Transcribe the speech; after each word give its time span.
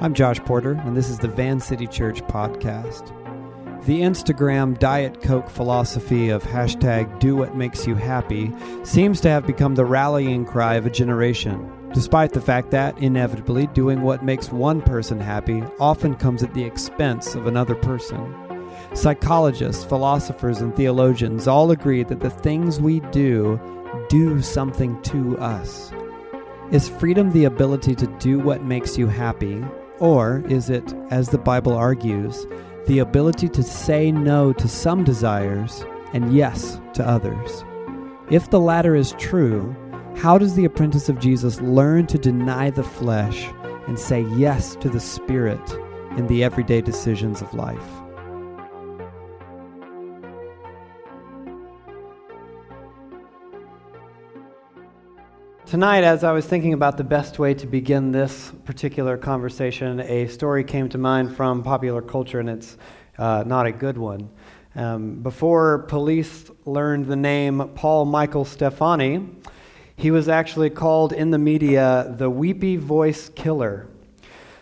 I'm 0.00 0.14
Josh 0.14 0.38
Porter, 0.38 0.74
and 0.84 0.96
this 0.96 1.08
is 1.08 1.18
the 1.18 1.26
Van 1.26 1.58
City 1.58 1.88
Church 1.88 2.22
podcast. 2.22 3.12
The 3.84 4.00
Instagram 4.02 4.78
Diet 4.78 5.20
Coke 5.22 5.50
philosophy 5.50 6.28
of 6.28 6.44
hashtag 6.44 7.18
do 7.18 7.34
what 7.34 7.56
makes 7.56 7.84
you 7.84 7.96
happy 7.96 8.52
seems 8.84 9.20
to 9.22 9.28
have 9.28 9.44
become 9.44 9.74
the 9.74 9.84
rallying 9.84 10.44
cry 10.44 10.76
of 10.76 10.86
a 10.86 10.90
generation, 10.90 11.68
despite 11.92 12.32
the 12.32 12.40
fact 12.40 12.70
that, 12.70 12.96
inevitably, 12.98 13.66
doing 13.68 14.02
what 14.02 14.24
makes 14.24 14.52
one 14.52 14.80
person 14.82 15.18
happy 15.18 15.64
often 15.80 16.14
comes 16.14 16.44
at 16.44 16.54
the 16.54 16.62
expense 16.62 17.34
of 17.34 17.48
another 17.48 17.74
person. 17.74 18.36
Psychologists, 18.94 19.84
philosophers, 19.84 20.60
and 20.60 20.76
theologians 20.76 21.48
all 21.48 21.72
agree 21.72 22.04
that 22.04 22.20
the 22.20 22.30
things 22.30 22.80
we 22.80 23.00
do 23.10 23.60
do 24.08 24.40
something 24.42 25.02
to 25.02 25.36
us. 25.38 25.90
Is 26.70 26.88
freedom 26.88 27.32
the 27.32 27.46
ability 27.46 27.94
to 27.94 28.06
do 28.18 28.38
what 28.38 28.62
makes 28.62 28.98
you 28.98 29.06
happy, 29.06 29.64
or 30.00 30.42
is 30.48 30.70
it, 30.70 30.94
as 31.10 31.28
the 31.28 31.38
Bible 31.38 31.72
argues, 31.72 32.46
the 32.86 32.98
ability 32.98 33.48
to 33.50 33.62
say 33.62 34.10
no 34.10 34.52
to 34.54 34.68
some 34.68 35.04
desires 35.04 35.84
and 36.12 36.34
yes 36.34 36.80
to 36.94 37.06
others? 37.06 37.64
If 38.30 38.50
the 38.50 38.60
latter 38.60 38.94
is 38.94 39.12
true, 39.18 39.74
how 40.16 40.38
does 40.38 40.54
the 40.54 40.64
apprentice 40.64 41.08
of 41.08 41.20
Jesus 41.20 41.60
learn 41.60 42.06
to 42.08 42.18
deny 42.18 42.70
the 42.70 42.82
flesh 42.82 43.46
and 43.86 43.98
say 43.98 44.22
yes 44.36 44.76
to 44.76 44.88
the 44.88 45.00
Spirit 45.00 45.60
in 46.16 46.26
the 46.26 46.42
everyday 46.44 46.80
decisions 46.80 47.40
of 47.40 47.54
life? 47.54 47.97
Tonight, 55.68 56.02
as 56.02 56.24
I 56.24 56.32
was 56.32 56.46
thinking 56.46 56.72
about 56.72 56.96
the 56.96 57.04
best 57.04 57.38
way 57.38 57.52
to 57.52 57.66
begin 57.66 58.10
this 58.10 58.52
particular 58.64 59.18
conversation, 59.18 60.00
a 60.00 60.26
story 60.26 60.64
came 60.64 60.88
to 60.88 60.96
mind 60.96 61.36
from 61.36 61.62
popular 61.62 62.00
culture, 62.00 62.40
and 62.40 62.48
it's 62.48 62.78
uh, 63.18 63.44
not 63.46 63.66
a 63.66 63.72
good 63.72 63.98
one. 63.98 64.30
Um, 64.74 65.16
before 65.16 65.80
police 65.80 66.50
learned 66.64 67.04
the 67.04 67.16
name 67.16 67.70
Paul 67.74 68.06
Michael 68.06 68.46
Stephani, 68.46 69.28
he 69.94 70.10
was 70.10 70.26
actually 70.26 70.70
called 70.70 71.12
in 71.12 71.30
the 71.30 71.38
media 71.38 72.14
the 72.16 72.30
Weepy 72.30 72.76
Voice 72.76 73.28
Killer. 73.28 73.88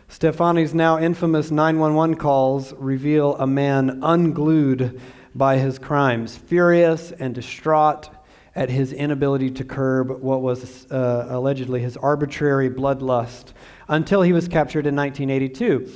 Stephani's 0.08 0.74
now 0.74 0.98
infamous 0.98 1.52
911 1.52 2.16
calls 2.16 2.72
reveal 2.72 3.36
a 3.36 3.46
man 3.46 4.00
unglued 4.02 5.00
by 5.36 5.58
his 5.58 5.78
crimes, 5.78 6.36
furious 6.36 7.12
and 7.12 7.32
distraught 7.32 8.10
at 8.56 8.70
his 8.70 8.92
inability 8.92 9.50
to 9.50 9.62
curb 9.62 10.10
what 10.22 10.40
was 10.40 10.90
uh, 10.90 11.26
allegedly 11.28 11.80
his 11.80 11.96
arbitrary 11.98 12.70
bloodlust 12.70 13.52
until 13.88 14.22
he 14.22 14.32
was 14.32 14.48
captured 14.48 14.86
in 14.86 14.96
1982. 14.96 15.92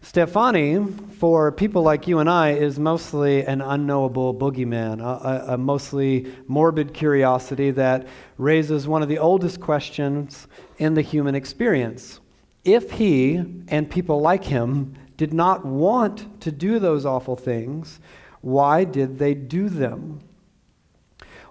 Stephani, 0.00 0.84
for 1.18 1.50
people 1.50 1.82
like 1.82 2.06
you 2.06 2.20
and 2.20 2.30
I, 2.30 2.50
is 2.50 2.78
mostly 2.78 3.44
an 3.46 3.60
unknowable 3.60 4.34
boogeyman, 4.34 5.00
a, 5.00 5.54
a, 5.54 5.58
mostly 5.58 6.32
morbid 6.46 6.92
curiosity 6.92 7.70
that 7.72 8.06
raises 8.36 8.86
one 8.86 9.02
of 9.02 9.08
the 9.08 9.18
oldest 9.18 9.60
questions 9.60 10.46
in 10.76 10.94
the 10.94 11.00
human 11.00 11.34
experience. 11.34 12.20
If 12.64 12.92
he 12.92 13.36
and 13.68 13.90
people 13.90 14.20
like 14.20 14.44
him 14.44 14.94
did 15.16 15.32
not 15.32 15.64
want 15.64 16.40
to 16.42 16.52
do 16.52 16.78
those 16.78 17.06
awful 17.06 17.34
things, 17.34 17.98
why 18.42 18.84
did 18.84 19.18
they 19.18 19.32
do 19.32 19.70
them? 19.70 20.20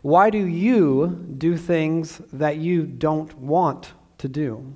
Why 0.04 0.30
do 0.30 0.46
you 0.46 1.26
do 1.38 1.56
things 1.56 2.22
that 2.34 2.58
you 2.58 2.86
don't 2.86 3.34
want 3.38 3.94
to 4.18 4.28
do? 4.28 4.76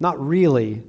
Not 0.00 0.18
really, 0.26 0.84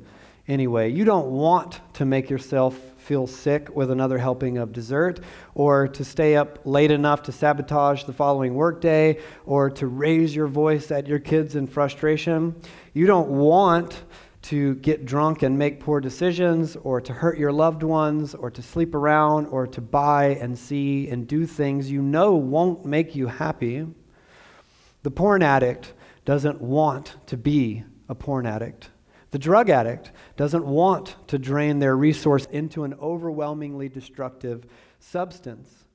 anyway. 0.47 0.89
You 0.93 1.03
don't 1.03 1.29
want 1.29 1.81
to 1.95 2.05
make 2.05 2.29
yourself 2.29 2.79
feel 2.99 3.27
sick 3.27 3.75
with 3.75 3.91
another 3.91 4.17
helping 4.17 4.57
of 4.59 4.71
dessert, 4.71 5.19
or 5.55 5.89
to 5.89 6.05
stay 6.05 6.37
up 6.37 6.59
late 6.63 6.89
enough 6.89 7.21
to 7.23 7.33
sabotage 7.33 8.05
the 8.05 8.13
following 8.13 8.53
workday, 8.53 9.19
or 9.45 9.69
to 9.71 9.87
raise 9.87 10.33
your 10.33 10.47
voice 10.47 10.89
at 10.89 11.05
your 11.05 11.19
kids 11.19 11.57
in 11.57 11.67
frustration. 11.67 12.55
You 12.93 13.07
don't 13.07 13.27
want 13.27 14.03
to 14.43 14.75
get 14.75 15.05
drunk 15.05 15.41
and 15.41 15.57
make 15.57 15.79
poor 15.79 15.99
decisions, 15.99 16.75
or 16.75 17.01
to 17.01 17.13
hurt 17.13 17.37
your 17.37 17.51
loved 17.51 17.83
ones, 17.83 18.35
or 18.35 18.51
to 18.51 18.61
sleep 18.61 18.93
around, 18.93 19.47
or 19.47 19.65
to 19.67 19.81
buy 19.81 20.35
and 20.41 20.57
see 20.57 21.09
and 21.09 21.27
do 21.27 21.45
things 21.45 21.89
you 21.89 22.01
know 22.01 22.35
won't 22.35 22.85
make 22.85 23.15
you 23.15 23.27
happy. 23.27 23.87
The 25.03 25.11
porn 25.11 25.41
addict 25.43 25.93
doesn't 26.25 26.61
want 26.61 27.15
to 27.27 27.37
be 27.37 27.83
a 28.09 28.15
porn 28.15 28.45
addict. 28.45 28.89
The 29.31 29.39
drug 29.39 29.69
addict 29.69 30.11
doesn't 30.37 30.65
want 30.65 31.15
to 31.27 31.39
drain 31.39 31.79
their 31.79 31.97
resource 31.97 32.45
into 32.51 32.83
an 32.83 32.93
overwhelmingly 32.95 33.89
destructive 33.89 34.65
substance. 34.99 35.85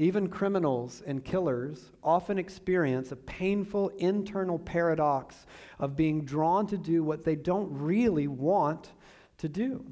Even 0.00 0.28
criminals 0.28 1.02
and 1.06 1.22
killers 1.22 1.90
often 2.02 2.38
experience 2.38 3.12
a 3.12 3.16
painful 3.16 3.90
internal 3.98 4.58
paradox 4.58 5.44
of 5.78 5.94
being 5.94 6.24
drawn 6.24 6.66
to 6.68 6.78
do 6.78 7.04
what 7.04 7.22
they 7.22 7.36
don't 7.36 7.68
really 7.70 8.26
want 8.26 8.92
to 9.36 9.46
do. 9.46 9.84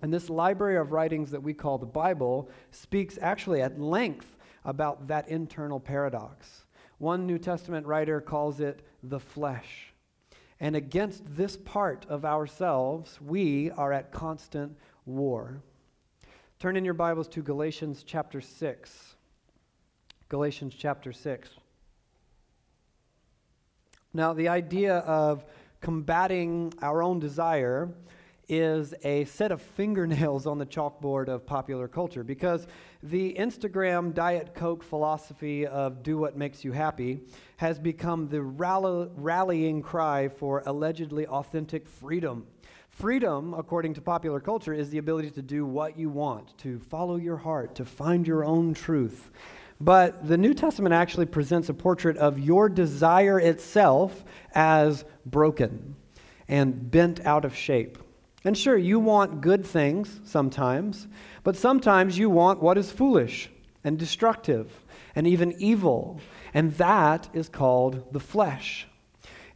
And 0.00 0.10
this 0.10 0.30
library 0.30 0.78
of 0.78 0.92
writings 0.92 1.30
that 1.30 1.42
we 1.42 1.52
call 1.52 1.76
the 1.76 1.84
Bible 1.84 2.48
speaks 2.70 3.18
actually 3.20 3.60
at 3.60 3.78
length 3.78 4.38
about 4.64 5.08
that 5.08 5.28
internal 5.28 5.78
paradox. 5.78 6.64
One 6.96 7.26
New 7.26 7.38
Testament 7.38 7.86
writer 7.86 8.18
calls 8.18 8.60
it 8.60 8.80
the 9.02 9.20
flesh. 9.20 9.92
And 10.58 10.74
against 10.74 11.36
this 11.36 11.58
part 11.58 12.06
of 12.08 12.24
ourselves, 12.24 13.20
we 13.20 13.72
are 13.72 13.92
at 13.92 14.10
constant 14.10 14.78
war. 15.04 15.60
Turn 16.62 16.76
in 16.76 16.84
your 16.84 16.94
Bibles 16.94 17.26
to 17.30 17.42
Galatians 17.42 18.04
chapter 18.06 18.40
6. 18.40 19.16
Galatians 20.28 20.72
chapter 20.78 21.12
6. 21.12 21.50
Now, 24.14 24.32
the 24.32 24.46
idea 24.46 24.98
of 24.98 25.44
combating 25.80 26.72
our 26.80 27.02
own 27.02 27.18
desire 27.18 27.92
is 28.48 28.94
a 29.02 29.24
set 29.24 29.50
of 29.50 29.60
fingernails 29.76 30.46
on 30.46 30.58
the 30.58 30.64
chalkboard 30.64 31.26
of 31.26 31.44
popular 31.44 31.88
culture 31.88 32.22
because 32.22 32.68
the 33.02 33.34
Instagram 33.34 34.14
Diet 34.14 34.54
Coke 34.54 34.84
philosophy 34.84 35.66
of 35.66 36.04
do 36.04 36.16
what 36.16 36.36
makes 36.36 36.62
you 36.62 36.70
happy 36.70 37.22
has 37.56 37.80
become 37.80 38.28
the 38.28 38.40
rallying 38.40 39.82
cry 39.82 40.28
for 40.28 40.62
allegedly 40.66 41.26
authentic 41.26 41.88
freedom 41.88 42.46
Freedom, 42.92 43.54
according 43.54 43.94
to 43.94 44.02
popular 44.02 44.38
culture, 44.38 44.74
is 44.74 44.90
the 44.90 44.98
ability 44.98 45.30
to 45.30 45.42
do 45.42 45.64
what 45.64 45.98
you 45.98 46.10
want, 46.10 46.56
to 46.58 46.78
follow 46.78 47.16
your 47.16 47.38
heart, 47.38 47.74
to 47.74 47.86
find 47.86 48.26
your 48.26 48.44
own 48.44 48.74
truth. 48.74 49.30
But 49.80 50.28
the 50.28 50.36
New 50.36 50.54
Testament 50.54 50.94
actually 50.94 51.26
presents 51.26 51.68
a 51.68 51.74
portrait 51.74 52.16
of 52.18 52.38
your 52.38 52.68
desire 52.68 53.40
itself 53.40 54.22
as 54.54 55.04
broken 55.26 55.96
and 56.46 56.90
bent 56.90 57.24
out 57.26 57.44
of 57.44 57.56
shape. 57.56 57.98
And 58.44 58.56
sure, 58.56 58.76
you 58.76 59.00
want 59.00 59.40
good 59.40 59.66
things 59.66 60.20
sometimes, 60.22 61.08
but 61.42 61.56
sometimes 61.56 62.18
you 62.18 62.28
want 62.28 62.62
what 62.62 62.78
is 62.78 62.92
foolish 62.92 63.50
and 63.82 63.98
destructive 63.98 64.70
and 65.16 65.26
even 65.26 65.52
evil. 65.58 66.20
And 66.54 66.74
that 66.74 67.30
is 67.32 67.48
called 67.48 68.12
the 68.12 68.20
flesh. 68.20 68.86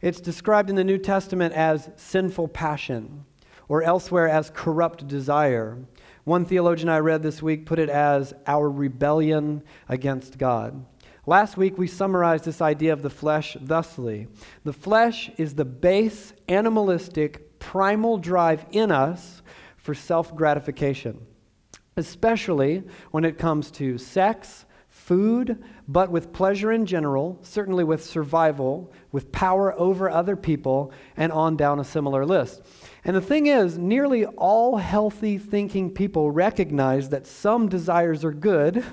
It's 0.01 0.19
described 0.19 0.69
in 0.69 0.75
the 0.75 0.83
New 0.83 0.97
Testament 0.97 1.53
as 1.53 1.89
sinful 1.95 2.49
passion 2.49 3.25
or 3.67 3.83
elsewhere 3.83 4.27
as 4.27 4.51
corrupt 4.53 5.07
desire. 5.07 5.77
One 6.23 6.45
theologian 6.45 6.89
I 6.89 6.99
read 6.99 7.23
this 7.23 7.41
week 7.41 7.65
put 7.65 7.79
it 7.79 7.89
as 7.89 8.33
our 8.45 8.69
rebellion 8.69 9.63
against 9.87 10.37
God. 10.37 10.85
Last 11.25 11.57
week, 11.57 11.77
we 11.77 11.87
summarized 11.87 12.45
this 12.45 12.61
idea 12.61 12.93
of 12.93 13.01
the 13.01 13.09
flesh 13.09 13.57
thusly 13.61 14.27
The 14.63 14.71
flesh 14.71 15.29
is 15.37 15.55
the 15.55 15.65
base, 15.65 16.33
animalistic, 16.47 17.59
primal 17.59 18.17
drive 18.17 18.65
in 18.71 18.91
us 18.91 19.41
for 19.75 19.93
self 19.93 20.33
gratification, 20.35 21.19
especially 21.97 22.83
when 23.11 23.25
it 23.25 23.37
comes 23.37 23.71
to 23.71 23.97
sex, 23.97 24.65
food, 24.89 25.63
but 25.87 26.11
with 26.11 26.33
pleasure 26.33 26.71
in 26.71 26.85
general, 26.85 27.39
certainly 27.41 27.83
with 27.83 28.03
survival, 28.03 28.91
with 29.11 29.31
power 29.31 29.77
over 29.79 30.09
other 30.09 30.35
people, 30.35 30.91
and 31.15 31.31
on 31.31 31.55
down 31.55 31.79
a 31.79 31.83
similar 31.83 32.25
list. 32.25 32.61
And 33.07 33.15
the 33.15 33.21
thing 33.21 33.47
is, 33.47 33.77
nearly 33.77 34.25
all 34.25 34.75
healthy 34.75 35.37
thinking 35.37 35.89
people 35.91 36.29
recognize 36.29 37.07
that 37.09 37.25
some 37.25 37.69
desires 37.69 38.25
are 38.25 38.33
good 38.33 38.83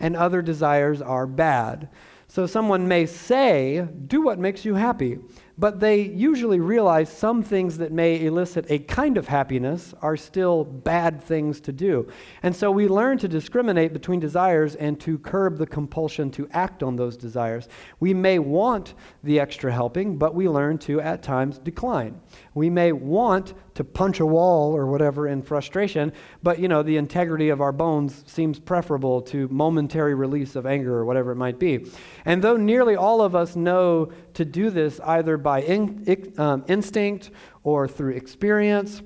and 0.00 0.16
other 0.16 0.40
desires 0.40 1.02
are 1.02 1.26
bad. 1.26 1.90
So 2.28 2.46
someone 2.46 2.88
may 2.88 3.04
say, 3.04 3.86
do 4.06 4.22
what 4.22 4.38
makes 4.38 4.64
you 4.64 4.74
happy. 4.74 5.18
But 5.58 5.80
they 5.80 6.02
usually 6.02 6.60
realize 6.60 7.12
some 7.12 7.42
things 7.42 7.78
that 7.78 7.90
may 7.90 8.24
elicit 8.24 8.64
a 8.70 8.78
kind 8.78 9.18
of 9.18 9.26
happiness 9.26 9.92
are 10.00 10.16
still 10.16 10.64
bad 10.64 11.20
things 11.22 11.60
to 11.60 11.72
do. 11.72 12.08
And 12.44 12.54
so 12.54 12.70
we 12.70 12.86
learn 12.86 13.18
to 13.18 13.28
discriminate 13.28 13.92
between 13.92 14.20
desires 14.20 14.76
and 14.76 15.00
to 15.00 15.18
curb 15.18 15.58
the 15.58 15.66
compulsion 15.66 16.30
to 16.32 16.48
act 16.52 16.82
on 16.82 16.94
those 16.94 17.16
desires. 17.16 17.68
We 17.98 18.14
may 18.14 18.38
want 18.38 18.94
the 19.24 19.40
extra 19.40 19.72
helping, 19.72 20.16
but 20.16 20.34
we 20.34 20.48
learn 20.48 20.78
to 20.78 21.00
at 21.00 21.22
times 21.22 21.58
decline. 21.58 22.20
We 22.54 22.70
may 22.70 22.92
want 22.92 23.54
to 23.74 23.84
punch 23.84 24.20
a 24.20 24.26
wall 24.26 24.74
or 24.74 24.86
whatever 24.86 25.28
in 25.28 25.42
frustration, 25.42 26.12
but 26.42 26.58
you 26.58 26.68
know, 26.68 26.82
the 26.82 26.96
integrity 26.96 27.48
of 27.48 27.60
our 27.60 27.72
bones 27.72 28.24
seems 28.26 28.58
preferable 28.58 29.22
to 29.22 29.48
momentary 29.48 30.14
release 30.14 30.56
of 30.56 30.66
anger 30.66 30.94
or 30.94 31.04
whatever 31.04 31.32
it 31.32 31.36
might 31.36 31.58
be. 31.58 31.86
And 32.24 32.42
though 32.42 32.56
nearly 32.56 32.96
all 32.96 33.22
of 33.22 33.34
us 33.34 33.54
know 33.54 34.12
to 34.34 34.44
do 34.44 34.70
this 34.70 35.00
either 35.00 35.36
by 35.36 35.47
in, 35.56 36.34
um, 36.38 36.64
instinct 36.68 37.30
or 37.64 37.88
through 37.88 38.12
experience, 38.12 39.02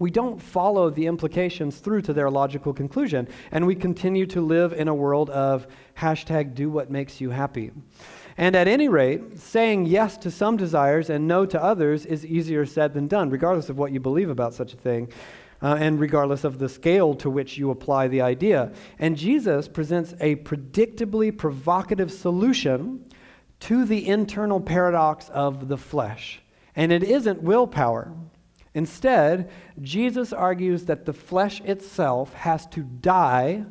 we 0.00 0.10
don't 0.10 0.40
follow 0.40 0.90
the 0.90 1.06
implications 1.06 1.78
through 1.78 2.02
to 2.02 2.12
their 2.12 2.30
logical 2.30 2.72
conclusion. 2.72 3.28
And 3.50 3.66
we 3.66 3.74
continue 3.74 4.26
to 4.26 4.40
live 4.40 4.72
in 4.72 4.88
a 4.88 4.94
world 4.94 5.30
of 5.30 5.66
hashtag 5.96 6.54
do 6.54 6.70
what 6.70 6.90
makes 6.90 7.20
you 7.20 7.30
happy. 7.30 7.72
And 8.36 8.54
at 8.54 8.68
any 8.68 8.88
rate, 8.88 9.38
saying 9.38 9.86
yes 9.86 10.16
to 10.18 10.30
some 10.30 10.56
desires 10.56 11.10
and 11.10 11.26
no 11.26 11.44
to 11.46 11.62
others 11.62 12.06
is 12.06 12.24
easier 12.24 12.64
said 12.64 12.94
than 12.94 13.08
done, 13.08 13.30
regardless 13.30 13.68
of 13.68 13.78
what 13.78 13.90
you 13.90 13.98
believe 13.98 14.30
about 14.30 14.54
such 14.54 14.72
a 14.72 14.76
thing. 14.76 15.12
Uh, 15.60 15.76
and 15.80 15.98
regardless 15.98 16.44
of 16.44 16.60
the 16.60 16.68
scale 16.68 17.14
to 17.14 17.28
which 17.28 17.58
you 17.58 17.72
apply 17.72 18.06
the 18.06 18.20
idea. 18.20 18.70
And 19.00 19.16
Jesus 19.16 19.66
presents 19.66 20.14
a 20.20 20.36
predictably 20.36 21.36
provocative 21.36 22.12
solution 22.12 23.04
to 23.60 23.84
the 23.84 24.06
internal 24.06 24.60
paradox 24.60 25.28
of 25.30 25.68
the 25.68 25.76
flesh. 25.76 26.40
And 26.76 26.92
it 26.92 27.02
isn't 27.02 27.42
willpower. 27.42 28.12
Instead, 28.74 29.50
Jesus 29.80 30.32
argues 30.32 30.84
that 30.84 31.04
the 31.04 31.12
flesh 31.12 31.60
itself 31.62 32.32
has 32.34 32.66
to 32.68 32.82
die 32.82 33.64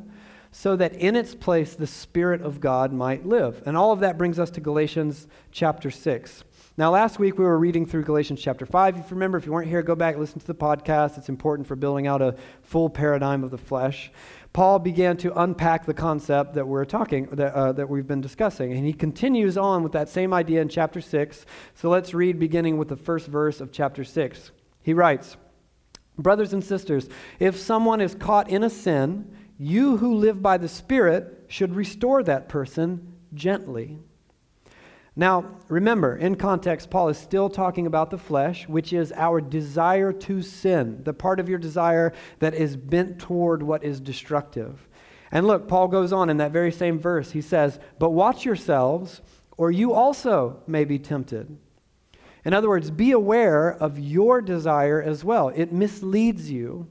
so 0.50 0.76
that 0.76 0.94
in 0.94 1.16
its 1.16 1.34
place 1.34 1.74
the 1.74 1.86
Spirit 1.86 2.42
of 2.42 2.60
God 2.60 2.92
might 2.92 3.26
live. 3.26 3.62
And 3.64 3.76
all 3.76 3.92
of 3.92 4.00
that 4.00 4.18
brings 4.18 4.38
us 4.38 4.50
to 4.50 4.60
Galatians 4.60 5.28
chapter 5.52 5.90
6. 5.90 6.44
Now, 6.76 6.90
last 6.90 7.18
week 7.18 7.38
we 7.38 7.44
were 7.44 7.58
reading 7.58 7.86
through 7.86 8.04
Galatians 8.04 8.40
chapter 8.40 8.64
5. 8.64 8.96
If 8.96 9.10
you 9.10 9.16
remember, 9.16 9.36
if 9.36 9.46
you 9.46 9.52
weren't 9.52 9.68
here, 9.68 9.82
go 9.82 9.94
back, 9.94 10.16
listen 10.16 10.40
to 10.40 10.46
the 10.46 10.54
podcast. 10.54 11.18
It's 11.18 11.28
important 11.28 11.66
for 11.66 11.74
building 11.74 12.06
out 12.06 12.22
a 12.22 12.36
full 12.62 12.88
paradigm 12.88 13.42
of 13.42 13.50
the 13.50 13.58
flesh. 13.58 14.12
Paul 14.52 14.78
began 14.78 15.16
to 15.18 15.40
unpack 15.40 15.86
the 15.86 15.94
concept 15.94 16.54
that 16.54 16.66
we're 16.66 16.84
talking, 16.84 17.26
that, 17.32 17.54
uh, 17.54 17.72
that 17.72 17.88
we've 17.88 18.06
been 18.06 18.20
discussing. 18.20 18.72
And 18.72 18.84
he 18.84 18.92
continues 18.92 19.56
on 19.56 19.82
with 19.82 19.92
that 19.92 20.08
same 20.08 20.32
idea 20.32 20.60
in 20.60 20.68
chapter 20.68 21.00
6. 21.00 21.46
So 21.74 21.90
let's 21.90 22.14
read 22.14 22.38
beginning 22.38 22.76
with 22.76 22.88
the 22.88 22.96
first 22.96 23.26
verse 23.28 23.60
of 23.60 23.72
chapter 23.72 24.04
6. 24.04 24.50
He 24.82 24.94
writes, 24.94 25.36
Brothers 26.18 26.52
and 26.52 26.64
sisters, 26.64 27.08
if 27.38 27.56
someone 27.56 28.00
is 28.00 28.14
caught 28.14 28.50
in 28.50 28.64
a 28.64 28.70
sin, 28.70 29.30
you 29.58 29.96
who 29.98 30.14
live 30.16 30.42
by 30.42 30.58
the 30.58 30.68
Spirit 30.68 31.44
should 31.48 31.76
restore 31.76 32.22
that 32.24 32.48
person 32.48 33.14
gently. 33.34 33.98
Now, 35.18 35.46
remember, 35.66 36.16
in 36.16 36.36
context, 36.36 36.90
Paul 36.90 37.08
is 37.08 37.18
still 37.18 37.50
talking 37.50 37.88
about 37.88 38.10
the 38.10 38.16
flesh, 38.16 38.68
which 38.68 38.92
is 38.92 39.10
our 39.16 39.40
desire 39.40 40.12
to 40.12 40.42
sin, 40.42 41.00
the 41.02 41.12
part 41.12 41.40
of 41.40 41.48
your 41.48 41.58
desire 41.58 42.12
that 42.38 42.54
is 42.54 42.76
bent 42.76 43.18
toward 43.18 43.60
what 43.60 43.82
is 43.82 43.98
destructive. 43.98 44.86
And 45.32 45.44
look, 45.44 45.66
Paul 45.66 45.88
goes 45.88 46.12
on 46.12 46.30
in 46.30 46.36
that 46.36 46.52
very 46.52 46.70
same 46.70 47.00
verse. 47.00 47.32
He 47.32 47.40
says, 47.40 47.80
But 47.98 48.10
watch 48.10 48.44
yourselves, 48.44 49.20
or 49.56 49.72
you 49.72 49.92
also 49.92 50.62
may 50.68 50.84
be 50.84 51.00
tempted. 51.00 51.58
In 52.44 52.54
other 52.54 52.68
words, 52.68 52.92
be 52.92 53.10
aware 53.10 53.72
of 53.72 53.98
your 53.98 54.40
desire 54.40 55.02
as 55.02 55.24
well. 55.24 55.48
It 55.48 55.72
misleads 55.72 56.48
you. 56.48 56.86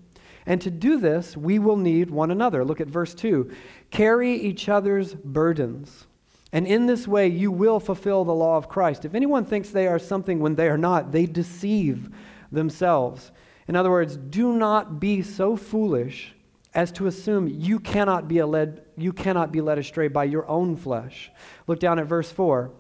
And 0.46 0.60
to 0.60 0.70
do 0.70 1.00
this, 1.00 1.38
we 1.38 1.60
will 1.60 1.78
need 1.78 2.10
one 2.10 2.32
another. 2.32 2.66
Look 2.66 2.82
at 2.82 2.88
verse 2.88 3.14
2. 3.14 3.50
Carry 3.90 4.34
each 4.34 4.68
other's 4.68 5.14
burdens. 5.16 6.08
And 6.54 6.66
in 6.66 6.86
this 6.86 7.08
way, 7.08 7.28
you 7.28 7.52
will 7.52 7.80
fulfill 7.80 8.24
the 8.24 8.34
law 8.34 8.58
of 8.58 8.70
Christ. 8.70 9.06
If 9.06 9.16
anyone 9.16 9.44
thinks 9.44 9.70
they 9.70 9.88
are 9.88 10.00
something 10.00 10.40
when 10.40 10.56
they 10.56 10.70
are 10.70 10.78
not, 10.78 11.12
they 11.12 11.26
deceive 11.26 12.10
themselves. 12.52 13.32
In 13.68 13.76
other 13.76 13.90
words, 13.90 14.16
do 14.16 14.54
not 14.54 15.00
be 15.00 15.22
so 15.22 15.58
foolish 15.58 16.34
as 16.74 16.92
to 16.94 17.08
assume 17.08 17.48
you 17.48 17.80
cannot 17.80 18.28
be 18.28 18.42
led, 18.44 18.86
you 18.96 19.12
cannot 19.12 19.52
be 19.52 19.62
led 19.62 19.78
astray 19.78 20.08
by 20.08 20.24
your 20.24 20.48
own 20.48 20.76
flesh. 20.76 21.32
Look 21.66 21.80
down 21.80 22.00
at 22.00 22.06
verse 22.06 22.32
4. 22.32 22.72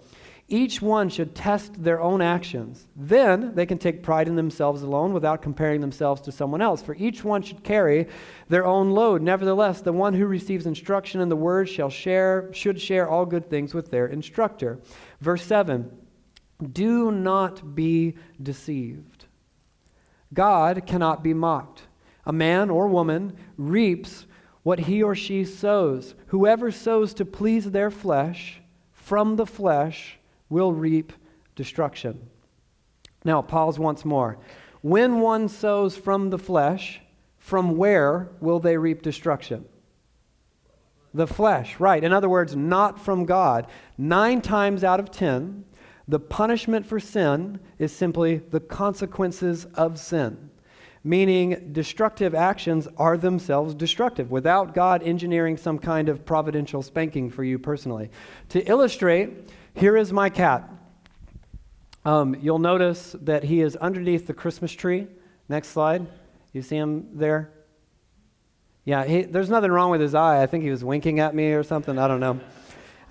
Each 0.49 0.81
one 0.81 1.09
should 1.09 1.35
test 1.35 1.83
their 1.83 1.99
own 1.99 2.21
actions. 2.21 2.87
Then 2.95 3.53
they 3.53 3.65
can 3.65 3.77
take 3.77 4.01
pride 4.01 4.29
in 4.29 4.37
themselves 4.37 4.81
alone 4.81 5.11
without 5.11 5.41
comparing 5.41 5.81
themselves 5.81 6.21
to 6.21 6.31
someone 6.31 6.61
else. 6.61 6.81
For 6.81 6.95
each 6.95 7.21
one 7.21 7.41
should 7.41 7.65
carry 7.65 8.07
their 8.47 8.65
own 8.65 8.91
load. 8.91 9.21
Nevertheless, 9.21 9.81
the 9.81 9.91
one 9.91 10.13
who 10.13 10.25
receives 10.25 10.65
instruction 10.65 11.19
in 11.19 11.27
the 11.27 11.35
word 11.35 11.67
shall 11.67 11.89
share, 11.89 12.49
should 12.53 12.79
share 12.79 13.09
all 13.09 13.25
good 13.25 13.49
things 13.49 13.73
with 13.73 13.91
their 13.91 14.07
instructor. 14.07 14.79
Verse 15.19 15.43
7 15.43 15.91
Do 16.71 17.11
not 17.11 17.75
be 17.75 18.15
deceived. 18.41 19.25
God 20.33 20.85
cannot 20.85 21.23
be 21.23 21.33
mocked. 21.33 21.83
A 22.25 22.31
man 22.31 22.69
or 22.69 22.87
woman 22.87 23.35
reaps 23.57 24.25
what 24.63 24.79
he 24.79 25.03
or 25.03 25.13
she 25.13 25.43
sows. 25.43 26.15
Whoever 26.27 26.71
sows 26.71 27.13
to 27.15 27.25
please 27.25 27.71
their 27.71 27.91
flesh, 27.91 28.61
from 28.93 29.35
the 29.35 29.45
flesh, 29.45 30.19
will 30.49 30.73
reap 30.73 31.13
destruction. 31.55 32.29
Now, 33.23 33.41
pause 33.41 33.77
once 33.79 34.05
more. 34.05 34.37
When 34.81 35.19
one 35.19 35.49
sows 35.49 35.97
from 35.97 36.29
the 36.29 36.37
flesh, 36.37 37.01
from 37.37 37.77
where 37.77 38.29
will 38.39 38.59
they 38.59 38.77
reap 38.77 39.01
destruction? 39.01 39.65
The 41.13 41.27
flesh, 41.27 41.79
right. 41.79 42.03
In 42.03 42.13
other 42.13 42.29
words, 42.29 42.55
not 42.55 42.99
from 42.99 43.25
God. 43.25 43.67
Nine 43.97 44.41
times 44.41 44.83
out 44.83 44.99
of 44.99 45.09
ten, 45.09 45.65
the 46.07 46.19
punishment 46.19 46.85
for 46.85 46.99
sin 46.99 47.59
is 47.79 47.91
simply 47.91 48.37
the 48.37 48.59
consequences 48.59 49.65
of 49.73 49.99
sin, 49.99 50.51
meaning 51.03 51.69
destructive 51.73 52.35
actions 52.35 52.87
are 52.97 53.17
themselves 53.17 53.73
destructive 53.73 54.31
without 54.31 54.73
God 54.73 55.03
engineering 55.03 55.57
some 55.57 55.79
kind 55.79 56.07
of 56.07 56.25
providential 56.25 56.81
spanking 56.81 57.29
for 57.29 57.43
you 57.43 57.59
personally. 57.59 58.09
To 58.49 58.63
illustrate, 58.69 59.49
here 59.77 59.95
is 59.95 60.11
my 60.11 60.29
cat. 60.29 60.69
Um, 62.03 62.35
you'll 62.41 62.59
notice 62.59 63.15
that 63.21 63.43
he 63.43 63.61
is 63.61 63.75
underneath 63.75 64.25
the 64.25 64.33
Christmas 64.33 64.71
tree. 64.71 65.07
Next 65.49 65.69
slide. 65.69 66.07
You 66.51 66.61
see 66.61 66.77
him 66.77 67.09
there? 67.13 67.51
Yeah, 68.85 69.05
he, 69.05 69.23
there's 69.23 69.49
nothing 69.49 69.71
wrong 69.71 69.91
with 69.91 70.01
his 70.01 70.15
eye. 70.15 70.41
I 70.41 70.47
think 70.47 70.63
he 70.63 70.71
was 70.71 70.83
winking 70.83 71.19
at 71.19 71.35
me 71.35 71.51
or 71.51 71.63
something. 71.63 71.99
I 71.99 72.07
don't 72.07 72.19
know. 72.19 72.39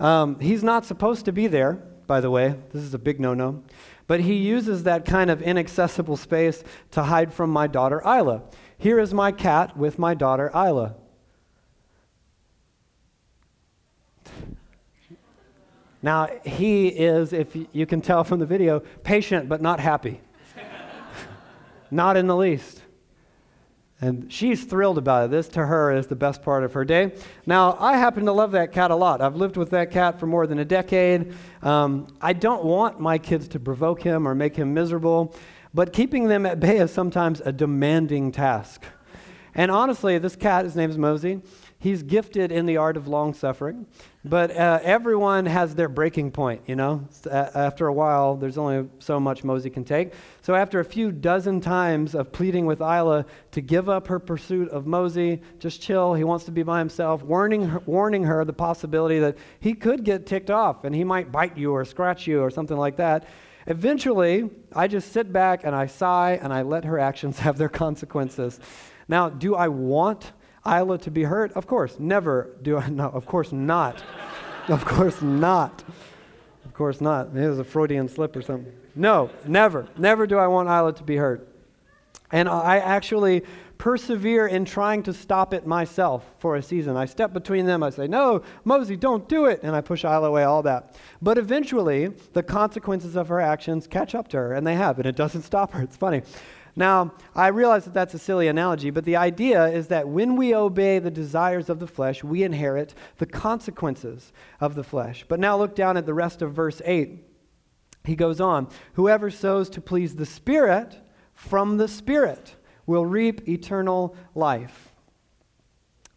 Um, 0.00 0.40
he's 0.40 0.64
not 0.64 0.84
supposed 0.84 1.26
to 1.26 1.32
be 1.32 1.46
there, 1.46 1.74
by 2.06 2.20
the 2.20 2.30
way. 2.30 2.56
This 2.72 2.82
is 2.82 2.94
a 2.94 2.98
big 2.98 3.20
no 3.20 3.34
no. 3.34 3.62
But 4.06 4.20
he 4.20 4.34
uses 4.34 4.84
that 4.84 5.04
kind 5.04 5.30
of 5.30 5.42
inaccessible 5.42 6.16
space 6.16 6.64
to 6.92 7.02
hide 7.02 7.32
from 7.32 7.50
my 7.50 7.66
daughter, 7.66 8.00
Isla. 8.04 8.42
Here 8.78 8.98
is 8.98 9.14
my 9.14 9.32
cat 9.32 9.76
with 9.76 9.98
my 9.98 10.14
daughter, 10.14 10.50
Isla. 10.54 10.94
Now, 16.02 16.28
he 16.44 16.88
is, 16.88 17.32
if 17.32 17.56
you 17.72 17.86
can 17.86 18.00
tell 18.00 18.24
from 18.24 18.38
the 18.38 18.46
video, 18.46 18.80
patient 19.02 19.48
but 19.48 19.60
not 19.60 19.80
happy. 19.80 20.20
not 21.90 22.16
in 22.16 22.26
the 22.26 22.36
least. 22.36 22.82
And 24.00 24.30
she's 24.30 24.64
thrilled 24.64 24.98
about 24.98 25.26
it. 25.26 25.30
This 25.30 25.48
to 25.48 25.64
her 25.64 25.90
is 25.90 26.06
the 26.06 26.16
best 26.16 26.42
part 26.42 26.64
of 26.64 26.74
her 26.74 26.84
day. 26.84 27.12
Now, 27.46 27.78
I 27.80 27.96
happen 27.96 28.26
to 28.26 28.32
love 28.32 28.52
that 28.52 28.70
cat 28.72 28.90
a 28.90 28.94
lot. 28.94 29.22
I've 29.22 29.36
lived 29.36 29.56
with 29.56 29.70
that 29.70 29.90
cat 29.90 30.20
for 30.20 30.26
more 30.26 30.46
than 30.46 30.58
a 30.58 30.66
decade. 30.66 31.34
Um, 31.62 32.06
I 32.20 32.34
don't 32.34 32.64
want 32.64 33.00
my 33.00 33.16
kids 33.16 33.48
to 33.48 33.60
provoke 33.60 34.02
him 34.02 34.28
or 34.28 34.34
make 34.34 34.54
him 34.54 34.74
miserable, 34.74 35.34
but 35.72 35.94
keeping 35.94 36.28
them 36.28 36.44
at 36.44 36.60
bay 36.60 36.76
is 36.76 36.90
sometimes 36.90 37.40
a 37.40 37.52
demanding 37.52 38.32
task. 38.32 38.84
And 39.54 39.70
honestly, 39.70 40.18
this 40.18 40.36
cat, 40.36 40.66
his 40.66 40.76
name 40.76 40.90
is 40.90 40.98
Mosey, 40.98 41.40
he's 41.78 42.02
gifted 42.02 42.50
in 42.50 42.66
the 42.66 42.76
art 42.76 42.96
of 42.96 43.06
long 43.06 43.34
suffering, 43.34 43.86
but 44.24 44.50
uh, 44.50 44.80
everyone 44.82 45.46
has 45.46 45.74
their 45.74 45.88
breaking 45.88 46.32
point, 46.32 46.62
you 46.66 46.74
know? 46.74 47.06
After 47.30 47.86
a 47.86 47.92
while, 47.92 48.36
there's 48.36 48.58
only 48.58 48.88
so 48.98 49.20
much 49.20 49.44
Mosey 49.44 49.70
can 49.70 49.84
take. 49.84 50.12
So, 50.42 50.54
after 50.54 50.80
a 50.80 50.84
few 50.84 51.12
dozen 51.12 51.60
times 51.60 52.14
of 52.14 52.32
pleading 52.32 52.66
with 52.66 52.80
Isla 52.80 53.26
to 53.52 53.60
give 53.60 53.88
up 53.88 54.06
her 54.08 54.18
pursuit 54.18 54.68
of 54.70 54.86
Mosey, 54.86 55.42
just 55.58 55.80
chill, 55.80 56.14
he 56.14 56.24
wants 56.24 56.44
to 56.46 56.50
be 56.50 56.62
by 56.62 56.78
himself, 56.78 57.22
warning 57.22 57.68
her, 57.68 57.82
warning 57.86 58.24
her 58.24 58.44
the 58.44 58.52
possibility 58.52 59.18
that 59.20 59.36
he 59.60 59.74
could 59.74 60.02
get 60.04 60.26
ticked 60.26 60.50
off 60.50 60.84
and 60.84 60.94
he 60.94 61.04
might 61.04 61.30
bite 61.30 61.56
you 61.56 61.72
or 61.72 61.84
scratch 61.84 62.26
you 62.26 62.40
or 62.40 62.50
something 62.50 62.76
like 62.76 62.96
that. 62.96 63.28
Eventually, 63.66 64.48
I 64.72 64.86
just 64.86 65.12
sit 65.12 65.32
back 65.32 65.64
and 65.64 65.74
I 65.74 65.86
sigh 65.86 66.38
and 66.40 66.52
I 66.52 66.62
let 66.62 66.84
her 66.84 66.98
actions 66.98 67.38
have 67.40 67.58
their 67.58 67.68
consequences. 67.68 68.60
Now, 69.08 69.28
do 69.28 69.54
I 69.54 69.68
want 69.68 70.32
Isla 70.66 70.98
to 70.98 71.10
be 71.10 71.22
hurt? 71.22 71.52
Of 71.52 71.66
course. 71.66 71.98
Never 71.98 72.50
do 72.62 72.78
I. 72.78 72.88
No, 72.88 73.08
of 73.08 73.26
course 73.26 73.52
not. 73.52 74.02
of 74.68 74.84
course 74.84 75.22
not. 75.22 75.84
Of 76.64 76.74
course 76.74 77.00
not. 77.00 77.28
It 77.34 77.48
was 77.48 77.58
a 77.58 77.64
Freudian 77.64 78.08
slip 78.08 78.34
or 78.36 78.42
something. 78.42 78.72
No, 78.94 79.30
never. 79.46 79.86
Never 79.96 80.26
do 80.26 80.38
I 80.38 80.46
want 80.46 80.68
Isla 80.68 80.94
to 80.94 81.02
be 81.02 81.16
hurt. 81.16 81.48
And 82.32 82.48
I 82.48 82.78
actually 82.78 83.44
persevere 83.78 84.46
in 84.46 84.64
trying 84.64 85.02
to 85.04 85.12
stop 85.12 85.52
it 85.54 85.66
myself 85.66 86.24
for 86.38 86.56
a 86.56 86.62
season. 86.62 86.96
I 86.96 87.04
step 87.04 87.32
between 87.32 87.66
them. 87.66 87.82
I 87.82 87.90
say, 87.90 88.06
No, 88.06 88.42
Mosey, 88.64 88.96
don't 88.96 89.28
do 89.28 89.46
it. 89.46 89.60
And 89.62 89.76
I 89.76 89.80
push 89.80 90.04
Isla 90.04 90.28
away, 90.28 90.44
all 90.44 90.62
that. 90.62 90.96
But 91.22 91.38
eventually, 91.38 92.08
the 92.32 92.42
consequences 92.42 93.16
of 93.16 93.28
her 93.28 93.40
actions 93.40 93.86
catch 93.86 94.14
up 94.14 94.28
to 94.28 94.38
her, 94.38 94.52
and 94.54 94.66
they 94.66 94.74
have, 94.74 94.98
and 94.98 95.06
it 95.06 95.16
doesn't 95.16 95.42
stop 95.42 95.72
her. 95.72 95.82
It's 95.82 95.96
funny. 95.96 96.22
Now, 96.78 97.14
I 97.34 97.48
realize 97.48 97.86
that 97.86 97.94
that's 97.94 98.12
a 98.12 98.18
silly 98.18 98.48
analogy, 98.48 98.90
but 98.90 99.06
the 99.06 99.16
idea 99.16 99.66
is 99.66 99.88
that 99.88 100.08
when 100.08 100.36
we 100.36 100.54
obey 100.54 100.98
the 100.98 101.10
desires 101.10 101.70
of 101.70 101.80
the 101.80 101.86
flesh, 101.86 102.22
we 102.22 102.42
inherit 102.42 102.94
the 103.16 103.24
consequences 103.24 104.30
of 104.60 104.74
the 104.74 104.84
flesh. 104.84 105.24
But 105.26 105.40
now 105.40 105.56
look 105.56 105.74
down 105.74 105.96
at 105.96 106.04
the 106.04 106.12
rest 106.12 106.42
of 106.42 106.52
verse 106.52 106.82
8. 106.84 107.24
He 108.04 108.14
goes 108.14 108.42
on 108.42 108.68
Whoever 108.92 109.30
sows 109.30 109.70
to 109.70 109.80
please 109.80 110.14
the 110.14 110.26
Spirit, 110.26 111.00
from 111.32 111.78
the 111.78 111.88
Spirit 111.88 112.56
will 112.84 113.06
reap 113.06 113.48
eternal 113.48 114.14
life. 114.34 114.92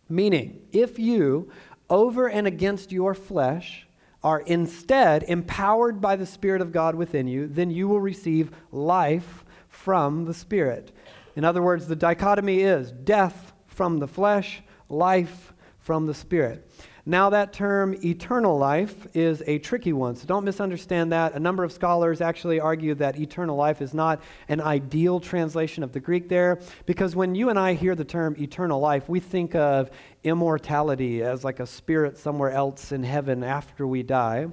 Meaning, 0.09 0.61
if 0.73 0.99
you, 0.99 1.49
over 1.89 2.27
and 2.27 2.45
against 2.45 2.91
your 2.91 3.13
flesh, 3.13 3.87
are 4.21 4.41
instead 4.41 5.23
empowered 5.23 6.01
by 6.01 6.17
the 6.17 6.25
Spirit 6.25 6.61
of 6.61 6.73
God 6.73 6.95
within 6.95 7.27
you, 7.27 7.47
then 7.47 7.71
you 7.71 7.87
will 7.87 8.01
receive 8.01 8.51
life 8.71 9.45
from 9.83 10.25
the 10.25 10.33
Spirit. 10.33 10.91
In 11.35 11.45
other 11.45 11.61
words, 11.61 11.87
the 11.87 11.95
dichotomy 11.95 12.59
is 12.59 12.91
death 12.91 13.53
from 13.67 13.97
the 13.97 14.07
flesh, 14.07 14.61
life 14.89 15.53
from 15.79 16.05
the 16.05 16.13
Spirit. 16.13 16.69
Now, 17.05 17.29
that 17.29 17.53
term 17.53 17.95
eternal 18.03 18.57
life 18.57 19.07
is 19.15 19.41
a 19.47 19.57
tricky 19.59 19.93
one, 19.93 20.15
so 20.15 20.27
don't 20.27 20.43
misunderstand 20.43 21.13
that. 21.13 21.33
A 21.33 21.39
number 21.39 21.63
of 21.63 21.71
scholars 21.71 22.19
actually 22.19 22.59
argue 22.59 22.93
that 22.95 23.17
eternal 23.17 23.55
life 23.55 23.81
is 23.81 23.93
not 23.93 24.21
an 24.49 24.59
ideal 24.59 25.19
translation 25.19 25.81
of 25.81 25.93
the 25.93 25.99
Greek 25.99 26.27
there, 26.27 26.59
because 26.85 27.15
when 27.15 27.33
you 27.33 27.49
and 27.49 27.57
I 27.57 27.73
hear 27.73 27.95
the 27.95 28.05
term 28.05 28.35
eternal 28.37 28.79
life, 28.81 29.07
we 29.07 29.21
think 29.21 29.55
of 29.55 29.89
immortality 30.23 31.23
as 31.23 31.43
like 31.43 31.61
a 31.61 31.65
spirit 31.65 32.17
somewhere 32.17 32.51
else 32.51 32.91
in 32.91 33.01
heaven 33.01 33.43
after 33.43 33.87
we 33.87 34.03
die. 34.03 34.47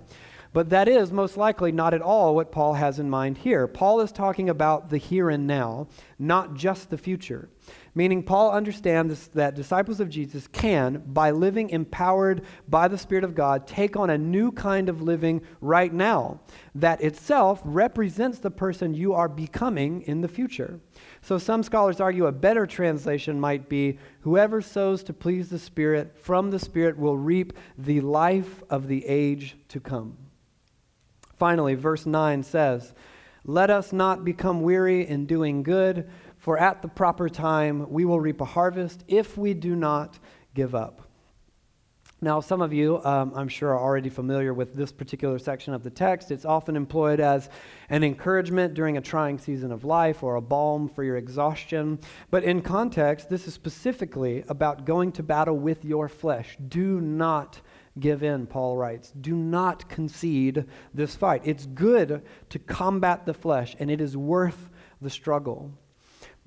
But 0.53 0.71
that 0.71 0.89
is 0.89 1.13
most 1.13 1.37
likely 1.37 1.73
not 1.73 1.95
at 1.95 2.03
all 2.03 2.35
what 2.35 2.53
Paul 2.53 2.75
has 2.75 2.99
in 2.99 3.11
mind 3.11 3.39
here. 3.39 3.67
Paul 3.67 4.01
is 4.01 4.13
talking 4.13 4.49
about 4.49 4.91
the 4.91 4.99
here 4.99 5.31
and 5.31 5.47
now, 5.47 5.89
not 6.19 6.55
just 6.55 6.91
the 6.91 6.99
future. 6.99 7.49
Meaning, 7.95 8.23
Paul 8.23 8.53
understands 8.53 9.29
that 9.29 9.55
disciples 9.55 10.01
of 10.01 10.11
Jesus 10.11 10.47
can, 10.47 11.03
by 11.07 11.31
living 11.31 11.71
empowered 11.71 12.43
by 12.69 12.89
the 12.89 12.99
Spirit 12.99 13.25
of 13.25 13.35
God, 13.35 13.67
take 13.67 13.97
on 13.97 14.11
a 14.11 14.19
new 14.19 14.53
kind 14.53 14.91
of 14.91 15.01
living 15.01 15.41
right 15.63 15.93
now 15.93 16.41
that 16.75 17.01
itself 17.01 17.63
represents 17.65 18.39
the 18.39 18.51
person 18.51 18.95
you 18.95 19.15
are 19.15 19.31
becoming 19.31 20.03
in 20.03 20.21
the 20.21 20.29
future. 20.29 20.79
So, 21.23 21.39
some 21.39 21.63
scholars 21.63 21.99
argue 21.99 22.27
a 22.27 22.33
better 22.33 22.67
translation 22.67 23.41
might 23.41 23.69
be 23.69 23.99
Whoever 24.21 24.61
sows 24.61 25.05
to 25.05 25.13
please 25.13 25.49
the 25.49 25.59
Spirit 25.59 26.19
from 26.19 26.51
the 26.51 26.59
Spirit 26.59 26.99
will 26.99 27.17
reap 27.17 27.53
the 27.79 28.01
life 28.01 28.63
of 28.69 28.89
the 28.89 29.07
age 29.07 29.57
to 29.69 29.79
come. 29.79 30.19
Finally, 31.37 31.75
verse 31.75 32.07
9 32.07 32.43
says, 32.43 32.95
Let 33.45 33.71
us 33.71 33.93
not 33.93 34.25
become 34.25 34.63
weary 34.63 35.07
in 35.07 35.27
doing 35.27 35.63
good, 35.63 36.09
for 36.39 36.59
at 36.59 36.83
the 36.83 36.89
proper 36.89 37.29
time 37.29 37.91
we 37.91 38.05
will 38.05 38.21
reap 38.21 38.41
a 38.41 38.45
harvest 38.45 39.05
if 39.09 39.37
we 39.37 39.55
do 39.55 39.77
not 39.77 40.19
give 40.55 40.75
up. 40.75 41.03
Now, 42.23 42.41
some 42.41 42.63
of 42.63 42.73
you, 42.73 43.05
um, 43.05 43.33
I'm 43.37 43.49
sure, 43.49 43.71
are 43.75 43.79
already 43.79 44.09
familiar 44.09 44.55
with 44.55 44.73
this 44.73 44.91
particular 44.91 45.39
section 45.39 45.75
of 45.75 45.83
the 45.83 45.91
text. 45.91 46.31
It's 46.31 46.47
often 46.47 46.75
employed 46.75 47.21
as 47.21 47.51
an 47.91 48.03
encouragement 48.03 48.73
during 48.73 48.97
a 48.97 49.03
trying 49.03 49.39
season 49.39 49.71
of 49.71 49.85
life 49.85 50.23
or 50.23 50.37
a 50.37 50.41
balm 50.41 50.89
for 50.89 51.05
your 51.05 51.19
exhaustion. 51.19 51.99
But 52.31 52.43
in 52.43 52.63
context, 52.63 53.29
this 53.29 53.47
is 53.47 53.53
specifically 53.53 54.45
about 54.49 54.87
going 54.87 55.13
to 55.13 55.23
battle 55.23 55.59
with 55.59 55.85
your 55.85 56.09
flesh. 56.09 56.57
Do 56.69 57.03
not 57.03 57.61
give 57.99 58.23
in, 58.23 58.47
Paul 58.47 58.77
writes. 58.77 59.13
Do 59.21 59.35
not 59.35 59.89
concede 59.89 60.65
this 60.95 61.17
fight. 61.17 61.43
It's 61.45 61.67
good 61.67 62.23
to 62.51 62.59
combat 62.59 63.27
the 63.27 63.35
flesh, 63.35 63.77
and 63.79 63.91
it 63.91 64.01
is 64.01 64.17
worth 64.17 64.71
the 65.01 65.11
struggle. 65.11 65.73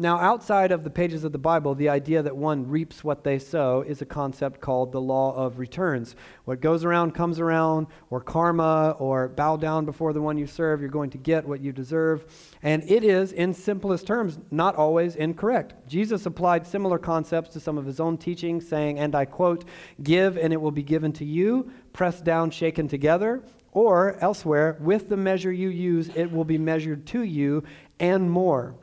Now, 0.01 0.17
outside 0.17 0.71
of 0.71 0.85
the 0.85 0.89
pages 0.89 1.25
of 1.25 1.33
the 1.33 1.37
Bible, 1.37 1.75
the 1.75 1.89
idea 1.89 2.23
that 2.23 2.37
one 2.37 2.69
reaps 2.69 3.03
what 3.03 3.25
they 3.25 3.37
sow 3.37 3.81
is 3.81 4.01
a 4.01 4.05
concept 4.05 4.61
called 4.61 4.93
the 4.93 5.01
law 5.01 5.35
of 5.35 5.59
returns. 5.59 6.15
What 6.45 6.61
goes 6.61 6.85
around 6.85 7.13
comes 7.13 7.37
around, 7.37 7.87
or 8.09 8.21
karma, 8.21 8.95
or 8.97 9.27
bow 9.27 9.57
down 9.57 9.83
before 9.83 10.13
the 10.13 10.21
one 10.21 10.37
you 10.37 10.47
serve, 10.47 10.79
you're 10.79 10.89
going 10.89 11.09
to 11.09 11.17
get 11.17 11.45
what 11.45 11.59
you 11.59 11.73
deserve. 11.73 12.23
And 12.63 12.81
it 12.89 13.03
is, 13.03 13.33
in 13.33 13.53
simplest 13.53 14.07
terms, 14.07 14.39
not 14.51 14.77
always 14.77 15.17
incorrect. 15.17 15.73
Jesus 15.85 16.25
applied 16.25 16.65
similar 16.65 16.97
concepts 16.97 17.49
to 17.49 17.59
some 17.59 17.77
of 17.77 17.85
his 17.85 17.99
own 17.99 18.17
teachings, 18.17 18.65
saying, 18.65 18.99
and 18.99 19.13
I 19.13 19.25
quote, 19.25 19.65
Give 20.01 20.37
and 20.37 20.53
it 20.53 20.61
will 20.61 20.71
be 20.71 20.81
given 20.81 21.11
to 21.11 21.25
you, 21.25 21.73
pressed 21.91 22.23
down, 22.23 22.51
shaken 22.51 22.87
together. 22.87 23.43
Or 23.73 24.17
elsewhere, 24.21 24.77
with 24.79 25.09
the 25.09 25.17
measure 25.17 25.51
you 25.51 25.67
use, 25.67 26.09
it 26.15 26.31
will 26.31 26.45
be 26.45 26.57
measured 26.57 27.05
to 27.07 27.23
you 27.23 27.65
and 27.99 28.31
more. 28.31 28.75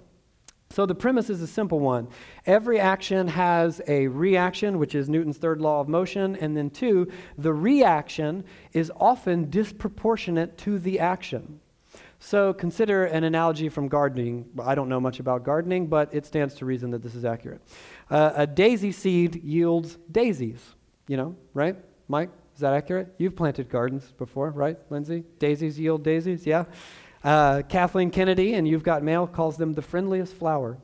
So 0.70 0.84
the 0.84 0.94
premise 0.94 1.30
is 1.30 1.40
a 1.42 1.46
simple 1.46 1.80
one. 1.80 2.08
Every 2.44 2.78
action 2.78 3.28
has 3.28 3.80
a 3.86 4.08
reaction, 4.08 4.78
which 4.78 4.94
is 4.94 5.08
Newton's 5.08 5.38
third 5.38 5.60
law 5.60 5.80
of 5.80 5.88
motion, 5.88 6.36
and 6.36 6.56
then 6.56 6.70
two, 6.70 7.10
the 7.38 7.52
reaction 7.52 8.44
is 8.72 8.90
often 8.96 9.48
disproportionate 9.48 10.58
to 10.58 10.78
the 10.78 11.00
action. 11.00 11.60
So 12.18 12.52
consider 12.52 13.04
an 13.04 13.24
analogy 13.24 13.68
from 13.68 13.88
gardening. 13.88 14.46
I 14.62 14.74
don't 14.74 14.88
know 14.88 15.00
much 15.00 15.20
about 15.20 15.44
gardening, 15.44 15.86
but 15.86 16.12
it 16.12 16.26
stands 16.26 16.54
to 16.56 16.64
reason 16.64 16.90
that 16.90 17.02
this 17.02 17.14
is 17.14 17.24
accurate. 17.24 17.60
Uh, 18.10 18.32
a 18.34 18.46
daisy 18.46 18.92
seed 18.92 19.42
yields 19.44 19.96
daisies, 20.10 20.74
you 21.08 21.16
know, 21.16 21.36
right? 21.54 21.76
Mike, 22.08 22.30
is 22.54 22.60
that 22.60 22.72
accurate? 22.72 23.14
You've 23.18 23.36
planted 23.36 23.68
gardens 23.68 24.12
before, 24.16 24.50
right, 24.50 24.78
Lindsay? 24.90 25.24
Daisies 25.38 25.78
yield 25.78 26.02
daisies, 26.02 26.46
yeah? 26.46 26.64
Uh, 27.26 27.60
Kathleen 27.62 28.12
Kennedy, 28.12 28.54
and 28.54 28.68
you've 28.68 28.84
got 28.84 29.02
mail, 29.02 29.26
calls 29.26 29.56
them 29.56 29.72
the 29.72 29.82
friendliest 29.82 30.32
flower. 30.32 30.78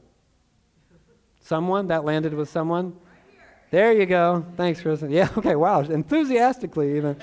Someone? 1.40 1.86
That 1.86 2.04
landed 2.04 2.34
with 2.34 2.50
someone? 2.50 2.96
There 3.70 3.92
you 3.92 4.06
go. 4.06 4.44
Thanks, 4.56 4.82
Chris. 4.82 5.02
Yeah, 5.08 5.28
okay, 5.38 5.54
wow. 5.54 5.82
Enthusiastically, 5.82 6.96
even. 6.96 7.16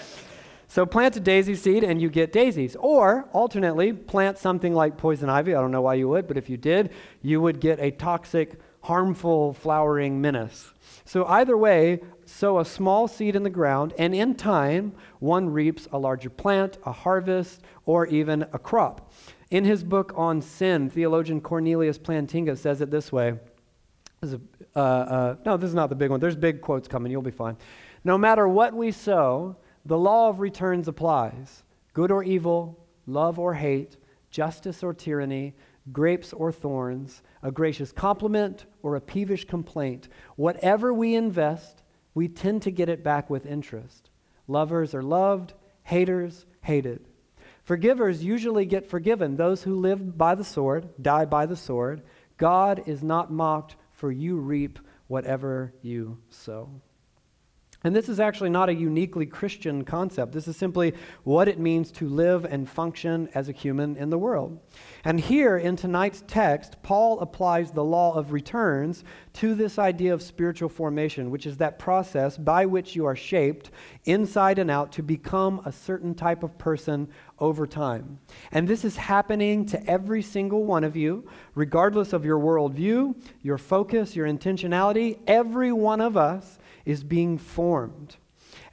So 0.69 0.85
plant 0.85 1.17
a 1.17 1.19
daisy 1.19 1.55
seed 1.55 1.83
and 1.83 2.01
you 2.01 2.09
get 2.09 2.31
daisies. 2.31 2.77
Or, 2.79 3.27
alternately, 3.33 3.91
plant 3.91 4.37
something 4.37 4.73
like 4.73 4.95
poison 4.95 5.29
ivy. 5.29 5.53
I 5.53 5.59
don't 5.59 5.71
know 5.71 5.81
why 5.81 5.95
you 5.95 6.07
would, 6.07 6.25
but 6.25 6.37
if 6.37 6.49
you 6.49 6.55
did, 6.55 6.89
you 7.21 7.41
would 7.41 7.59
get 7.59 7.77
a 7.81 7.91
toxic, 7.91 8.57
harmful 8.81 9.53
flowering 9.53 10.21
menace. 10.21 10.73
So, 11.05 11.25
either 11.25 11.57
way, 11.57 12.01
sow 12.25 12.59
a 12.59 12.65
small 12.65 13.07
seed 13.07 13.35
in 13.35 13.43
the 13.43 13.49
ground, 13.49 13.93
and 13.97 14.13
in 14.13 14.35
time, 14.35 14.93
one 15.19 15.49
reaps 15.49 15.87
a 15.91 15.97
larger 15.97 16.29
plant, 16.29 16.77
a 16.85 16.91
harvest, 16.91 17.61
or 17.85 18.05
even 18.07 18.43
a 18.53 18.59
crop. 18.59 19.11
In 19.49 19.65
his 19.65 19.83
book 19.83 20.13
on 20.15 20.41
sin, 20.41 20.89
theologian 20.89 21.41
Cornelius 21.41 21.97
Plantinga 21.97 22.57
says 22.57 22.81
it 22.81 22.91
this 22.91 23.11
way. 23.11 23.39
This 24.21 24.33
is 24.33 24.39
a, 24.75 24.79
uh, 24.79 24.81
uh, 24.81 25.35
no, 25.45 25.57
this 25.57 25.69
is 25.69 25.75
not 25.75 25.89
the 25.89 25.95
big 25.95 26.11
one. 26.11 26.19
There's 26.19 26.35
big 26.35 26.61
quotes 26.61 26.87
coming. 26.87 27.11
You'll 27.11 27.21
be 27.21 27.31
fine. 27.31 27.57
No 28.03 28.17
matter 28.17 28.47
what 28.47 28.73
we 28.73 28.91
sow, 28.91 29.55
the 29.85 29.97
law 29.97 30.29
of 30.29 30.39
returns 30.39 30.87
applies. 30.87 31.63
Good 31.93 32.11
or 32.11 32.23
evil, 32.23 32.77
love 33.07 33.39
or 33.39 33.55
hate, 33.55 33.97
justice 34.29 34.83
or 34.83 34.93
tyranny, 34.93 35.55
grapes 35.91 36.33
or 36.33 36.51
thorns, 36.51 37.21
a 37.41 37.51
gracious 37.51 37.91
compliment 37.91 38.65
or 38.83 38.95
a 38.95 39.01
peevish 39.01 39.45
complaint. 39.45 40.07
Whatever 40.35 40.93
we 40.93 41.15
invest, 41.15 41.83
we 42.13 42.27
tend 42.27 42.63
to 42.63 42.71
get 42.71 42.89
it 42.89 43.03
back 43.03 43.29
with 43.29 43.45
interest. 43.45 44.09
Lovers 44.47 44.93
are 44.93 45.03
loved, 45.03 45.53
haters 45.83 46.45
hated. 46.61 47.05
Forgivers 47.63 48.23
usually 48.23 48.65
get 48.65 48.89
forgiven. 48.89 49.35
Those 49.35 49.63
who 49.63 49.75
live 49.75 50.17
by 50.17 50.35
the 50.35 50.43
sword 50.43 50.89
die 51.01 51.25
by 51.25 51.45
the 51.45 51.55
sword. 51.55 52.01
God 52.37 52.83
is 52.87 53.03
not 53.03 53.31
mocked, 53.31 53.75
for 53.91 54.11
you 54.11 54.37
reap 54.37 54.79
whatever 55.07 55.73
you 55.81 56.17
sow. 56.29 56.81
And 57.83 57.95
this 57.95 58.09
is 58.09 58.19
actually 58.19 58.49
not 58.49 58.67
a 58.67 58.73
uniquely 58.73 59.25
Christian 59.25 59.85
concept. 59.85 60.33
This 60.33 60.49
is 60.49 60.57
simply 60.57 60.93
what 61.23 61.47
it 61.47 61.59
means 61.59 61.91
to 61.93 62.09
live 62.09 62.43
and 62.43 62.69
function 62.69 63.29
as 63.33 63.47
a 63.47 63.53
human 63.53 63.95
in 63.95 64.09
the 64.09 64.17
world. 64.17 64.59
And 65.05 65.17
here 65.17 65.57
in 65.57 65.77
tonight's 65.77 66.23
text, 66.27 66.75
Paul 66.83 67.21
applies 67.21 67.71
the 67.71 67.83
law 67.83 68.13
of 68.15 68.33
returns 68.33 69.05
to 69.33 69.55
this 69.55 69.79
idea 69.79 70.13
of 70.13 70.21
spiritual 70.21 70.67
formation, 70.67 71.31
which 71.31 71.45
is 71.45 71.55
that 71.57 71.79
process 71.79 72.37
by 72.37 72.65
which 72.65 72.97
you 72.97 73.05
are 73.05 73.15
shaped 73.15 73.71
inside 74.03 74.59
and 74.59 74.69
out 74.69 74.91
to 74.93 75.01
become 75.01 75.61
a 75.65 75.71
certain 75.71 76.13
type 76.13 76.43
of 76.43 76.57
person 76.57 77.07
over 77.39 77.65
time. 77.65 78.19
And 78.51 78.67
this 78.67 78.83
is 78.83 78.97
happening 78.97 79.65
to 79.67 79.89
every 79.89 80.21
single 80.21 80.65
one 80.65 80.83
of 80.83 80.97
you, 80.97 81.29
regardless 81.55 82.11
of 82.11 82.25
your 82.25 82.39
worldview, 82.39 83.15
your 83.41 83.57
focus, 83.57 84.17
your 84.17 84.27
intentionality. 84.27 85.19
Every 85.27 85.71
one 85.71 86.01
of 86.01 86.17
us 86.17 86.58
is 86.89 87.03
being 87.03 87.37
formed. 87.37 88.15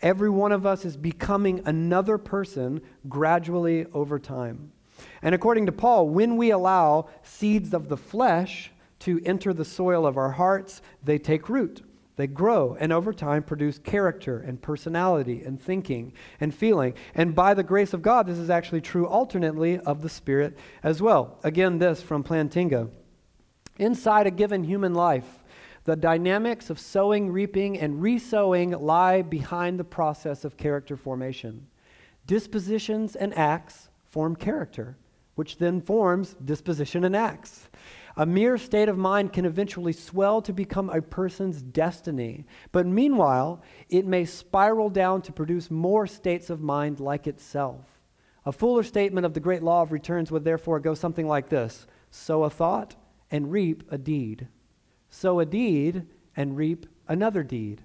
Every 0.00 0.30
one 0.30 0.50
of 0.50 0.64
us 0.64 0.86
is 0.86 0.96
becoming 0.96 1.60
another 1.66 2.16
person 2.16 2.80
gradually 3.10 3.84
over 3.92 4.18
time. 4.18 4.72
And 5.20 5.34
according 5.34 5.66
to 5.66 5.72
Paul, 5.72 6.08
when 6.08 6.38
we 6.38 6.50
allow 6.50 7.10
seeds 7.22 7.74
of 7.74 7.90
the 7.90 7.96
flesh 7.98 8.72
to 9.00 9.20
enter 9.26 9.52
the 9.52 9.66
soil 9.66 10.06
of 10.06 10.16
our 10.16 10.30
hearts, 10.30 10.80
they 11.04 11.18
take 11.18 11.50
root. 11.50 11.82
They 12.16 12.26
grow 12.26 12.74
and 12.80 12.90
over 12.90 13.12
time 13.12 13.42
produce 13.42 13.78
character 13.78 14.38
and 14.38 14.62
personality 14.62 15.42
and 15.44 15.60
thinking 15.60 16.14
and 16.40 16.54
feeling. 16.54 16.94
And 17.14 17.34
by 17.34 17.52
the 17.52 17.62
grace 17.62 17.92
of 17.92 18.00
God, 18.00 18.26
this 18.26 18.38
is 18.38 18.48
actually 18.48 18.80
true 18.80 19.06
alternately 19.06 19.78
of 19.80 20.00
the 20.00 20.08
Spirit 20.08 20.56
as 20.82 21.02
well. 21.02 21.38
Again, 21.44 21.78
this 21.78 22.00
from 22.00 22.24
Plantinga. 22.24 22.88
Inside 23.78 24.26
a 24.26 24.30
given 24.30 24.64
human 24.64 24.94
life, 24.94 25.44
the 25.86 25.96
dynamics 25.96 26.68
of 26.68 26.80
sowing, 26.80 27.30
reaping, 27.30 27.78
and 27.78 28.02
resowing 28.02 28.78
lie 28.80 29.22
behind 29.22 29.78
the 29.78 29.84
process 29.84 30.44
of 30.44 30.56
character 30.56 30.96
formation. 30.96 31.66
Dispositions 32.26 33.14
and 33.14 33.32
acts 33.38 33.88
form 34.04 34.34
character, 34.34 34.96
which 35.36 35.58
then 35.58 35.80
forms 35.80 36.34
disposition 36.44 37.04
and 37.04 37.14
acts. 37.14 37.68
A 38.16 38.26
mere 38.26 38.58
state 38.58 38.88
of 38.88 38.98
mind 38.98 39.32
can 39.32 39.44
eventually 39.44 39.92
swell 39.92 40.42
to 40.42 40.52
become 40.52 40.90
a 40.90 41.00
person's 41.00 41.62
destiny, 41.62 42.46
but 42.72 42.86
meanwhile, 42.86 43.62
it 43.88 44.06
may 44.06 44.24
spiral 44.24 44.90
down 44.90 45.22
to 45.22 45.32
produce 45.32 45.70
more 45.70 46.06
states 46.06 46.50
of 46.50 46.60
mind 46.60 46.98
like 46.98 47.28
itself. 47.28 47.84
A 48.44 48.52
fuller 48.52 48.82
statement 48.82 49.24
of 49.24 49.34
the 49.34 49.40
great 49.40 49.62
law 49.62 49.82
of 49.82 49.92
returns 49.92 50.32
would 50.32 50.44
therefore 50.44 50.80
go 50.80 50.94
something 50.94 51.28
like 51.28 51.48
this 51.48 51.86
sow 52.10 52.42
a 52.42 52.50
thought 52.50 52.96
and 53.30 53.52
reap 53.52 53.84
a 53.90 53.98
deed. 53.98 54.48
Sow 55.10 55.40
a 55.40 55.46
deed 55.46 56.06
and 56.36 56.56
reap 56.56 56.86
another 57.08 57.42
deed. 57.42 57.82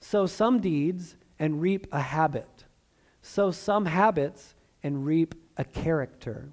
Sow 0.00 0.26
some 0.26 0.60
deeds 0.60 1.16
and 1.38 1.60
reap 1.60 1.86
a 1.92 2.00
habit. 2.00 2.64
Sow 3.22 3.50
some 3.50 3.86
habits 3.86 4.54
and 4.82 5.06
reap 5.06 5.34
a 5.56 5.64
character. 5.64 6.50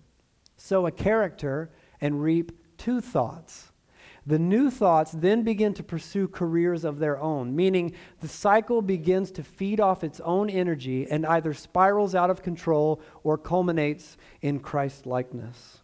Sow 0.57 0.85
a 0.85 0.91
character 0.91 1.71
and 2.01 2.21
reap 2.21 2.51
two 2.77 3.01
thoughts. 3.01 3.71
The 4.25 4.38
new 4.38 4.69
thoughts 4.69 5.11
then 5.11 5.41
begin 5.41 5.73
to 5.73 5.83
pursue 5.83 6.27
careers 6.27 6.83
of 6.83 6.99
their 6.99 7.19
own, 7.19 7.55
meaning 7.55 7.93
the 8.19 8.27
cycle 8.27 8.81
begins 8.81 9.31
to 9.31 9.43
feed 9.43 9.79
off 9.79 10.03
its 10.03 10.19
own 10.19 10.49
energy 10.49 11.09
and 11.09 11.25
either 11.25 11.53
spirals 11.53 12.13
out 12.13 12.29
of 12.29 12.43
control 12.43 13.01
or 13.23 13.38
culminates 13.38 14.17
in 14.41 14.59
Christ 14.59 15.07
likeness. 15.07 15.79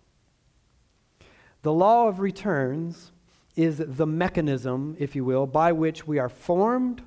The 1.63 1.73
law 1.73 2.07
of 2.07 2.19
returns 2.19 3.11
is 3.55 3.77
the 3.77 4.05
mechanism, 4.05 4.95
if 4.99 5.15
you 5.15 5.23
will, 5.23 5.47
by 5.47 5.71
which 5.71 6.05
we 6.05 6.19
are 6.19 6.29
formed 6.29 7.01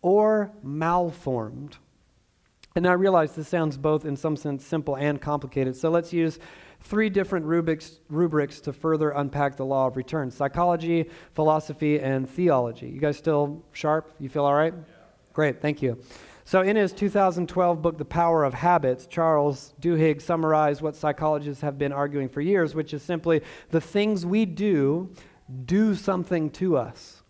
or 0.00 0.52
malformed. 0.62 1.76
And 2.74 2.86
I 2.86 2.92
realize 2.92 3.34
this 3.34 3.48
sounds 3.48 3.76
both, 3.76 4.04
in 4.04 4.16
some 4.16 4.36
sense, 4.36 4.64
simple 4.64 4.96
and 4.96 5.20
complicated. 5.20 5.76
So 5.76 5.90
let's 5.90 6.12
use 6.12 6.38
three 6.80 7.10
different 7.10 7.46
rubrics, 7.46 8.00
rubrics 8.08 8.60
to 8.60 8.72
further 8.72 9.10
unpack 9.10 9.56
the 9.56 9.64
law 9.64 9.86
of 9.86 9.96
return 9.96 10.30
psychology, 10.30 11.08
philosophy, 11.34 12.00
and 12.00 12.28
theology. 12.28 12.88
You 12.88 13.00
guys 13.00 13.16
still 13.16 13.62
sharp? 13.72 14.12
You 14.18 14.28
feel 14.28 14.44
all 14.44 14.54
right? 14.54 14.74
Yeah. 14.74 14.82
Great, 15.32 15.60
thank 15.60 15.82
you. 15.82 15.98
So, 16.44 16.62
in 16.62 16.74
his 16.74 16.92
2012 16.92 17.80
book, 17.80 17.98
The 17.98 18.04
Power 18.04 18.42
of 18.42 18.52
Habits, 18.52 19.06
Charles 19.06 19.74
Duhigg 19.80 20.20
summarized 20.20 20.82
what 20.82 20.96
psychologists 20.96 21.62
have 21.62 21.78
been 21.78 21.92
arguing 21.92 22.28
for 22.28 22.40
years, 22.40 22.74
which 22.74 22.92
is 22.92 23.02
simply 23.02 23.42
the 23.70 23.80
things 23.80 24.26
we 24.26 24.44
do 24.44 25.08
do 25.64 25.94
something 25.94 26.50
to 26.50 26.76
us. 26.76 27.22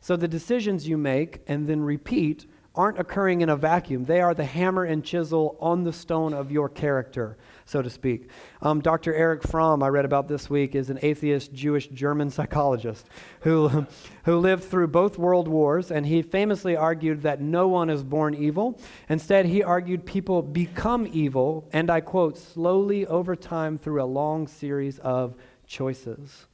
So, 0.00 0.16
the 0.16 0.28
decisions 0.28 0.88
you 0.88 0.96
make 0.96 1.42
and 1.46 1.66
then 1.66 1.80
repeat 1.80 2.46
aren't 2.78 3.00
occurring 3.00 3.40
in 3.40 3.48
a 3.48 3.56
vacuum. 3.56 4.04
They 4.04 4.20
are 4.20 4.34
the 4.34 4.44
hammer 4.44 4.84
and 4.84 5.04
chisel 5.04 5.56
on 5.60 5.82
the 5.82 5.92
stone 5.92 6.32
of 6.32 6.52
your 6.52 6.68
character, 6.68 7.36
so 7.64 7.82
to 7.82 7.90
speak. 7.90 8.30
Um, 8.62 8.80
Dr. 8.80 9.12
Erich 9.12 9.42
Fromm, 9.42 9.82
I 9.82 9.88
read 9.88 10.04
about 10.04 10.28
this 10.28 10.48
week, 10.48 10.76
is 10.76 10.88
an 10.88 11.00
atheist 11.02 11.52
Jewish 11.52 11.88
German 11.88 12.30
psychologist 12.30 13.08
who, 13.40 13.86
who 14.24 14.38
lived 14.38 14.62
through 14.62 14.88
both 14.88 15.18
world 15.18 15.48
wars, 15.48 15.90
and 15.90 16.06
he 16.06 16.22
famously 16.22 16.76
argued 16.76 17.22
that 17.22 17.40
no 17.40 17.66
one 17.66 17.90
is 17.90 18.04
born 18.04 18.34
evil. 18.34 18.78
Instead, 19.08 19.46
he 19.46 19.64
argued 19.64 20.06
people 20.06 20.40
become 20.40 21.08
evil, 21.12 21.68
and 21.72 21.90
I 21.90 22.00
quote, 22.00 22.38
slowly 22.38 23.06
over 23.06 23.34
time 23.34 23.76
through 23.76 24.02
a 24.02 24.04
long 24.04 24.46
series 24.46 25.00
of 25.00 25.34
choices. 25.66 26.47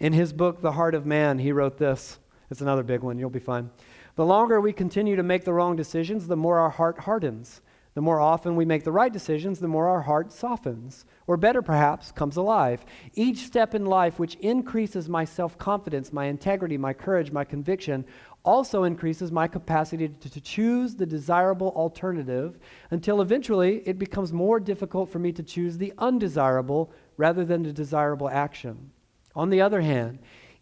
In 0.00 0.12
his 0.12 0.32
book, 0.32 0.60
The 0.60 0.72
Heart 0.72 0.94
of 0.94 1.06
Man, 1.06 1.38
he 1.38 1.50
wrote 1.50 1.76
this. 1.76 2.18
It's 2.50 2.60
another 2.60 2.84
big 2.84 3.02
one, 3.02 3.18
you'll 3.18 3.30
be 3.30 3.40
fine. 3.40 3.70
The 4.14 4.24
longer 4.24 4.60
we 4.60 4.72
continue 4.72 5.16
to 5.16 5.22
make 5.22 5.44
the 5.44 5.52
wrong 5.52 5.76
decisions, 5.76 6.26
the 6.26 6.36
more 6.36 6.58
our 6.58 6.70
heart 6.70 7.00
hardens. 7.00 7.60
The 7.94 8.02
more 8.02 8.20
often 8.20 8.54
we 8.54 8.64
make 8.64 8.84
the 8.84 8.92
right 8.92 9.12
decisions, 9.12 9.58
the 9.58 9.66
more 9.66 9.88
our 9.88 10.02
heart 10.02 10.30
softens, 10.30 11.04
or 11.26 11.36
better 11.36 11.62
perhaps, 11.62 12.12
comes 12.12 12.36
alive. 12.36 12.84
Each 13.14 13.38
step 13.38 13.74
in 13.74 13.86
life 13.86 14.20
which 14.20 14.36
increases 14.36 15.08
my 15.08 15.24
self 15.24 15.58
confidence, 15.58 16.12
my 16.12 16.26
integrity, 16.26 16.78
my 16.78 16.92
courage, 16.92 17.32
my 17.32 17.42
conviction, 17.42 18.04
also 18.44 18.84
increases 18.84 19.32
my 19.32 19.48
capacity 19.48 20.08
to, 20.08 20.30
to, 20.30 20.40
choose 20.40 20.94
the 20.94 21.06
desirable 21.06 21.70
alternative 21.70 22.60
until 22.92 23.20
eventually 23.20 23.82
it 23.84 23.98
becomes 23.98 24.32
more 24.32 24.60
difficult 24.60 25.10
for 25.10 25.18
me 25.18 25.32
to 25.32 25.42
choose 25.42 25.76
the 25.76 25.92
undesirable 25.98 26.92
rather 27.16 27.44
than 27.44 27.64
the 27.64 27.72
desirable 27.72 28.28
action. 28.28 28.92
On 29.38 29.50
the 29.50 29.60
other 29.60 29.80
hand, 29.80 30.18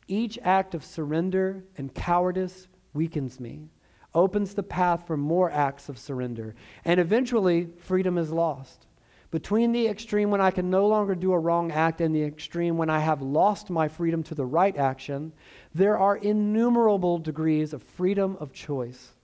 each 0.07 0.39
act 0.43 0.75
of 0.75 0.85
surrender 0.85 1.65
and 1.79 1.95
cowardice 1.95 2.69
weakens 2.93 3.41
me, 3.41 3.71
opens 4.15 4.53
the 4.53 4.63
path 4.63 5.07
for 5.07 5.17
more 5.17 5.51
acts 5.51 5.89
of 5.89 5.99
surrender, 5.99 6.55
and 6.85 7.01
eventually 7.01 7.71
freedom 7.79 8.19
is 8.19 8.31
lost. 8.31 8.87
Between 9.31 9.73
the 9.73 9.89
extreme 9.89 10.31
when 10.31 10.43
I 10.43 10.51
can 10.51 10.69
no 10.69 10.87
longer 10.87 11.15
do 11.15 11.33
a 11.33 11.39
wrong 11.39 11.73
act 11.73 12.03
and 12.03 12.15
the 12.15 12.23
extreme 12.23 12.77
when 12.77 12.91
I 12.91 12.99
have 12.99 13.23
lost 13.23 13.71
my 13.71 13.89
freedom 13.89 14.23
to 14.25 14.35
the 14.35 14.45
right 14.45 14.77
action, 14.77 15.33
there 15.75 15.99
are 15.99 16.19
innumerable 16.19 17.17
degrees 17.17 17.73
of 17.73 17.83
freedom 17.83 18.37
of 18.41 18.53
choice. 18.53 19.16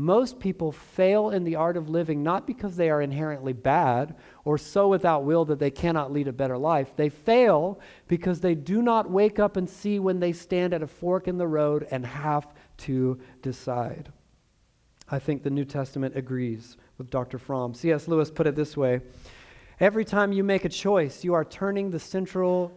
Most 0.00 0.38
people 0.38 0.70
fail 0.70 1.30
in 1.30 1.42
the 1.42 1.56
art 1.56 1.76
of 1.76 1.88
living 1.88 2.22
not 2.22 2.46
because 2.46 2.76
they 2.76 2.88
are 2.88 3.02
inherently 3.02 3.52
bad 3.52 4.14
or 4.44 4.56
so 4.56 4.86
without 4.86 5.24
will 5.24 5.44
that 5.46 5.58
they 5.58 5.72
cannot 5.72 6.12
lead 6.12 6.28
a 6.28 6.32
better 6.32 6.56
life. 6.56 6.94
They 6.94 7.08
fail 7.08 7.80
because 8.06 8.38
they 8.38 8.54
do 8.54 8.80
not 8.80 9.10
wake 9.10 9.40
up 9.40 9.56
and 9.56 9.68
see 9.68 9.98
when 9.98 10.20
they 10.20 10.32
stand 10.32 10.72
at 10.72 10.84
a 10.84 10.86
fork 10.86 11.26
in 11.26 11.36
the 11.36 11.48
road 11.48 11.84
and 11.90 12.06
have 12.06 12.46
to 12.76 13.18
decide. 13.42 14.12
I 15.10 15.18
think 15.18 15.42
the 15.42 15.50
New 15.50 15.64
Testament 15.64 16.16
agrees 16.16 16.76
with 16.96 17.10
Dr. 17.10 17.36
Fromm. 17.36 17.74
C.S. 17.74 18.06
Lewis 18.06 18.30
put 18.30 18.46
it 18.46 18.54
this 18.54 18.76
way 18.76 19.00
Every 19.80 20.04
time 20.04 20.30
you 20.30 20.44
make 20.44 20.64
a 20.64 20.68
choice, 20.68 21.24
you 21.24 21.34
are 21.34 21.44
turning 21.44 21.90
the 21.90 21.98
central 21.98 22.70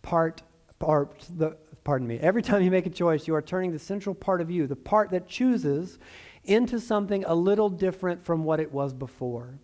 part, 0.00 0.40
or 0.80 1.10
the, 1.36 1.54
pardon 1.84 2.08
me, 2.08 2.18
every 2.18 2.40
time 2.40 2.62
you 2.62 2.70
make 2.70 2.86
a 2.86 2.90
choice, 2.90 3.28
you 3.28 3.34
are 3.34 3.42
turning 3.42 3.72
the 3.72 3.78
central 3.78 4.14
part 4.14 4.40
of 4.40 4.50
you, 4.50 4.66
the 4.66 4.74
part 4.74 5.10
that 5.10 5.28
chooses, 5.28 5.98
into 6.44 6.80
something 6.80 7.24
a 7.24 7.34
little 7.34 7.68
different 7.68 8.22
from 8.22 8.44
what 8.44 8.60
it 8.60 8.72
was 8.72 8.92
before. 8.92 9.58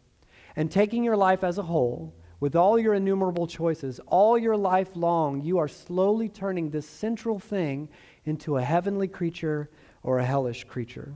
And 0.56 0.70
taking 0.70 1.04
your 1.04 1.16
life 1.16 1.44
as 1.44 1.58
a 1.58 1.62
whole, 1.62 2.14
with 2.40 2.54
all 2.54 2.78
your 2.78 2.94
innumerable 2.94 3.46
choices, 3.46 4.00
all 4.06 4.38
your 4.38 4.56
life 4.56 4.94
long, 4.94 5.40
you 5.42 5.58
are 5.58 5.68
slowly 5.68 6.28
turning 6.28 6.70
this 6.70 6.88
central 6.88 7.38
thing 7.38 7.88
into 8.24 8.56
a 8.56 8.62
heavenly 8.62 9.08
creature 9.08 9.70
or 10.02 10.18
a 10.18 10.24
hellish 10.24 10.64
creature. 10.64 11.14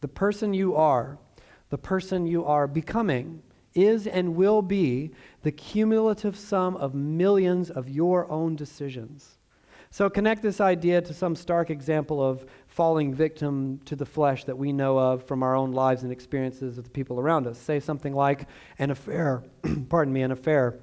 The 0.00 0.08
person 0.08 0.52
you 0.52 0.76
are, 0.76 1.18
the 1.70 1.78
person 1.78 2.26
you 2.26 2.44
are 2.44 2.66
becoming, 2.66 3.42
is 3.74 4.06
and 4.06 4.36
will 4.36 4.62
be 4.62 5.12
the 5.42 5.52
cumulative 5.52 6.36
sum 6.36 6.76
of 6.76 6.94
millions 6.94 7.70
of 7.70 7.88
your 7.88 8.30
own 8.30 8.56
decisions. 8.56 9.38
So 9.90 10.10
connect 10.10 10.42
this 10.42 10.60
idea 10.60 11.00
to 11.00 11.14
some 11.14 11.34
stark 11.34 11.70
example 11.70 12.22
of 12.22 12.44
falling 12.78 13.12
victim 13.12 13.80
to 13.84 13.96
the 13.96 14.06
flesh 14.06 14.44
that 14.44 14.56
we 14.56 14.72
know 14.72 14.96
of 14.96 15.26
from 15.26 15.42
our 15.42 15.56
own 15.56 15.72
lives 15.72 16.04
and 16.04 16.12
experiences 16.12 16.78
of 16.78 16.84
the 16.84 16.90
people 16.90 17.18
around 17.18 17.44
us. 17.44 17.58
Say 17.58 17.80
something 17.80 18.14
like 18.14 18.46
an 18.78 18.92
affair, 18.92 19.42
pardon 19.88 20.14
me, 20.14 20.22
an 20.22 20.30
affair. 20.30 20.78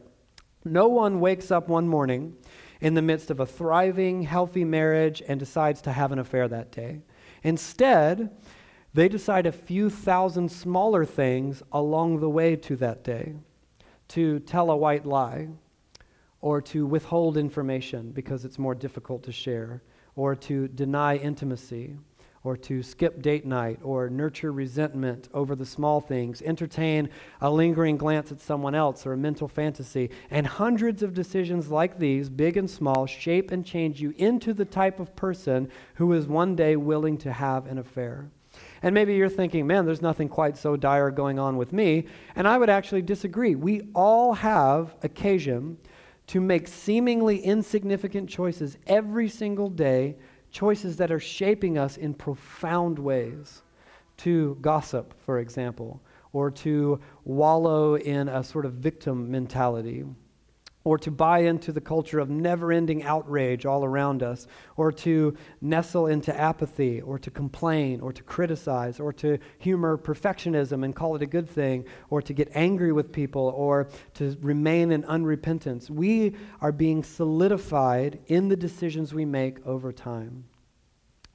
No 0.66 0.90
one 0.90 1.22
wakes 1.22 1.52
up 1.52 1.70
one 1.70 1.88
morning 1.88 2.36
in 2.82 2.96
the 2.96 3.02
midst 3.02 3.32
of 3.32 3.40
a 3.40 3.46
thriving, 3.46 4.24
healthy 4.24 4.66
marriage 4.66 5.24
and 5.26 5.40
decides 5.40 5.82
to 5.84 5.94
have 5.94 6.12
an 6.12 6.20
affair 6.20 6.50
that 6.50 6.70
day. 6.70 7.00
Instead, 7.44 8.30
they 8.94 9.08
decide 9.08 9.46
a 9.46 9.52
few 9.54 9.90
thousand 9.90 10.52
smaller 10.52 11.06
things 11.06 11.64
along 11.72 12.20
the 12.20 12.30
way 12.30 12.58
to 12.58 12.76
that 12.76 13.06
day 13.06 13.36
to 14.10 14.40
tell 14.40 14.70
a 14.70 14.76
white 14.76 15.06
lie, 15.06 15.48
or 16.42 16.60
to 16.62 16.86
withhold 16.86 17.38
information 17.38 18.12
because 18.12 18.44
it's 18.44 18.60
more 18.60 18.76
difficult 18.76 19.24
to 19.24 19.32
share, 19.32 19.82
or 20.16 20.36
to 20.36 20.68
deny 20.70 21.16
intimacy, 21.18 21.96
or 22.44 22.56
to 22.56 22.84
skip 22.84 23.22
date 23.24 23.46
night, 23.46 23.80
or 23.82 24.08
nurture 24.08 24.52
resentment 24.52 25.28
over 25.34 25.56
the 25.56 25.66
small 25.66 26.00
things, 26.00 26.44
entertain 26.44 27.10
a 27.42 27.50
lingering 27.50 27.98
glance 27.98 28.32
at 28.32 28.40
someone 28.40 28.76
else 28.76 29.06
or 29.06 29.14
a 29.14 29.18
mental 29.18 29.48
fantasy. 29.48 30.12
And 30.30 30.46
hundreds 30.46 31.02
of 31.02 31.16
decisions 31.16 31.70
like 31.70 31.98
these, 31.98 32.30
big 32.30 32.56
and 32.56 32.70
small, 32.70 33.08
shape 33.08 33.50
and 33.50 33.66
change 33.66 34.00
you 34.00 34.14
into 34.18 34.54
the 34.54 34.64
type 34.64 35.00
of 35.00 35.16
person 35.16 35.70
who 35.96 36.14
is 36.14 36.28
one 36.28 36.56
day 36.56 36.76
willing 36.76 37.18
to 37.20 37.34
have 37.34 37.66
an 37.66 37.80
affair. 37.80 38.30
And 38.84 38.94
maybe 38.94 39.16
you're 39.16 39.28
thinking, 39.28 39.66
man, 39.66 39.86
there's 39.86 40.02
nothing 40.04 40.30
quite 40.30 40.56
so 40.56 40.76
dire 40.76 41.10
going 41.10 41.40
on 41.40 41.58
with 41.58 41.74
me. 41.74 42.06
And 42.36 42.48
I 42.48 42.58
would 42.60 42.70
actually 42.70 43.02
disagree. 43.02 43.56
We 43.56 43.90
all 43.96 44.34
have 44.34 44.96
occasion 45.02 45.78
to 46.28 46.42
make 46.42 46.68
seemingly 46.68 47.40
insignificant 47.40 48.30
choices 48.30 48.78
every 48.88 49.30
single 49.30 49.70
day, 49.70 50.16
choices 50.52 50.98
that 50.98 51.12
are 51.12 51.20
shaping 51.20 51.78
us 51.78 51.98
in 51.98 52.14
profound 52.14 52.98
ways. 52.98 53.62
To 54.18 54.58
gossip, 54.62 55.14
for 55.26 55.40
example, 55.40 56.02
or 56.32 56.50
to 56.52 57.00
wallow 57.26 57.96
in 57.96 58.30
a 58.30 58.44
sort 58.44 58.66
of 58.66 58.74
victim 58.74 59.30
mentality 59.30 60.06
or 60.86 60.98
to 60.98 61.12
buy 61.12 61.40
into 61.40 61.74
the 61.74 61.82
culture 61.82 62.20
of 62.20 62.30
never 62.30 62.72
ending 62.72 63.04
outrage 63.04 63.66
all 63.66 63.84
around 63.84 64.24
us, 64.24 64.48
or 64.78 64.92
to 64.92 65.36
nestle 65.60 66.08
into 66.08 66.40
apathy, 66.40 67.02
or 67.02 67.20
to 67.20 67.30
complain, 67.30 68.00
or 68.00 68.14
to 68.14 68.24
criticize, 68.24 69.00
or 69.00 69.12
to 69.12 69.38
humor 69.58 69.98
perfectionism 69.98 70.86
and 70.86 70.96
call 70.96 71.16
it 71.16 71.22
a 71.22 71.26
good 71.26 71.50
thing, 71.50 71.84
or 72.10 72.22
to 72.22 72.34
get 72.34 72.50
angry 72.54 72.94
with 72.94 73.12
people, 73.12 73.52
or 73.58 73.90
to 74.14 74.38
remain 74.42 74.92
in 74.92 75.04
unrepentance. 75.04 75.90
We 75.90 76.36
are 76.62 76.72
being 76.72 77.04
solidified 77.04 78.20
in 78.28 78.48
the 78.48 78.56
decisions 78.56 79.14
we 79.14 79.26
make 79.26 79.66
over 79.66 79.92
time. 79.92 80.46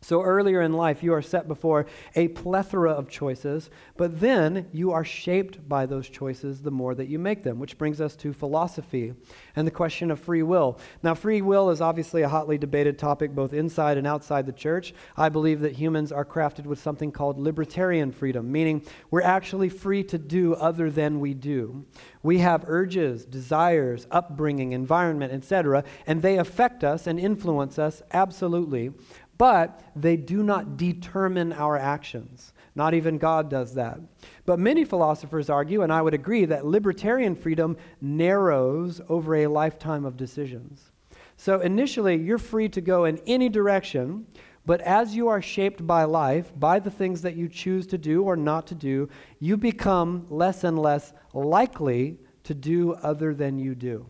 So 0.03 0.23
earlier 0.23 0.63
in 0.63 0.73
life, 0.73 1.03
you 1.03 1.13
are 1.13 1.21
set 1.21 1.47
before 1.47 1.85
a 2.17 2.29
plethora 2.29 2.91
of 2.91 3.11
choices, 3.11 3.69
but 3.99 4.19
then 4.19 4.67
you 4.73 4.93
are 4.93 5.05
shaped 5.05 5.69
by 5.69 5.85
those 5.85 6.09
choices 6.09 6.63
the 6.63 6.71
more 6.71 6.95
that 6.95 7.09
you 7.09 7.19
make 7.19 7.43
them, 7.43 7.59
which 7.59 7.77
brings 7.77 8.01
us 8.01 8.17
to 8.17 8.33
philosophy 8.33 9.13
and 9.57 9.67
the 9.67 9.71
question 9.71 10.11
of 10.11 10.19
free 10.19 10.43
will. 10.43 10.79
Now, 11.03 11.15
free 11.15 11.43
will 11.43 11.69
is 11.69 11.83
obviously 11.83 12.23
a 12.23 12.29
hotly 12.31 12.57
debated 12.57 12.99
topic 12.99 13.35
both 13.35 13.53
inside 13.53 13.99
and 13.99 14.07
outside 14.07 14.47
the 14.47 14.53
church. 14.53 14.95
I 15.19 15.29
believe 15.29 15.61
that 15.61 15.73
humans 15.73 16.13
are 16.13 16.25
crafted 16.25 16.65
with 16.65 16.81
something 16.81 17.13
called 17.13 17.39
libertarian 17.39 18.11
freedom, 18.11 18.51
meaning 18.51 18.83
we're 19.11 19.21
actually 19.21 19.69
free 19.69 20.03
to 20.05 20.17
do 20.19 20.55
other 20.55 20.91
than 20.91 21.21
we 21.21 21.35
do. 21.35 21.85
We 22.23 22.39
have 22.39 22.65
urges, 22.67 23.27
desires, 23.27 24.07
upbringing, 24.11 24.73
environment, 24.73 25.33
etc., 25.33 25.85
and 26.07 26.23
they 26.23 26.39
affect 26.39 26.85
us 26.85 27.07
and 27.07 27.21
influence 27.21 27.79
us 27.79 28.03
absolutely 28.13 28.93
but 29.41 29.81
they 29.97 30.19
do 30.19 30.43
not 30.43 30.77
determine 30.77 31.51
our 31.55 31.75
actions. 31.75 32.53
Not 32.75 32.93
even 32.93 33.17
God 33.17 33.49
does 33.49 33.73
that. 33.73 33.99
But 34.45 34.59
many 34.59 34.85
philosophers 34.85 35.49
argue, 35.49 35.81
and 35.81 35.91
I 35.91 36.03
would 36.03 36.13
agree, 36.13 36.45
that 36.45 36.67
libertarian 36.67 37.35
freedom 37.35 37.79
narrows 38.03 39.01
over 39.09 39.37
a 39.37 39.47
lifetime 39.47 40.05
of 40.05 40.19
decisions. 40.19 40.93
So 41.39 41.61
initially, 41.61 42.17
you're 42.17 42.37
free 42.37 42.69
to 42.69 42.83
go 42.83 43.07
in 43.07 43.19
any 43.27 43.49
direction, 43.49 44.27
but 44.67 44.83
as 44.83 45.17
you 45.17 45.29
are 45.29 45.41
shaped 45.41 45.87
by 45.87 46.05
life, 46.05 46.53
by 46.55 46.79
the 46.79 46.91
things 46.91 47.23
that 47.23 47.35
you 47.35 47.49
choose 47.49 47.87
to 47.87 47.97
do 47.97 48.25
or 48.25 48.37
not 48.37 48.67
to 48.67 48.75
do, 48.75 49.09
you 49.39 49.57
become 49.57 50.27
less 50.29 50.65
and 50.65 50.79
less 50.79 51.15
likely 51.33 52.19
to 52.45 52.53
do 52.53 52.93
other 52.93 53.33
than 53.33 53.59
you 53.59 53.75
do. 53.75 54.05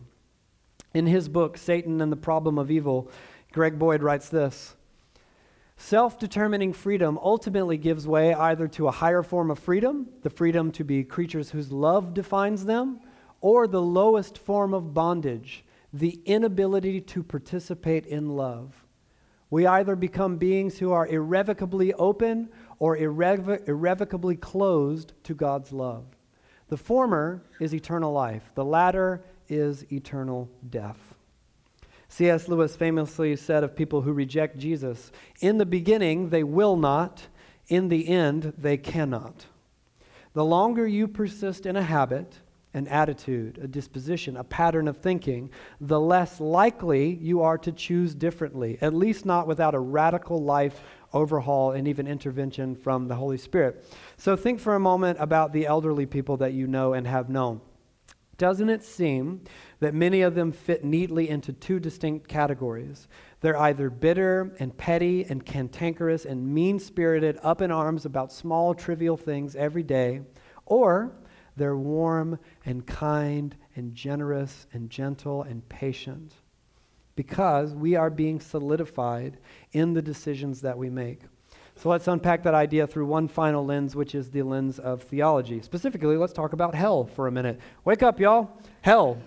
In 0.93 1.07
his 1.07 1.29
book, 1.29 1.57
Satan 1.57 2.01
and 2.01 2.11
the 2.11 2.17
Problem 2.17 2.57
of 2.57 2.69
Evil, 2.69 3.09
Greg 3.53 3.79
Boyd 3.79 4.03
writes 4.03 4.27
this 4.27 4.75
Self 5.81 6.19
determining 6.19 6.73
freedom 6.73 7.17
ultimately 7.21 7.75
gives 7.75 8.07
way 8.07 8.35
either 8.35 8.67
to 8.67 8.87
a 8.87 8.91
higher 8.91 9.23
form 9.23 9.49
of 9.49 9.57
freedom, 9.57 10.07
the 10.21 10.29
freedom 10.29 10.71
to 10.73 10.83
be 10.83 11.03
creatures 11.03 11.49
whose 11.49 11.71
love 11.71 12.13
defines 12.13 12.65
them, 12.65 12.99
or 13.41 13.67
the 13.67 13.81
lowest 13.81 14.37
form 14.37 14.75
of 14.75 14.93
bondage, 14.93 15.65
the 15.91 16.21
inability 16.25 17.01
to 17.01 17.23
participate 17.23 18.05
in 18.05 18.29
love. 18.29 18.85
We 19.49 19.65
either 19.65 19.95
become 19.95 20.37
beings 20.37 20.77
who 20.77 20.91
are 20.91 21.07
irrevocably 21.07 21.93
open 21.95 22.49
or 22.77 22.95
irrevo- 22.95 23.67
irrevocably 23.67 24.35
closed 24.35 25.13
to 25.23 25.33
God's 25.33 25.73
love. 25.73 26.05
The 26.69 26.77
former 26.77 27.43
is 27.59 27.73
eternal 27.73 28.13
life, 28.13 28.51
the 28.53 28.63
latter 28.63 29.25
is 29.49 29.91
eternal 29.91 30.47
death. 30.69 31.10
C.S. 32.11 32.49
Lewis 32.49 32.75
famously 32.75 33.37
said 33.37 33.63
of 33.63 33.73
people 33.73 34.01
who 34.01 34.11
reject 34.11 34.57
Jesus, 34.57 35.13
In 35.39 35.57
the 35.57 35.65
beginning, 35.65 36.29
they 36.29 36.43
will 36.43 36.75
not. 36.75 37.25
In 37.69 37.87
the 37.87 38.09
end, 38.09 38.51
they 38.57 38.75
cannot. 38.75 39.45
The 40.33 40.43
longer 40.43 40.85
you 40.85 41.07
persist 41.07 41.65
in 41.65 41.77
a 41.77 41.81
habit, 41.81 42.39
an 42.73 42.89
attitude, 42.89 43.59
a 43.63 43.67
disposition, 43.67 44.35
a 44.35 44.43
pattern 44.43 44.89
of 44.89 44.97
thinking, 44.97 45.51
the 45.79 46.01
less 46.01 46.41
likely 46.41 47.13
you 47.15 47.43
are 47.43 47.57
to 47.59 47.71
choose 47.71 48.13
differently, 48.13 48.77
at 48.81 48.93
least 48.93 49.25
not 49.25 49.47
without 49.47 49.73
a 49.73 49.79
radical 49.79 50.43
life 50.43 50.81
overhaul 51.13 51.71
and 51.71 51.87
even 51.87 52.07
intervention 52.07 52.75
from 52.75 53.07
the 53.07 53.15
Holy 53.15 53.37
Spirit. 53.37 53.85
So 54.17 54.35
think 54.35 54.59
for 54.59 54.75
a 54.75 54.81
moment 54.81 55.17
about 55.21 55.53
the 55.53 55.65
elderly 55.65 56.05
people 56.05 56.35
that 56.37 56.51
you 56.51 56.67
know 56.67 56.91
and 56.91 57.07
have 57.07 57.29
known. 57.29 57.61
Doesn't 58.37 58.69
it 58.69 58.83
seem 58.83 59.41
that 59.81 59.93
many 59.93 60.21
of 60.21 60.33
them 60.33 60.53
fit 60.53 60.85
neatly 60.85 61.27
into 61.27 61.51
two 61.51 61.79
distinct 61.79 62.29
categories? 62.29 63.09
They're 63.41 63.57
either 63.57 63.89
bitter 63.89 64.55
and 64.59 64.75
petty 64.77 65.25
and 65.25 65.45
cantankerous 65.45 66.23
and 66.23 66.47
mean 66.47 66.79
spirited, 66.79 67.37
up 67.43 67.61
in 67.61 67.71
arms 67.71 68.05
about 68.05 68.31
small, 68.31 68.73
trivial 68.73 69.17
things 69.17 69.55
every 69.55 69.83
day, 69.83 70.21
or 70.65 71.11
they're 71.57 71.75
warm 71.75 72.39
and 72.65 72.85
kind 72.87 73.55
and 73.75 73.93
generous 73.93 74.67
and 74.71 74.89
gentle 74.89 75.43
and 75.43 75.67
patient 75.67 76.33
because 77.15 77.75
we 77.75 77.95
are 77.95 78.09
being 78.09 78.39
solidified 78.39 79.37
in 79.73 79.93
the 79.93 80.01
decisions 80.01 80.61
that 80.61 80.77
we 80.77 80.89
make. 80.89 81.21
So 81.75 81.89
let's 81.89 82.07
unpack 82.07 82.43
that 82.43 82.53
idea 82.53 82.85
through 82.85 83.07
one 83.07 83.27
final 83.27 83.65
lens, 83.65 83.95
which 83.95 84.13
is 84.13 84.29
the 84.29 84.43
lens 84.43 84.79
of 84.79 85.03
theology. 85.03 85.61
Specifically, 85.61 86.17
let's 86.17 86.33
talk 86.33 86.53
about 86.53 86.75
hell 86.75 87.05
for 87.05 87.27
a 87.27 87.31
minute. 87.31 87.59
Wake 87.85 88.03
up, 88.03 88.19
y'all. 88.19 88.51
Hell. 88.81 89.17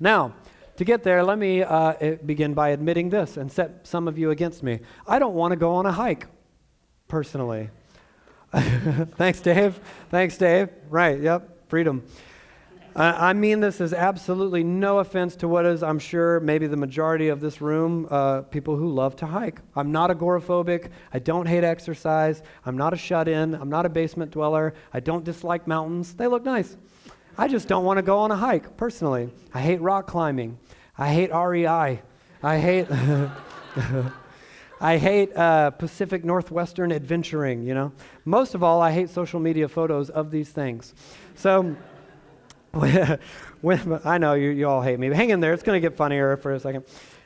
Now, 0.00 0.34
to 0.76 0.84
get 0.84 1.02
there, 1.02 1.22
let 1.22 1.38
me 1.38 1.62
uh, 1.62 1.92
eh, 2.00 2.14
begin 2.24 2.54
by 2.54 2.70
admitting 2.70 3.10
this 3.10 3.36
and 3.36 3.52
set 3.52 3.86
some 3.86 4.08
of 4.08 4.18
you 4.18 4.30
against 4.30 4.62
me. 4.62 4.80
I 5.06 5.18
don't 5.18 5.34
want 5.34 5.52
to 5.52 5.56
go 5.56 5.74
on 5.74 5.84
a 5.84 5.92
hike, 5.92 6.26
personally. 7.06 7.68
Thanks, 8.52 9.40
Dave. 9.40 9.78
Thanks, 10.08 10.38
Dave. 10.38 10.70
Right, 10.88 11.20
yep, 11.20 11.68
freedom. 11.68 12.02
I 12.96 13.32
mean 13.34 13.60
this 13.60 13.80
as 13.80 13.92
absolutely 13.92 14.64
no 14.64 14.98
offense 14.98 15.36
to 15.36 15.48
what 15.48 15.64
is, 15.64 15.82
I'm 15.82 15.98
sure, 15.98 16.40
maybe 16.40 16.66
the 16.66 16.76
majority 16.76 17.28
of 17.28 17.40
this 17.40 17.60
room, 17.60 18.08
uh, 18.10 18.42
people 18.42 18.76
who 18.76 18.92
love 18.92 19.14
to 19.16 19.26
hike. 19.26 19.60
I'm 19.76 19.92
not 19.92 20.10
agoraphobic. 20.10 20.90
I 21.12 21.20
don't 21.20 21.46
hate 21.46 21.62
exercise. 21.62 22.42
I'm 22.66 22.76
not 22.76 22.92
a 22.92 22.96
shut 22.96 23.28
in. 23.28 23.54
I'm 23.54 23.68
not 23.68 23.86
a 23.86 23.88
basement 23.88 24.32
dweller. 24.32 24.74
I 24.92 25.00
don't 25.00 25.24
dislike 25.24 25.68
mountains. 25.68 26.14
They 26.14 26.26
look 26.26 26.44
nice. 26.44 26.76
I 27.40 27.48
just 27.48 27.68
don't 27.68 27.86
want 27.86 27.96
to 27.96 28.02
go 28.02 28.18
on 28.18 28.30
a 28.30 28.36
hike, 28.36 28.76
personally. 28.76 29.30
I 29.54 29.62
hate 29.62 29.80
rock 29.80 30.06
climbing. 30.06 30.58
I 30.98 31.08
hate 31.08 31.32
REI. 31.32 32.02
I 32.42 32.58
hate. 32.58 32.86
I 34.82 34.98
hate 34.98 35.34
uh, 35.34 35.70
Pacific 35.70 36.22
Northwestern 36.22 36.92
adventuring, 36.92 37.62
you 37.62 37.72
know. 37.72 37.92
Most 38.26 38.54
of 38.54 38.62
all, 38.62 38.82
I 38.82 38.92
hate 38.92 39.08
social 39.08 39.40
media 39.40 39.68
photos 39.68 40.10
of 40.10 40.30
these 40.30 40.50
things. 40.50 40.92
So, 41.34 41.76
when, 42.72 44.00
I 44.04 44.18
know 44.18 44.34
you, 44.34 44.50
you 44.50 44.68
all 44.68 44.82
hate 44.82 44.98
me, 44.98 45.08
but 45.08 45.16
hang 45.16 45.30
in 45.30 45.40
there. 45.40 45.54
It's 45.54 45.62
going 45.62 45.80
to 45.80 45.88
get 45.88 45.96
funnier 45.96 46.36
for 46.36 46.52
a 46.52 46.60
second. 46.60 46.84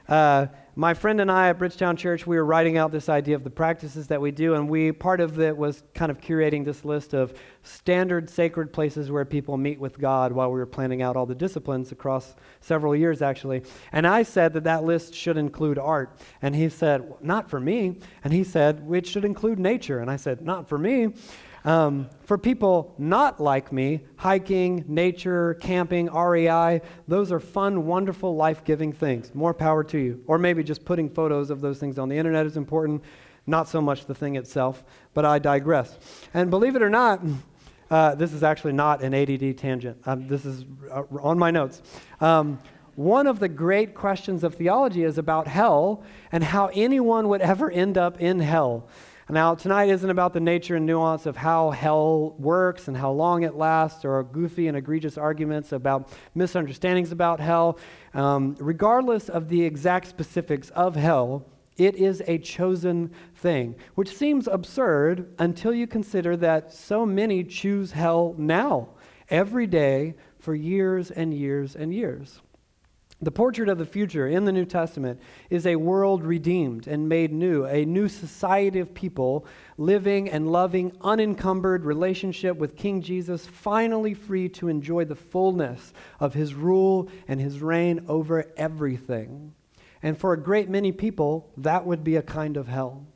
Uh, 0.09 0.47
my 0.77 0.93
friend 0.93 1.21
and 1.21 1.31
I 1.31 1.51
at 1.51 1.59
Bridgetown 1.59 1.97
Church, 1.97 2.27
we 2.27 2.37
were 2.37 2.45
writing 2.45 2.77
out 2.77 2.91
this 2.91 3.09
idea 3.09 3.37
of 3.37 3.45
the 3.45 3.51
practices 3.51 4.09
that 4.09 4.21
we 4.21 4.33
do, 4.33 4.55
and 4.55 4.69
we 4.69 4.91
part 4.91 5.21
of 5.21 5.39
it 5.39 5.57
was 5.57 5.85
kind 5.95 6.11
of 6.11 6.21
curating 6.21 6.65
this 6.65 6.85
list 6.85 7.15
of 7.15 7.33
standard 7.63 8.29
sacred 8.29 8.73
places 8.73 9.11
where 9.11 9.25
people 9.25 9.57
meet 9.57 9.79
with 9.79 9.99
God 9.99 10.33
while 10.33 10.51
we 10.51 10.59
were 10.59 10.67
planning 10.67 11.01
out 11.01 11.17
all 11.17 11.27
the 11.27 11.35
disciplines 11.35 11.93
across 11.93 12.35
several 12.61 12.97
years, 12.97 13.23
actually. 13.23 13.63
And 13.93 14.07
I 14.07 14.25
said 14.25 14.53
that 14.55 14.65
that 14.65 14.83
list 14.83 15.15
should 15.15 15.37
include 15.37 15.79
art, 15.79 16.19
and 16.43 16.57
he 16.57 16.69
said, 16.69 17.05
"Not 17.21 17.49
for 17.49 17.61
me." 17.61 18.01
And 18.25 18.33
he 18.33 18.43
said, 18.43 18.85
"It 18.91 19.07
should 19.07 19.25
include 19.25 19.61
nature," 19.61 20.01
and 20.01 20.11
I 20.11 20.17
said, 20.17 20.43
"Not 20.43 20.69
for 20.69 20.79
me." 20.79 21.15
Um, 21.65 22.11
for 22.23 22.37
people 22.37 22.95
not 22.99 23.41
like 23.41 23.73
me, 23.73 24.01
hiking, 24.17 24.85
nature, 24.87 25.55
camping, 25.55 26.13
REI, 26.13 26.83
those 27.09 27.33
are 27.33 27.41
fun, 27.41 27.87
wonderful, 27.87 28.37
life 28.37 28.65
giving 28.65 28.93
things. 28.93 29.35
More 29.35 29.55
power 29.55 29.83
to 29.85 29.99
you. 29.99 30.23
Or 30.27 30.39
maybe 30.39 30.63
just 30.63 30.85
putting 30.85 31.09
photos 31.09 31.51
of 31.51 31.63
those 31.63 31.79
things 31.79 31.99
on 31.99 32.09
the 32.11 32.19
internet 32.19 32.45
is 32.45 32.59
important, 32.59 33.03
not 33.47 33.69
so 33.69 33.81
much 33.81 34.05
the 34.05 34.15
thing 34.15 34.37
itself, 34.37 34.85
but 35.15 35.25
I 35.25 35.39
digress. 35.39 35.99
And 36.35 36.51
believe 36.51 36.77
it 36.77 36.83
or 36.83 36.91
not, 36.91 37.23
uh, 37.91 38.15
this 38.15 38.35
is 38.35 38.43
actually 38.43 38.73
not 38.73 39.03
an 39.03 39.15
ADD 39.15 39.57
tangent. 39.57 39.97
Um, 40.05 40.29
this 40.29 40.45
is 40.45 40.67
uh, 40.91 41.03
on 41.23 41.39
my 41.39 41.51
notes. 41.51 41.81
Um, 42.21 42.59
one 42.97 43.27
of 43.27 43.41
the 43.41 43.49
great 43.49 43.95
questions 43.95 44.45
of 44.45 44.55
theology 44.55 45.03
is 45.03 45.19
about 45.19 45.49
hell 45.49 46.05
and 46.31 46.45
how 46.45 46.71
anyone 46.75 47.29
would 47.29 47.41
ever 47.41 47.71
end 47.71 47.99
up 47.99 48.21
in 48.21 48.39
hell. 48.39 48.89
Now, 49.31 49.55
tonight 49.55 49.89
isn't 49.89 50.11
about 50.11 50.35
the 50.35 50.41
nature 50.41 50.77
and 50.77 50.85
nuance 50.85 51.25
of 51.25 51.37
how 51.37 51.71
hell 51.71 52.35
works 52.39 52.89
and 52.89 52.97
how 52.97 53.11
long 53.11 53.43
it 53.43 53.55
lasts, 53.55 54.05
or 54.05 54.23
goofy 54.23 54.69
and 54.69 54.77
egregious 54.77 55.17
arguments 55.17 55.73
about 55.73 56.09
misunderstandings 56.35 57.11
about 57.11 57.41
hell. 57.41 57.79
Um, 58.13 58.55
regardless 58.61 59.31
of 59.31 59.49
the 59.49 59.65
exact 59.65 60.09
specifics 60.09 60.69
of 60.71 60.95
hell, 60.95 61.47
It 61.77 61.97
is 61.97 62.23
a 62.27 62.39
chosen 62.39 63.11
thing, 63.35 63.75
which 63.97 64.17
seems 64.17 64.47
absurd 64.47 65.35
until 65.39 65.75
you 65.75 65.87
consider 65.87 66.37
that 66.37 66.73
so 66.73 67.05
many 67.05 67.43
choose 67.43 67.93
hell 67.93 68.35
now, 68.39 68.91
every 69.29 69.67
day, 69.67 70.15
for 70.39 70.55
years 70.55 71.11
and 71.11 71.35
years 71.35 71.75
and 71.75 71.93
years. 71.93 72.41
The 73.23 73.31
portrait 73.31 73.69
of 73.69 73.79
the 73.79 73.87
future 73.87 74.27
in 74.27 74.45
the 74.45 74.53
New 74.53 74.65
Testament 74.65 75.21
is 75.49 75.67
a 75.67 75.77
world 75.77 76.25
redeemed 76.25 76.87
and 76.87 77.09
made 77.09 77.33
new, 77.33 77.65
a 77.65 77.85
new 77.85 78.09
society 78.09 78.81
of 78.81 78.93
people 78.93 79.47
living 79.79 80.29
and 80.29 80.51
loving 80.51 80.93
unencumbered 81.01 81.85
relationship 81.85 82.57
with 82.57 82.77
King 82.77 83.01
Jesus, 83.01 83.47
finally 83.47 84.15
free 84.15 84.49
to 84.51 84.69
enjoy 84.69 85.05
the 85.05 85.15
fullness 85.15 85.93
of 86.21 86.35
his 86.35 86.55
rule 86.55 87.09
and 87.29 87.41
his 87.41 87.61
reign 87.61 88.05
over 88.09 88.53
everything. 88.57 89.55
And 90.03 90.19
for 90.19 90.35
a 90.35 90.41
great 90.41 90.69
many 90.69 90.93
people, 90.93 91.51
that 91.57 91.87
would 91.87 92.05
be 92.05 92.17
a 92.17 92.23
kind 92.23 92.59
of 92.59 92.69
hell. 92.69 93.07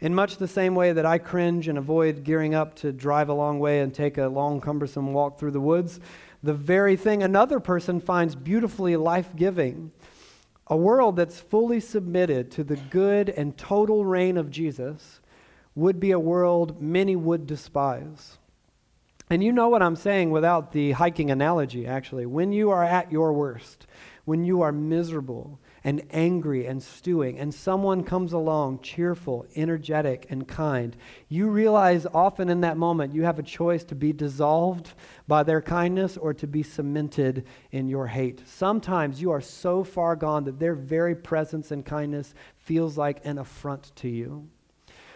In 0.00 0.14
much 0.14 0.38
the 0.38 0.48
same 0.48 0.74
way 0.74 0.92
that 0.92 1.04
I 1.04 1.18
cringe 1.18 1.68
and 1.68 1.76
avoid 1.78 2.24
gearing 2.24 2.54
up 2.54 2.74
to 2.76 2.90
drive 2.90 3.28
a 3.28 3.34
long 3.34 3.58
way 3.58 3.80
and 3.80 3.94
take 3.94 4.16
a 4.18 4.28
long, 4.28 4.60
cumbersome 4.60 5.12
walk 5.12 5.38
through 5.38 5.50
the 5.50 5.60
woods, 5.60 6.00
the 6.42 6.54
very 6.54 6.96
thing 6.96 7.22
another 7.22 7.60
person 7.60 8.00
finds 8.00 8.34
beautifully 8.34 8.96
life 8.96 9.34
giving. 9.36 9.92
A 10.66 10.76
world 10.76 11.16
that's 11.16 11.40
fully 11.40 11.80
submitted 11.80 12.50
to 12.52 12.64
the 12.64 12.76
good 12.76 13.28
and 13.28 13.56
total 13.58 14.04
reign 14.04 14.36
of 14.36 14.50
Jesus 14.50 15.20
would 15.74 16.00
be 16.00 16.12
a 16.12 16.18
world 16.18 16.80
many 16.80 17.16
would 17.16 17.46
despise. 17.46 18.38
And 19.28 19.44
you 19.44 19.52
know 19.52 19.68
what 19.68 19.82
I'm 19.82 19.96
saying 19.96 20.30
without 20.30 20.72
the 20.72 20.92
hiking 20.92 21.30
analogy, 21.30 21.86
actually. 21.86 22.26
When 22.26 22.52
you 22.52 22.70
are 22.70 22.82
at 22.82 23.12
your 23.12 23.32
worst, 23.32 23.86
when 24.24 24.44
you 24.44 24.62
are 24.62 24.72
miserable, 24.72 25.60
and 25.84 26.02
angry 26.10 26.66
and 26.66 26.82
stewing, 26.82 27.38
and 27.38 27.54
someone 27.54 28.04
comes 28.04 28.32
along 28.32 28.80
cheerful, 28.80 29.46
energetic, 29.56 30.26
and 30.30 30.46
kind, 30.46 30.96
you 31.28 31.48
realize 31.48 32.06
often 32.12 32.48
in 32.48 32.60
that 32.60 32.76
moment 32.76 33.14
you 33.14 33.22
have 33.22 33.38
a 33.38 33.42
choice 33.42 33.84
to 33.84 33.94
be 33.94 34.12
dissolved 34.12 34.92
by 35.26 35.42
their 35.42 35.62
kindness 35.62 36.16
or 36.16 36.34
to 36.34 36.46
be 36.46 36.62
cemented 36.62 37.46
in 37.72 37.88
your 37.88 38.06
hate. 38.06 38.42
Sometimes 38.46 39.22
you 39.22 39.30
are 39.30 39.40
so 39.40 39.82
far 39.84 40.16
gone 40.16 40.44
that 40.44 40.58
their 40.58 40.74
very 40.74 41.14
presence 41.14 41.70
and 41.70 41.84
kindness 41.84 42.34
feels 42.58 42.98
like 42.98 43.24
an 43.24 43.38
affront 43.38 43.94
to 43.96 44.08
you. 44.08 44.48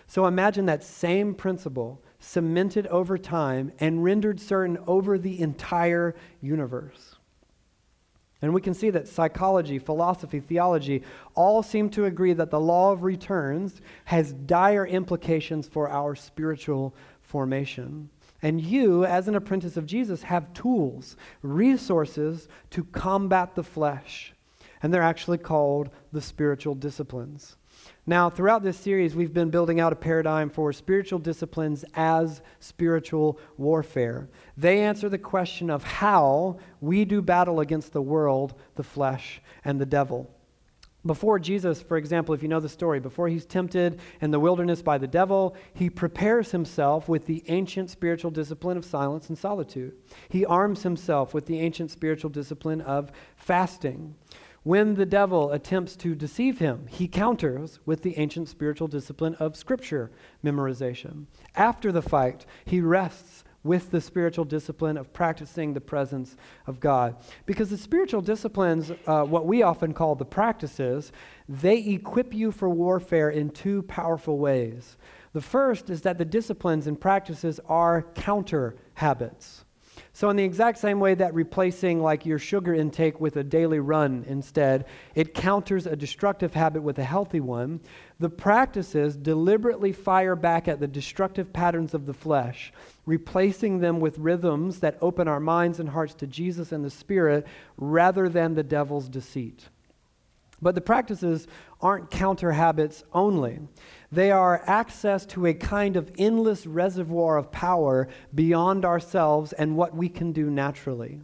So 0.07 0.27
imagine 0.27 0.67
that 0.67 0.85
same 0.85 1.35
principle 1.35 2.03
cemented 2.21 2.87
over 2.87 3.19
time 3.19 3.73
and 3.81 4.03
rendered 4.03 4.41
certain 4.41 4.79
over 4.87 5.19
the 5.19 5.41
entire 5.41 6.15
universe. 6.41 7.14
And 8.43 8.53
we 8.53 8.61
can 8.61 8.75
see 8.75 8.91
that 8.91 9.09
psychology, 9.09 9.79
philosophy, 9.79 10.41
theology 10.41 11.03
all 11.35 11.63
seem 11.63 11.89
to 11.91 12.05
agree 12.05 12.35
that 12.35 12.51
the 12.51 12.61
law 12.61 12.93
of 12.93 13.03
returns 13.03 13.81
has 14.05 14.33
dire 14.33 14.87
implications 14.87 15.67
for 15.67 15.89
our 15.89 16.15
spiritual 16.15 16.95
formation. 17.23 18.11
And 18.43 18.61
you, 18.61 19.07
as 19.07 19.27
an 19.27 19.37
apprentice 19.37 19.79
of 19.79 19.87
Jesus, 19.87 20.23
have 20.25 20.53
tools, 20.53 21.17
resources 21.41 22.47
to 22.71 22.85
combat 22.85 23.55
the 23.55 23.63
flesh. 23.63 24.35
And 24.83 24.93
they're 24.93 25.01
actually 25.01 25.39
called 25.39 25.89
the 26.13 26.21
spiritual 26.21 26.75
disciplines. 26.75 27.57
Now, 28.07 28.29
throughout 28.29 28.63
this 28.63 28.77
series, 28.77 29.17
we've 29.17 29.33
been 29.33 29.49
building 29.49 29.81
out 29.81 29.95
a 29.95 29.97
paradigm 29.97 30.51
for 30.51 30.75
spiritual 30.75 31.19
disciplines 31.19 31.87
as 31.95 32.43
spiritual 32.61 33.41
warfare. 33.57 34.29
They 34.59 34.81
answer 34.83 35.09
the 35.09 35.17
question 35.17 35.71
of 35.71 35.83
how 35.85 36.59
we 36.83 37.07
do 37.07 37.23
battle 37.23 37.61
against 37.61 37.95
the 37.95 38.03
world, 38.03 38.55
the 38.75 38.83
flesh, 38.83 39.41
and 39.65 39.81
the 39.81 39.87
devil. 39.87 40.31
Before 41.07 41.39
Jesus, 41.39 41.83
for 41.83 41.97
example, 41.97 42.35
if 42.35 42.43
you 42.43 42.49
know 42.49 42.61
the 42.61 42.69
story, 42.69 42.99
before 42.99 43.29
he's 43.29 43.45
tempted 43.47 44.01
in 44.21 44.31
the 44.31 44.41
wilderness 44.41 44.83
by 44.83 44.97
the 44.99 45.07
devil, 45.07 45.55
he 45.75 45.89
prepares 45.89 46.51
himself 46.51 47.09
with 47.09 47.27
the 47.27 47.43
ancient 47.49 47.91
spiritual 47.91 48.31
discipline 48.31 48.77
of 48.77 48.85
silence 48.87 49.29
and 49.29 49.37
solitude. 49.37 49.95
He 50.29 50.47
arms 50.47 50.83
himself 50.83 51.33
with 51.33 51.45
the 51.47 51.61
ancient 51.61 51.91
spiritual 51.91 52.31
discipline 52.31 52.81
of 52.83 53.13
fasting. 53.37 54.15
When 54.65 54.95
the 54.95 55.05
devil 55.05 55.53
attempts 55.53 55.95
to 55.97 56.15
deceive 56.15 56.59
him, 56.59 56.87
he 56.89 57.07
counters 57.07 57.81
with 57.85 58.01
the 58.01 58.17
ancient 58.17 58.49
spiritual 58.49 58.89
discipline 58.89 59.35
of 59.35 59.57
scripture 59.57 60.11
memorization. 60.43 61.27
After 61.55 61.93
the 61.93 62.01
fight, 62.01 62.47
he 62.65 62.81
rests 62.81 63.45
with 63.63 63.91
the 63.91 64.01
spiritual 64.01 64.47
discipline 64.47 64.97
of 64.97 65.13
practicing 65.13 65.75
the 65.75 65.83
presence 65.83 66.37
of 66.67 66.81
God. 66.81 67.17
Because 67.45 67.69
the 67.69 67.77
spiritual 67.77 68.23
disciplines, 68.23 68.91
uh, 69.07 69.25
what 69.25 69.47
we 69.47 69.63
often 69.63 69.93
call 69.93 70.15
the 70.15 70.25
practices, 70.25 71.13
they 71.47 71.79
equip 71.79 72.33
you 72.33 72.51
for 72.51 72.71
warfare 72.71 73.29
in 73.29 73.51
two 73.51 73.83
powerful 73.83 74.39
ways. 74.39 74.97
The 75.35 75.43
first 75.43 75.91
is 75.91 76.01
that 76.03 76.17
the 76.17 76.25
disciplines 76.25 76.87
and 76.87 76.99
practices 76.99 77.61
are 77.69 78.07
counter 78.15 78.77
habits. 78.95 79.64
So, 80.17 80.31
in 80.31 80.37
the 80.37 80.45
exact 80.45 80.79
same 80.79 81.01
way 81.01 81.15
that 81.15 81.35
replacing 81.35 82.01
like 82.01 82.25
your 82.25 82.39
sugar 82.39 82.73
intake 82.73 83.21
with 83.21 83.35
a 83.35 83.43
daily 83.43 83.81
run 83.81 84.25
instead, 84.29 84.85
it 85.17 85.35
counters 85.35 85.87
a 85.87 85.97
destructive 85.97 86.55
habit 86.55 86.85
with 86.85 87.01
a 87.01 87.05
healthy 87.05 87.41
one, 87.41 87.81
the 88.21 88.31
practices 88.31 89.17
deliberately 89.17 89.91
fire 89.91 90.37
back 90.37 90.69
at 90.69 90.79
the 90.79 90.87
destructive 90.87 91.53
patterns 91.53 91.95
of 91.95 92.07
the 92.07 92.15
flesh, 92.15 92.73
replacing 93.07 93.81
them 93.81 93.99
with 93.99 94.17
rhythms 94.19 94.79
that 94.79 94.99
open 95.01 95.27
our 95.27 95.41
minds 95.41 95.81
and 95.81 95.89
hearts 95.89 96.15
to 96.15 96.29
Jesus 96.29 96.71
and 96.71 96.85
the 96.85 96.91
Spirit 96.91 97.45
rather 97.77 98.29
than 98.29 98.55
the 98.55 98.63
devil's 98.63 99.09
deceit. 99.09 99.69
But 100.65 100.75
the 100.75 100.81
practices 100.81 101.47
aren't 101.83 102.11
counter 102.11 102.53
habits 102.53 103.05
only. 103.13 103.61
They 104.11 104.31
are 104.31 104.63
access 104.67 105.27
to 105.27 105.45
a 105.45 105.53
kind 105.53 105.95
of 105.95 106.11
endless 106.17 106.67
reservoir 106.67 107.37
of 107.37 107.53
power 107.53 108.09
beyond 108.35 108.87
ourselves 108.87 109.53
and 109.53 109.77
what 109.77 109.95
we 109.95 110.09
can 110.09 110.33
do 110.33 110.51
naturally. 110.51 111.21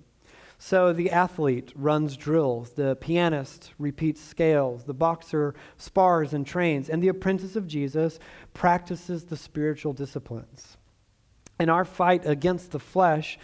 So 0.59 0.93
the 0.93 1.11
athlete 1.11 1.73
runs 1.75 2.19
drills, 2.19 2.73
the 2.73 2.97
pianist 2.97 3.73
repeats 3.79 4.21
scales, 4.21 4.85
the 4.85 4.93
boxer 4.93 5.55
spars 5.79 6.35
and 6.35 6.47
trains, 6.47 6.91
and 6.91 7.03
the 7.03 7.09
apprentice 7.09 7.57
of 7.57 7.67
Jesus 7.67 8.19
practices 8.53 9.25
the 9.25 9.39
spiritual 9.39 9.95
disciplines. 9.95 10.77
In 11.59 11.71
our 11.71 11.87
fight 11.87 12.27
against 12.27 12.73
the 12.73 12.79
flesh, 12.79 13.39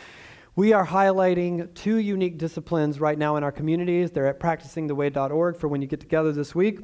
we 0.56 0.72
are 0.72 0.86
highlighting 0.86 1.72
two 1.74 1.98
unique 1.98 2.38
disciplines 2.38 2.98
right 2.98 3.18
now 3.18 3.36
in 3.36 3.44
our 3.44 3.52
communities. 3.52 4.10
They're 4.10 4.26
at 4.26 4.40
practicingtheway.org 4.40 5.54
for 5.54 5.68
when 5.68 5.82
you 5.82 5.86
get 5.86 6.00
together 6.00 6.32
this 6.32 6.54
week. 6.54 6.80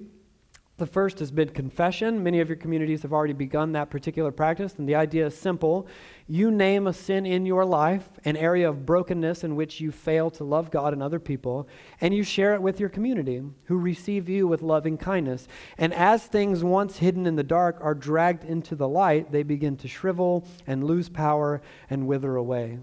The 0.76 0.86
first 0.86 1.20
has 1.20 1.30
been 1.30 1.48
confession. 1.48 2.22
Many 2.22 2.40
of 2.40 2.50
your 2.50 2.56
communities 2.56 3.00
have 3.00 3.14
already 3.14 3.32
begun 3.32 3.72
that 3.72 3.88
particular 3.88 4.30
practice, 4.30 4.74
and 4.76 4.86
the 4.86 4.94
idea 4.94 5.26
is 5.26 5.34
simple. 5.38 5.86
You 6.26 6.50
name 6.50 6.86
a 6.86 6.92
sin 6.92 7.24
in 7.24 7.46
your 7.46 7.64
life, 7.64 8.10
an 8.26 8.36
area 8.36 8.68
of 8.68 8.84
brokenness 8.84 9.42
in 9.42 9.56
which 9.56 9.80
you 9.80 9.90
fail 9.90 10.28
to 10.32 10.44
love 10.44 10.70
God 10.70 10.92
and 10.92 11.02
other 11.02 11.20
people, 11.20 11.66
and 12.02 12.12
you 12.12 12.22
share 12.22 12.52
it 12.52 12.60
with 12.60 12.78
your 12.78 12.90
community 12.90 13.42
who 13.64 13.78
receive 13.78 14.28
you 14.28 14.46
with 14.46 14.60
loving 14.60 14.98
kindness. 14.98 15.48
And 15.78 15.94
as 15.94 16.26
things 16.26 16.62
once 16.62 16.98
hidden 16.98 17.26
in 17.26 17.36
the 17.36 17.42
dark 17.42 17.78
are 17.80 17.94
dragged 17.94 18.44
into 18.44 18.74
the 18.74 18.88
light, 18.88 19.32
they 19.32 19.44
begin 19.44 19.78
to 19.78 19.88
shrivel 19.88 20.46
and 20.66 20.84
lose 20.84 21.08
power 21.08 21.62
and 21.88 22.06
wither 22.06 22.36
away. 22.36 22.78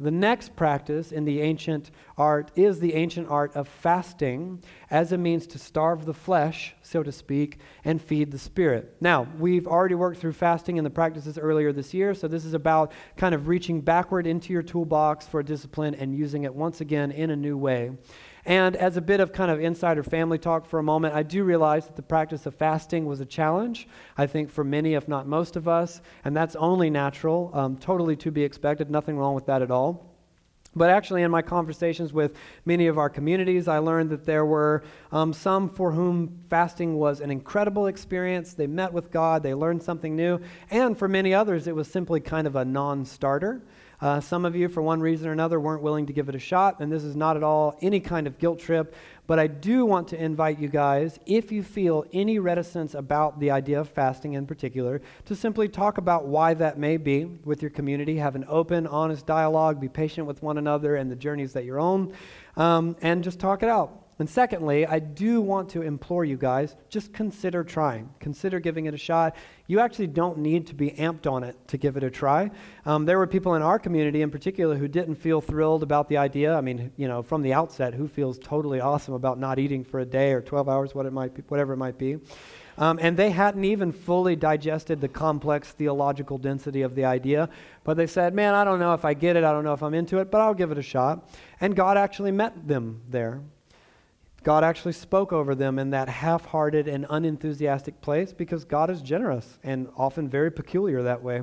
The 0.00 0.10
next 0.10 0.56
practice 0.56 1.12
in 1.12 1.24
the 1.24 1.40
ancient 1.40 1.92
art 2.18 2.50
is 2.56 2.80
the 2.80 2.94
ancient 2.94 3.28
art 3.28 3.54
of 3.54 3.68
fasting 3.68 4.62
as 4.90 5.12
a 5.12 5.18
means 5.18 5.46
to 5.48 5.58
starve 5.58 6.04
the 6.04 6.12
flesh, 6.12 6.74
so 6.82 7.04
to 7.04 7.12
speak, 7.12 7.58
and 7.84 8.02
feed 8.02 8.32
the 8.32 8.38
spirit. 8.38 8.96
Now, 9.00 9.28
we've 9.38 9.68
already 9.68 9.94
worked 9.94 10.18
through 10.18 10.32
fasting 10.32 10.78
in 10.78 10.84
the 10.84 10.90
practices 10.90 11.38
earlier 11.38 11.72
this 11.72 11.94
year, 11.94 12.12
so 12.12 12.26
this 12.26 12.44
is 12.44 12.54
about 12.54 12.90
kind 13.16 13.36
of 13.36 13.46
reaching 13.46 13.80
backward 13.80 14.26
into 14.26 14.52
your 14.52 14.62
toolbox 14.62 15.28
for 15.28 15.44
discipline 15.44 15.94
and 15.94 16.12
using 16.12 16.42
it 16.42 16.52
once 16.52 16.80
again 16.80 17.12
in 17.12 17.30
a 17.30 17.36
new 17.36 17.56
way. 17.56 17.92
And 18.46 18.76
as 18.76 18.96
a 18.96 19.00
bit 19.00 19.20
of 19.20 19.32
kind 19.32 19.50
of 19.50 19.58
insider 19.58 20.02
family 20.02 20.38
talk 20.38 20.66
for 20.66 20.78
a 20.78 20.82
moment, 20.82 21.14
I 21.14 21.22
do 21.22 21.44
realize 21.44 21.86
that 21.86 21.96
the 21.96 22.02
practice 22.02 22.44
of 22.44 22.54
fasting 22.54 23.06
was 23.06 23.20
a 23.20 23.26
challenge, 23.26 23.88
I 24.18 24.26
think, 24.26 24.50
for 24.50 24.64
many, 24.64 24.94
if 24.94 25.08
not 25.08 25.26
most 25.26 25.56
of 25.56 25.66
us. 25.66 26.02
And 26.24 26.36
that's 26.36 26.54
only 26.56 26.90
natural, 26.90 27.50
um, 27.54 27.78
totally 27.78 28.16
to 28.16 28.30
be 28.30 28.42
expected, 28.42 28.90
nothing 28.90 29.16
wrong 29.16 29.34
with 29.34 29.46
that 29.46 29.62
at 29.62 29.70
all. 29.70 30.14
But 30.76 30.90
actually, 30.90 31.22
in 31.22 31.30
my 31.30 31.40
conversations 31.40 32.12
with 32.12 32.34
many 32.64 32.88
of 32.88 32.98
our 32.98 33.08
communities, 33.08 33.68
I 33.68 33.78
learned 33.78 34.10
that 34.10 34.24
there 34.24 34.44
were 34.44 34.82
um, 35.12 35.32
some 35.32 35.68
for 35.68 35.92
whom 35.92 36.40
fasting 36.50 36.96
was 36.96 37.20
an 37.20 37.30
incredible 37.30 37.86
experience. 37.86 38.54
They 38.54 38.66
met 38.66 38.92
with 38.92 39.10
God, 39.12 39.42
they 39.42 39.54
learned 39.54 39.82
something 39.82 40.16
new. 40.16 40.40
And 40.70 40.98
for 40.98 41.06
many 41.06 41.32
others, 41.32 41.68
it 41.68 41.76
was 41.76 41.86
simply 41.88 42.20
kind 42.20 42.46
of 42.46 42.56
a 42.56 42.64
non 42.64 43.04
starter. 43.04 43.62
Uh, 44.00 44.20
some 44.20 44.44
of 44.44 44.54
you, 44.54 44.68
for 44.68 44.82
one 44.82 45.00
reason 45.00 45.28
or 45.28 45.32
another, 45.32 45.58
weren't 45.58 45.82
willing 45.82 46.06
to 46.06 46.12
give 46.12 46.28
it 46.28 46.34
a 46.34 46.38
shot, 46.38 46.80
and 46.80 46.90
this 46.90 47.04
is 47.04 47.16
not 47.16 47.36
at 47.36 47.42
all 47.42 47.76
any 47.80 48.00
kind 48.00 48.26
of 48.26 48.38
guilt 48.38 48.58
trip. 48.58 48.94
But 49.26 49.38
I 49.38 49.46
do 49.46 49.86
want 49.86 50.08
to 50.08 50.22
invite 50.22 50.58
you 50.58 50.68
guys, 50.68 51.18
if 51.24 51.50
you 51.50 51.62
feel 51.62 52.04
any 52.12 52.38
reticence 52.38 52.94
about 52.94 53.40
the 53.40 53.50
idea 53.50 53.80
of 53.80 53.88
fasting 53.88 54.34
in 54.34 54.46
particular, 54.46 55.00
to 55.24 55.34
simply 55.34 55.68
talk 55.68 55.96
about 55.96 56.26
why 56.26 56.52
that 56.54 56.78
may 56.78 56.98
be 56.98 57.24
with 57.24 57.62
your 57.62 57.70
community. 57.70 58.16
Have 58.16 58.36
an 58.36 58.44
open, 58.48 58.86
honest 58.86 59.24
dialogue, 59.24 59.80
be 59.80 59.88
patient 59.88 60.26
with 60.26 60.42
one 60.42 60.58
another 60.58 60.96
and 60.96 61.10
the 61.10 61.16
journeys 61.16 61.54
that 61.54 61.64
you're 61.64 61.80
on, 61.80 62.12
um, 62.56 62.96
and 63.00 63.24
just 63.24 63.40
talk 63.40 63.62
it 63.62 63.68
out. 63.68 64.03
And 64.18 64.30
secondly, 64.30 64.86
I 64.86 65.00
do 65.00 65.40
want 65.40 65.70
to 65.70 65.82
implore 65.82 66.24
you 66.24 66.36
guys 66.36 66.76
just 66.88 67.12
consider 67.12 67.64
trying. 67.64 68.08
Consider 68.20 68.60
giving 68.60 68.86
it 68.86 68.94
a 68.94 68.98
shot. 68.98 69.34
You 69.66 69.80
actually 69.80 70.06
don't 70.06 70.38
need 70.38 70.68
to 70.68 70.74
be 70.74 70.92
amped 70.92 71.30
on 71.30 71.42
it 71.42 71.56
to 71.68 71.78
give 71.78 71.96
it 71.96 72.04
a 72.04 72.10
try. 72.10 72.50
Um, 72.86 73.06
there 73.06 73.18
were 73.18 73.26
people 73.26 73.54
in 73.54 73.62
our 73.62 73.78
community 73.78 74.22
in 74.22 74.30
particular 74.30 74.76
who 74.76 74.86
didn't 74.86 75.16
feel 75.16 75.40
thrilled 75.40 75.82
about 75.82 76.08
the 76.08 76.16
idea. 76.16 76.54
I 76.54 76.60
mean, 76.60 76.92
you 76.96 77.08
know, 77.08 77.22
from 77.22 77.42
the 77.42 77.52
outset, 77.52 77.92
who 77.92 78.06
feels 78.06 78.38
totally 78.38 78.80
awesome 78.80 79.14
about 79.14 79.40
not 79.40 79.58
eating 79.58 79.82
for 79.82 79.98
a 80.00 80.06
day 80.06 80.32
or 80.32 80.40
12 80.40 80.68
hours, 80.68 80.94
what 80.94 81.06
it 81.06 81.12
might 81.12 81.34
be, 81.34 81.42
whatever 81.48 81.72
it 81.72 81.78
might 81.78 81.98
be. 81.98 82.18
Um, 82.76 82.98
and 83.00 83.16
they 83.16 83.30
hadn't 83.30 83.64
even 83.64 83.92
fully 83.92 84.36
digested 84.36 85.00
the 85.00 85.08
complex 85.08 85.70
theological 85.72 86.38
density 86.38 86.82
of 86.82 86.94
the 86.94 87.04
idea. 87.04 87.48
But 87.84 87.96
they 87.96 88.06
said, 88.06 88.34
Man, 88.34 88.54
I 88.54 88.64
don't 88.64 88.80
know 88.80 88.94
if 88.94 89.04
I 89.04 89.14
get 89.14 89.36
it. 89.36 89.44
I 89.44 89.52
don't 89.52 89.64
know 89.64 89.74
if 89.74 89.82
I'm 89.82 89.94
into 89.94 90.18
it, 90.18 90.30
but 90.30 90.40
I'll 90.40 90.54
give 90.54 90.72
it 90.72 90.78
a 90.78 90.82
shot. 90.82 91.30
And 91.60 91.76
God 91.76 91.96
actually 91.96 92.32
met 92.32 92.66
them 92.66 93.02
there. 93.08 93.40
God 94.44 94.62
actually 94.62 94.92
spoke 94.92 95.32
over 95.32 95.54
them 95.54 95.78
in 95.78 95.90
that 95.90 96.08
half 96.08 96.44
hearted 96.44 96.86
and 96.86 97.06
unenthusiastic 97.08 98.00
place 98.02 98.32
because 98.32 98.64
God 98.64 98.90
is 98.90 99.00
generous 99.00 99.58
and 99.64 99.88
often 99.96 100.28
very 100.28 100.52
peculiar 100.52 101.02
that 101.02 101.22
way. 101.22 101.42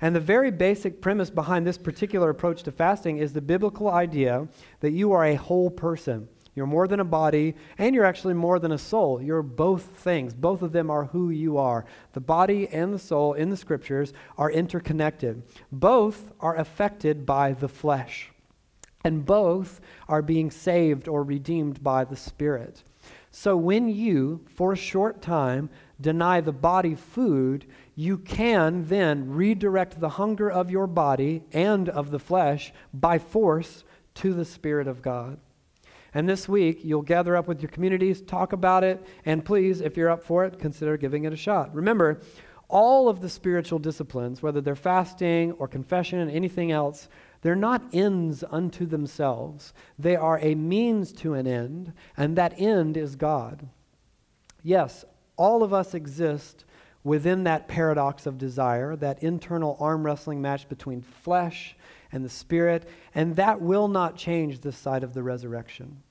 And 0.00 0.16
the 0.16 0.20
very 0.20 0.50
basic 0.50 1.02
premise 1.02 1.28
behind 1.28 1.66
this 1.66 1.76
particular 1.76 2.30
approach 2.30 2.62
to 2.62 2.72
fasting 2.72 3.18
is 3.18 3.34
the 3.34 3.42
biblical 3.42 3.88
idea 3.90 4.48
that 4.80 4.92
you 4.92 5.12
are 5.12 5.26
a 5.26 5.34
whole 5.34 5.70
person. 5.70 6.26
You're 6.54 6.66
more 6.66 6.88
than 6.88 6.98
a 6.98 7.04
body, 7.04 7.54
and 7.76 7.94
you're 7.94 8.04
actually 8.04 8.34
more 8.34 8.58
than 8.58 8.72
a 8.72 8.78
soul. 8.78 9.22
You're 9.22 9.42
both 9.42 9.82
things. 9.82 10.34
Both 10.34 10.62
of 10.62 10.72
them 10.72 10.90
are 10.90 11.04
who 11.04 11.30
you 11.30 11.56
are. 11.58 11.84
The 12.14 12.20
body 12.20 12.66
and 12.68 12.92
the 12.92 12.98
soul 12.98 13.34
in 13.34 13.50
the 13.50 13.56
scriptures 13.56 14.12
are 14.36 14.50
interconnected. 14.50 15.44
Both 15.70 16.32
are 16.40 16.56
affected 16.56 17.24
by 17.24 17.52
the 17.52 17.68
flesh, 17.68 18.32
and 19.04 19.24
both 19.24 19.80
are 20.08 20.22
being 20.22 20.50
saved 20.50 21.08
or 21.08 21.22
redeemed 21.22 21.82
by 21.82 22.04
the 22.04 22.16
Spirit. 22.16 22.82
So 23.30 23.56
when 23.56 23.88
you, 23.88 24.44
for 24.54 24.72
a 24.72 24.76
short 24.76 25.22
time, 25.22 25.70
deny 26.00 26.40
the 26.40 26.52
body 26.52 26.94
food, 26.94 27.66
you 27.94 28.18
can 28.18 28.86
then 28.86 29.30
redirect 29.30 30.00
the 30.00 30.08
hunger 30.08 30.50
of 30.50 30.70
your 30.70 30.86
body 30.86 31.44
and 31.52 31.88
of 31.88 32.10
the 32.10 32.18
flesh 32.18 32.72
by 32.92 33.18
force 33.18 33.84
to 34.14 34.32
the 34.32 34.44
Spirit 34.44 34.88
of 34.88 35.02
God. 35.02 35.38
And 36.14 36.28
this 36.28 36.48
week, 36.48 36.80
you'll 36.82 37.02
gather 37.02 37.36
up 37.36 37.46
with 37.46 37.60
your 37.60 37.70
communities, 37.70 38.22
talk 38.22 38.52
about 38.52 38.82
it, 38.82 39.04
and 39.26 39.44
please, 39.44 39.80
if 39.80 39.96
you're 39.96 40.10
up 40.10 40.22
for 40.22 40.44
it, 40.44 40.58
consider 40.58 40.96
giving 40.96 41.24
it 41.24 41.32
a 41.32 41.36
shot. 41.36 41.74
Remember, 41.74 42.20
all 42.68 43.08
of 43.08 43.20
the 43.20 43.28
spiritual 43.28 43.78
disciplines, 43.78 44.42
whether 44.42 44.60
they're 44.60 44.74
fasting 44.74 45.52
or 45.52 45.68
confession 45.68 46.28
anything 46.30 46.72
else, 46.72 47.08
they're 47.42 47.54
not 47.54 47.82
ends 47.92 48.42
unto 48.50 48.86
themselves. 48.86 49.72
They 49.98 50.16
are 50.16 50.38
a 50.40 50.54
means 50.54 51.12
to 51.14 51.34
an 51.34 51.46
end, 51.46 51.92
and 52.16 52.36
that 52.36 52.54
end 52.58 52.96
is 52.96 53.16
God. 53.16 53.68
Yes, 54.62 55.04
all 55.36 55.62
of 55.62 55.72
us 55.72 55.94
exist 55.94 56.64
within 57.04 57.44
that 57.44 57.68
paradox 57.68 58.26
of 58.26 58.38
desire, 58.38 58.96
that 58.96 59.22
internal 59.22 59.76
arm 59.80 60.04
wrestling 60.04 60.42
match 60.42 60.68
between 60.68 61.00
flesh 61.00 61.76
and 62.10 62.24
the 62.24 62.28
Spirit, 62.28 62.88
and 63.14 63.36
that 63.36 63.60
will 63.60 63.88
not 63.88 64.16
change 64.16 64.60
this 64.60 64.76
side 64.76 65.04
of 65.04 65.14
the 65.14 65.22
resurrection. 65.22 66.02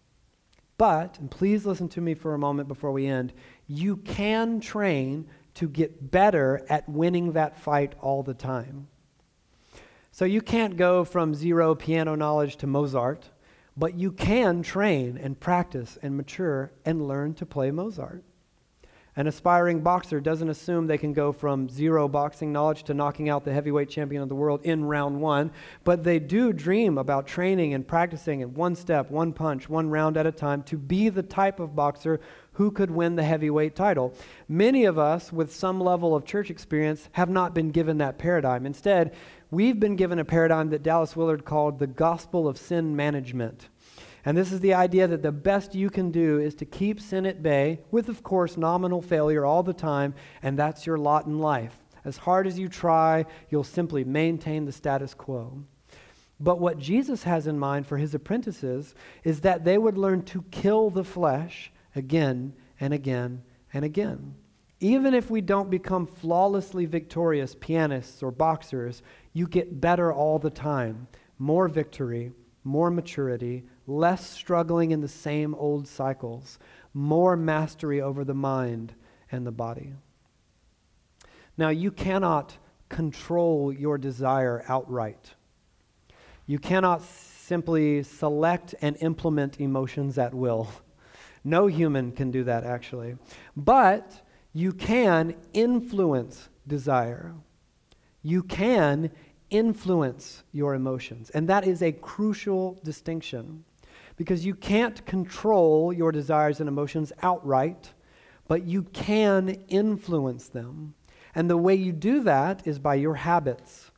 But, 0.77 1.17
and 1.19 1.29
please 1.29 1.65
listen 1.65 1.89
to 1.89 2.01
me 2.01 2.13
for 2.13 2.33
a 2.33 2.39
moment 2.39 2.67
before 2.67 2.91
we 2.91 3.07
end, 3.07 3.33
you 3.67 3.97
can 3.97 4.59
train 4.59 5.27
to 5.55 5.67
get 5.67 6.11
better 6.11 6.65
at 6.69 6.87
winning 6.87 7.33
that 7.33 7.59
fight 7.59 7.95
all 7.99 8.21
the 8.21 8.35
time. 8.35 8.87
So 10.17 10.25
you 10.25 10.41
can't 10.41 10.77
go 10.77 11.03
from 11.03 11.35
zero 11.35 11.75
piano 11.75 12.15
knowledge 12.15 12.55
to 12.57 12.65
Mozart, 12.65 13.29
but 13.77 13.93
you 13.93 14.11
can 14.11 14.63
train 14.63 15.15
and 15.15 15.39
practice 15.39 15.95
and 16.01 16.17
mature 16.17 16.71
and 16.83 17.07
learn 17.07 17.35
to 17.35 17.45
play 17.45 17.69
Mozart. 17.69 18.23
An 19.15 19.27
aspiring 19.27 19.81
boxer 19.81 20.19
doesn't 20.19 20.49
assume 20.49 20.87
they 20.87 20.97
can 20.97 21.13
go 21.13 21.31
from 21.31 21.69
zero 21.69 22.07
boxing 22.07 22.51
knowledge 22.51 22.81
to 22.85 22.95
knocking 22.95 23.29
out 23.29 23.45
the 23.45 23.53
heavyweight 23.53 23.89
champion 23.89 24.23
of 24.23 24.29
the 24.29 24.33
world 24.33 24.61
in 24.63 24.85
round 24.85 25.21
one, 25.21 25.51
but 25.83 26.03
they 26.03 26.17
do 26.17 26.51
dream 26.51 26.97
about 26.97 27.27
training 27.27 27.75
and 27.75 27.87
practicing 27.87 28.39
in 28.39 28.55
one 28.55 28.75
step, 28.75 29.11
one 29.11 29.33
punch, 29.33 29.69
one 29.69 29.87
round 29.87 30.17
at 30.17 30.25
a 30.25 30.31
time 30.31 30.63
to 30.63 30.77
be 30.77 31.09
the 31.09 31.21
type 31.21 31.59
of 31.59 31.75
boxer 31.75 32.19
who 32.57 32.71
could 32.71 32.89
win 32.89 33.15
the 33.15 33.23
heavyweight 33.23 33.75
title. 33.75 34.11
Many 34.47 34.85
of 34.85 34.97
us, 34.97 35.31
with 35.31 35.53
some 35.53 35.79
level 35.79 36.15
of 36.15 36.25
church 36.25 36.49
experience, 36.49 37.07
have 37.11 37.29
not 37.29 37.53
been 37.53 37.69
given 37.69 37.99
that 37.99 38.17
paradigm. 38.17 38.65
Instead, 38.65 39.13
we've 39.51 39.79
been 39.79 39.95
given 39.95 40.17
a 40.17 40.25
paradigm 40.25 40.71
that 40.71 40.81
Dallas 40.81 41.15
Willard 41.15 41.45
called 41.45 41.77
the 41.77 41.85
gospel 41.85 42.47
of 42.47 42.57
sin 42.57 42.95
management. 42.95 43.69
And 44.25 44.35
this 44.35 44.51
is 44.51 44.59
the 44.59 44.73
idea 44.73 45.07
that 45.07 45.21
the 45.21 45.31
best 45.31 45.75
you 45.75 45.91
can 45.91 46.09
do 46.09 46.39
is 46.39 46.55
to 46.55 46.65
keep 46.65 46.99
sin 46.99 47.27
at 47.27 47.43
bay, 47.43 47.79
with, 47.91 48.09
of 48.09 48.23
course, 48.23 48.57
nominal 48.57 49.03
failure 49.03 49.45
all 49.45 49.61
the 49.61 49.71
time, 49.71 50.15
and 50.41 50.57
that's 50.57 50.87
your 50.87 50.97
lot 50.97 51.27
in 51.27 51.37
life. 51.37 51.77
As 52.05 52.17
hard 52.17 52.47
as 52.47 52.57
you 52.57 52.69
try, 52.69 53.27
you'll 53.51 53.63
simply 53.63 54.03
maintain 54.03 54.65
the 54.65 54.71
status 54.71 55.13
quo. 55.13 55.63
But 56.39 56.59
what 56.59 56.79
Jesus 56.79 57.21
has 57.21 57.45
in 57.45 57.59
mind 57.59 57.85
for 57.85 57.97
his 57.97 58.15
apprentices 58.15 58.95
is 59.23 59.41
that 59.41 59.63
they 59.63 59.77
would 59.77 59.99
learn 59.99 60.23
to 60.23 60.41
kill 60.49 60.89
the 60.89 61.03
flesh 61.03 61.71
again 61.97 62.53
and 62.79 62.93
again 62.93 63.43
and 63.73 63.83
again. 63.83 64.35
Even 64.79 65.13
if 65.13 65.31
we 65.31 65.41
don't 65.41 65.71
become 65.71 66.05
flawlessly 66.05 66.85
victorious 66.85 67.55
pianists 67.59 68.21
or 68.21 68.31
boxers, 68.31 69.01
you 69.33 69.47
get 69.47 69.81
better 69.81 70.13
all 70.13 70.37
the 70.37 70.49
time. 70.49 71.07
More 71.39 71.67
victory, 71.67 72.31
more 72.63 72.91
maturity, 72.91 73.63
less 73.87 74.29
struggling 74.29 74.91
in 74.91 75.01
the 75.01 75.07
same 75.07 75.55
old 75.55 75.87
cycles, 75.87 76.59
more 76.93 77.35
mastery 77.35 78.01
over 78.01 78.23
the 78.23 78.35
mind 78.35 78.93
and 79.31 79.47
the 79.47 79.51
body. 79.51 79.93
Now, 81.57 81.69
you 81.69 81.91
cannot 81.91 82.57
control 82.89 83.73
your 83.73 83.97
desire 83.97 84.63
outright. 84.67 85.33
You 86.45 86.59
cannot 86.59 87.01
simply 87.03 88.03
select 88.03 88.75
and 88.81 88.95
implement 88.99 89.59
emotions 89.59 90.17
at 90.17 90.33
will. 90.33 90.69
No 91.47 91.67
human 91.67 92.11
can 92.11 92.29
do 92.29 92.43
that, 92.43 92.65
actually. 92.65 93.15
But 93.55 94.21
you 94.51 94.73
can 94.73 95.33
influence 95.53 96.49
desire. 96.67 97.33
You 98.21 98.43
can 98.43 99.11
influence 99.49 100.43
your 100.51 100.75
emotions. 100.75 101.29
And 101.29 101.47
that 101.47 101.65
is 101.65 101.81
a 101.81 101.93
crucial 101.93 102.77
distinction 102.83 103.63
because 104.17 104.45
you 104.45 104.55
can't 104.55 105.05
control 105.05 105.93
your 105.93 106.11
desires 106.11 106.59
and 106.59 106.67
emotions 106.67 107.13
outright, 107.21 107.93
but 108.49 108.63
you 108.63 108.83
can 108.83 109.49
influence 109.69 110.49
them. 110.49 110.95
And 111.33 111.49
the 111.49 111.55
way 111.55 111.75
you 111.75 111.93
do 111.93 112.23
that 112.23 112.67
is 112.67 112.77
by 112.77 112.95
your 112.95 113.15
habits 113.15 113.91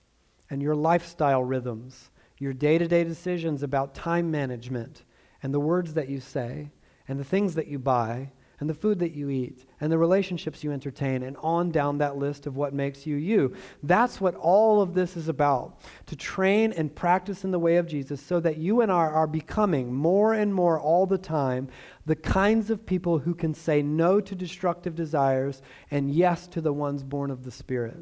and 0.52 0.62
your 0.62 0.76
lifestyle 0.76 1.44
rhythms, 1.44 2.12
your 2.38 2.54
day 2.54 2.78
to 2.78 2.88
day 2.88 3.04
decisions 3.04 3.64
about 3.64 3.96
time 3.96 4.30
management, 4.30 5.04
and 5.42 5.52
the 5.52 5.60
words 5.60 5.96
that 5.96 6.10
you 6.10 6.20
say, 6.20 6.70
and 7.10 7.20
the 7.20 7.26
things 7.26 7.56
that 7.56 7.68
you 7.68 7.78
buy, 7.78 8.32
and 8.60 8.70
the 8.70 8.74
food 8.74 9.00
that 9.00 9.14
you 9.14 9.30
eat 9.30 9.66
and 9.80 9.92
the 9.92 9.98
relationships 9.98 10.64
you 10.64 10.72
entertain 10.72 11.24
and 11.24 11.38
on 11.38 11.72
down 11.72 11.98
that 11.98 12.18
list 12.18 12.46
of 12.46 12.58
what 12.58 12.74
makes 12.74 13.06
you 13.06 13.16
you. 13.16 13.54
That's 13.84 14.20
what 14.20 14.36
all 14.36 14.82
of 14.82 14.94
this 14.94 15.16
is 15.16 15.30
about 15.30 15.80
to 16.08 16.16
train 16.16 16.74
and 16.74 16.94
practice 16.94 17.44
in 17.44 17.52
the 17.52 17.60
way 17.60 17.78
of 17.78 17.88
Jesus 17.88 18.22
so 18.22 18.40
that 18.42 18.58
you 18.58 18.82
and 18.82 18.92
I 18.92 19.06
are 19.08 19.28
becoming 19.28 19.94
more 19.94 20.34
and 20.34 20.54
more 20.54 20.80
all 20.80 21.06
the 21.06 21.18
time 21.18 21.70
the 22.06 22.16
kinds 22.16 22.70
of 22.70 22.86
people 22.86 23.20
who 23.20 23.34
can 23.34 23.54
say 23.54 23.82
no 23.82 24.20
to 24.20 24.36
destructive 24.36 24.96
desires 24.96 25.62
and 25.92 26.12
yes 26.12 26.48
to 26.48 26.62
the 26.62 26.74
ones 26.74 27.04
born 27.04 27.32
of 27.32 27.44
the 27.44 27.52
Spirit. 27.52 27.98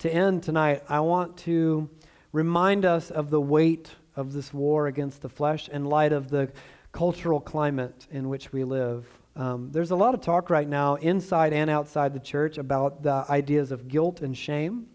To 0.00 0.12
end 0.12 0.42
tonight, 0.42 0.82
I 0.88 1.00
want 1.00 1.36
to 1.38 1.90
remind 2.32 2.84
us 2.84 3.10
of 3.10 3.30
the 3.30 3.40
weight 3.40 3.90
of 4.14 4.32
this 4.32 4.52
war 4.52 4.86
against 4.86 5.22
the 5.22 5.28
flesh 5.28 5.68
in 5.68 5.84
light 5.84 6.12
of 6.12 6.30
the 6.30 6.50
cultural 6.92 7.40
climate 7.40 8.06
in 8.10 8.28
which 8.28 8.52
we 8.52 8.64
live. 8.64 9.06
Um, 9.36 9.70
there's 9.70 9.90
a 9.90 9.96
lot 9.96 10.14
of 10.14 10.20
talk 10.20 10.50
right 10.50 10.68
now, 10.68 10.96
inside 10.96 11.52
and 11.52 11.70
outside 11.70 12.12
the 12.12 12.20
church, 12.20 12.58
about 12.58 13.02
the 13.02 13.24
ideas 13.28 13.72
of 13.72 13.88
guilt 13.88 14.20
and 14.22 14.36
shame. 14.36 14.86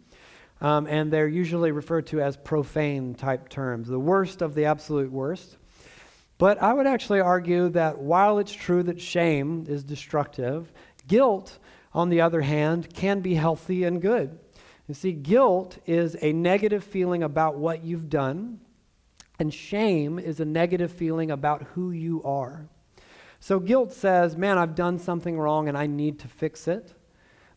Um, 0.61 0.87
and 0.87 1.11
they're 1.11 1.27
usually 1.27 1.71
referred 1.71 2.07
to 2.07 2.21
as 2.21 2.37
profane 2.37 3.15
type 3.15 3.49
terms, 3.49 3.87
the 3.87 3.99
worst 3.99 4.41
of 4.41 4.55
the 4.55 4.65
absolute 4.65 5.11
worst. 5.11 5.57
But 6.37 6.61
I 6.61 6.73
would 6.73 6.87
actually 6.87 7.21
argue 7.21 7.69
that 7.69 7.97
while 7.97 8.39
it's 8.39 8.51
true 8.51 8.83
that 8.83 8.99
shame 8.99 9.65
is 9.67 9.83
destructive, 9.83 10.71
guilt, 11.07 11.59
on 11.93 12.09
the 12.09 12.21
other 12.21 12.41
hand, 12.41 12.93
can 12.93 13.21
be 13.21 13.35
healthy 13.35 13.85
and 13.85 14.01
good. 14.01 14.37
You 14.87 14.93
see, 14.93 15.13
guilt 15.13 15.77
is 15.85 16.17
a 16.21 16.33
negative 16.33 16.83
feeling 16.83 17.23
about 17.23 17.57
what 17.57 17.83
you've 17.83 18.09
done 18.09 18.59
and 19.39 19.53
shame 19.53 20.19
is 20.19 20.39
a 20.39 20.45
negative 20.45 20.91
feeling 20.91 21.31
about 21.31 21.63
who 21.73 21.91
you 21.91 22.23
are. 22.23 22.67
So 23.39 23.59
guilt 23.59 23.91
says, 23.91 24.37
man, 24.37 24.57
I've 24.57 24.75
done 24.75 24.97
something 24.97 25.37
wrong 25.37 25.67
and 25.67 25.77
I 25.77 25.87
need 25.87 26.19
to 26.19 26.27
fix 26.27 26.67
it. 26.67 26.93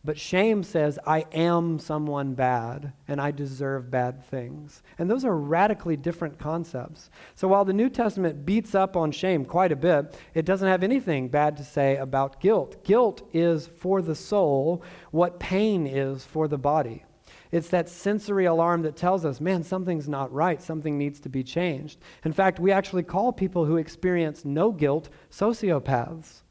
But 0.05 0.17
shame 0.17 0.63
says, 0.63 0.97
I 1.05 1.25
am 1.33 1.77
someone 1.77 2.33
bad 2.33 2.93
and 3.09 3.19
I 3.19 3.31
deserve 3.31 3.91
bad 3.91 4.23
things. 4.23 4.81
And 4.97 5.09
those 5.09 5.25
are 5.25 5.35
radically 5.35 5.97
different 5.97 6.39
concepts. 6.39 7.09
So 7.35 7.49
while 7.49 7.65
the 7.65 7.73
New 7.73 7.89
Testament 7.89 8.45
beats 8.45 8.75
up 8.75 8.95
on 8.95 9.11
shame 9.11 9.43
quite 9.43 9.73
a 9.73 9.75
bit, 9.75 10.17
it 10.33 10.45
doesn't 10.45 10.67
have 10.67 10.83
anything 10.83 11.27
bad 11.27 11.57
to 11.57 11.65
say 11.65 11.97
about 11.97 12.39
guilt. 12.39 12.81
Guilt 12.85 13.27
is 13.33 13.67
for 13.67 14.01
the 14.01 14.15
soul 14.15 14.83
what 15.11 15.39
pain 15.39 15.85
is 15.85 16.23
for 16.23 16.47
the 16.47 16.57
body. 16.57 17.03
It's 17.51 17.69
that 17.69 17.89
sensory 17.89 18.45
alarm 18.45 18.83
that 18.83 18.95
tells 18.95 19.25
us, 19.25 19.41
man, 19.41 19.63
something's 19.63 20.07
not 20.07 20.31
right, 20.31 20.61
something 20.61 20.97
needs 20.97 21.19
to 21.21 21.29
be 21.29 21.43
changed. 21.43 21.99
In 22.23 22.31
fact, 22.31 22.59
we 22.59 22.71
actually 22.71 23.03
call 23.03 23.33
people 23.33 23.65
who 23.65 23.77
experience 23.77 24.45
no 24.45 24.71
guilt 24.71 25.09
sociopaths. 25.31 26.41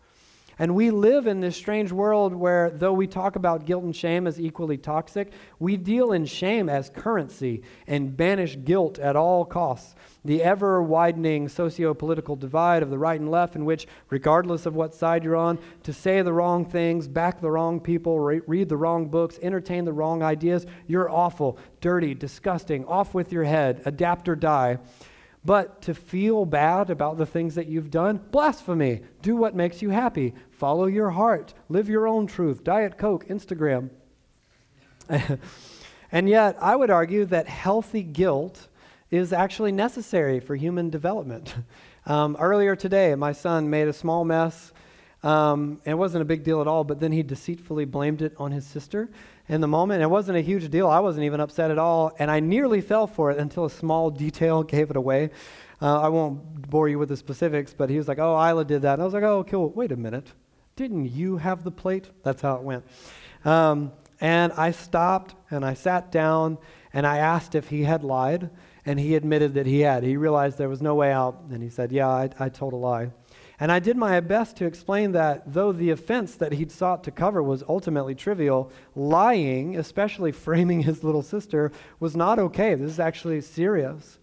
And 0.61 0.75
we 0.75 0.91
live 0.91 1.29
in 1.29 1.41
this 1.41 1.57
strange 1.57 1.93
world 1.93 2.35
where, 2.35 2.71
though 2.71 2.93
we 2.93 3.07
talk 3.07 3.37
about 3.37 3.65
guilt 3.65 3.85
and 3.85 3.95
shame 3.95 4.27
as 4.27 4.41
equally 4.41 4.77
toxic, 4.77 5.33
we 5.61 5.77
deal 5.77 6.13
in 6.13 6.27
shame 6.27 6.69
as 6.69 6.91
currency 6.91 7.63
and 7.87 8.17
banish 8.17 8.57
guilt 8.65 8.99
at 8.99 9.15
all 9.15 9.45
costs. 9.45 9.95
The 10.25 10.43
ever 10.43 10.83
widening 10.83 11.49
socio 11.49 11.95
political 11.95 12.35
divide 12.35 12.83
of 12.83 12.91
the 12.91 12.99
right 12.99 13.21
and 13.21 13.31
left, 13.31 13.55
in 13.55 13.65
which, 13.65 13.87
regardless 14.11 14.67
of 14.67 14.75
what 14.75 14.95
side 14.95 15.23
you're 15.23 15.37
on, 15.37 15.61
to 15.85 15.93
say 15.93 16.23
the 16.23 16.33
wrong 16.33 16.65
things, 16.65 17.07
back 17.07 17.41
the 17.41 17.51
wrong 17.51 17.79
people, 17.79 18.19
re- 18.19 18.41
read 18.49 18.69
the 18.69 18.77
wrong 18.77 19.07
books, 19.07 19.39
entertain 19.41 19.85
the 19.85 19.93
wrong 19.93 20.25
ideas, 20.25 20.67
you're 20.89 21.09
awful, 21.09 21.57
dirty, 21.81 22.15
disgusting, 22.15 22.85
off 22.87 23.15
with 23.15 23.33
your 23.33 23.45
head, 23.45 23.81
adapt 23.85 24.29
or 24.29 24.35
die. 24.35 24.79
But 25.45 25.83
to 25.83 25.95
feel 25.95 26.45
bad 26.45 26.91
about 26.91 27.17
the 27.17 27.25
things 27.25 27.55
that 27.55 27.69
you've 27.69 27.91
done, 27.91 28.21
blasphemy. 28.31 29.03
Do 29.23 29.37
what 29.37 29.55
makes 29.55 29.81
you 29.81 29.91
happy. 29.91 30.35
Follow 30.59 30.87
your 30.87 31.11
heart. 31.11 31.55
Live 31.69 31.89
your 31.89 32.09
own 32.09 32.27
truth. 32.27 32.65
Diet 32.65 32.99
Coke, 32.99 33.29
Instagram. 33.29 33.91
and 36.11 36.29
yet, 36.29 36.57
I 36.61 36.75
would 36.75 36.91
argue 36.91 37.25
that 37.27 37.47
healthy 37.47 38.03
guilt 38.03 38.67
is 39.09 39.33
actually 39.33 39.71
necessary 39.71 40.41
for 40.41 40.57
human 40.57 40.91
development. 40.91 41.55
Um, 42.07 42.39
earlier 42.41 42.75
today, 42.75 43.15
my 43.17 43.33
son 43.33 43.69
made 43.69 43.87
a 43.87 43.93
small 43.93 44.25
mess. 44.25 44.73
Um, 45.23 45.79
it 45.85 45.93
wasn't 45.93 46.23
a 46.23 46.25
big 46.25 46.43
deal 46.43 46.63
at 46.63 46.67
all, 46.67 46.83
but 46.83 47.01
then 47.01 47.13
he 47.13 47.23
deceitfully 47.23 47.85
blamed 47.85 48.23
it 48.23 48.33
on 48.39 48.51
his 48.51 48.65
sister 48.65 49.11
in 49.47 49.61
the 49.61 49.69
moment. 49.69 50.03
It 50.03 50.09
wasn't 50.09 50.39
a 50.39 50.41
huge 50.41 50.71
deal. 50.71 50.89
I 50.89 51.01
wasn't 51.01 51.25
even 51.25 51.39
upset 51.39 51.71
at 51.71 51.77
all. 51.77 52.17
And 52.19 52.31
I 52.31 52.41
nearly 52.41 52.81
fell 52.81 53.07
for 53.07 53.31
it 53.31 53.37
until 53.37 53.67
a 53.67 53.71
small 53.71 54.09
detail 54.25 54.63
gave 54.63 54.89
it 54.89 54.97
away. 54.97 55.29
Uh, 55.83 56.01
I 56.01 56.09
won't 56.09 56.71
bore 56.71 56.89
you 56.89 56.99
with 56.99 57.11
the 57.11 57.17
specifics, 57.19 57.75
but 57.75 57.91
he 57.91 57.99
was 57.99 58.09
like, 58.09 58.19
oh, 58.19 58.43
Isla 58.43 58.65
did 58.65 58.81
that. 58.83 58.95
And 58.95 59.03
I 59.03 59.05
was 59.05 59.13
like, 59.13 59.23
oh, 59.23 59.45
cool. 59.45 59.69
Wait 59.73 59.93
a 59.93 59.97
minute. 59.97 60.33
Didn't 60.79 61.07
you 61.07 61.39
have 61.39 61.65
the 61.65 61.73
plate? 61.73 62.09
That's 62.23 62.41
how 62.41 62.55
it 62.55 62.63
went. 62.63 62.85
Um, 63.45 63.91
and 64.21 64.53
I 64.53 64.71
stopped 64.71 65.35
and 65.51 65.65
I 65.65 65.75
sat 65.75 66.13
down 66.13 66.57
and 66.93 67.05
I 67.05 67.19
asked 67.19 67.57
if 67.57 67.69
he 67.69 67.83
had 67.83 68.05
lied. 68.05 68.51
And 68.87 68.99
he 69.01 69.17
admitted 69.17 69.55
that 69.55 69.67
he 69.67 69.81
had. 69.81 70.05
He 70.05 70.17
realized 70.17 70.57
there 70.57 70.69
was 70.69 70.81
no 70.81 70.95
way 70.95 71.11
out. 71.11 71.43
And 71.51 71.65
he 71.65 71.69
said, 71.69 71.91
yeah, 71.91 72.07
I, 72.07 72.31
I 72.39 72.49
told 72.49 72.75
a 72.75 72.77
lie. 72.77 73.11
And 73.59 73.73
I 73.73 73.81
did 73.81 73.97
my 73.97 74.21
best 74.21 74.57
to 74.59 74.67
explain 74.67 75.11
that 75.13 75.53
though 75.53 75.73
the 75.73 75.91
offense 75.91 76.37
that 76.37 76.53
he'd 76.53 76.71
sought 76.71 77.03
to 77.05 77.11
cover 77.11 77.43
was 77.43 77.65
ultimately 77.69 78.15
trivial, 78.15 78.71
lying, 78.95 79.77
especially 79.77 80.31
framing 80.31 80.83
his 80.83 81.03
little 81.03 81.23
sister, 81.23 81.73
was 81.99 82.15
not 82.15 82.39
okay. 82.39 82.77
This 82.77 82.93
is 82.93 83.01
actually 83.01 83.41
serious. 83.41 84.21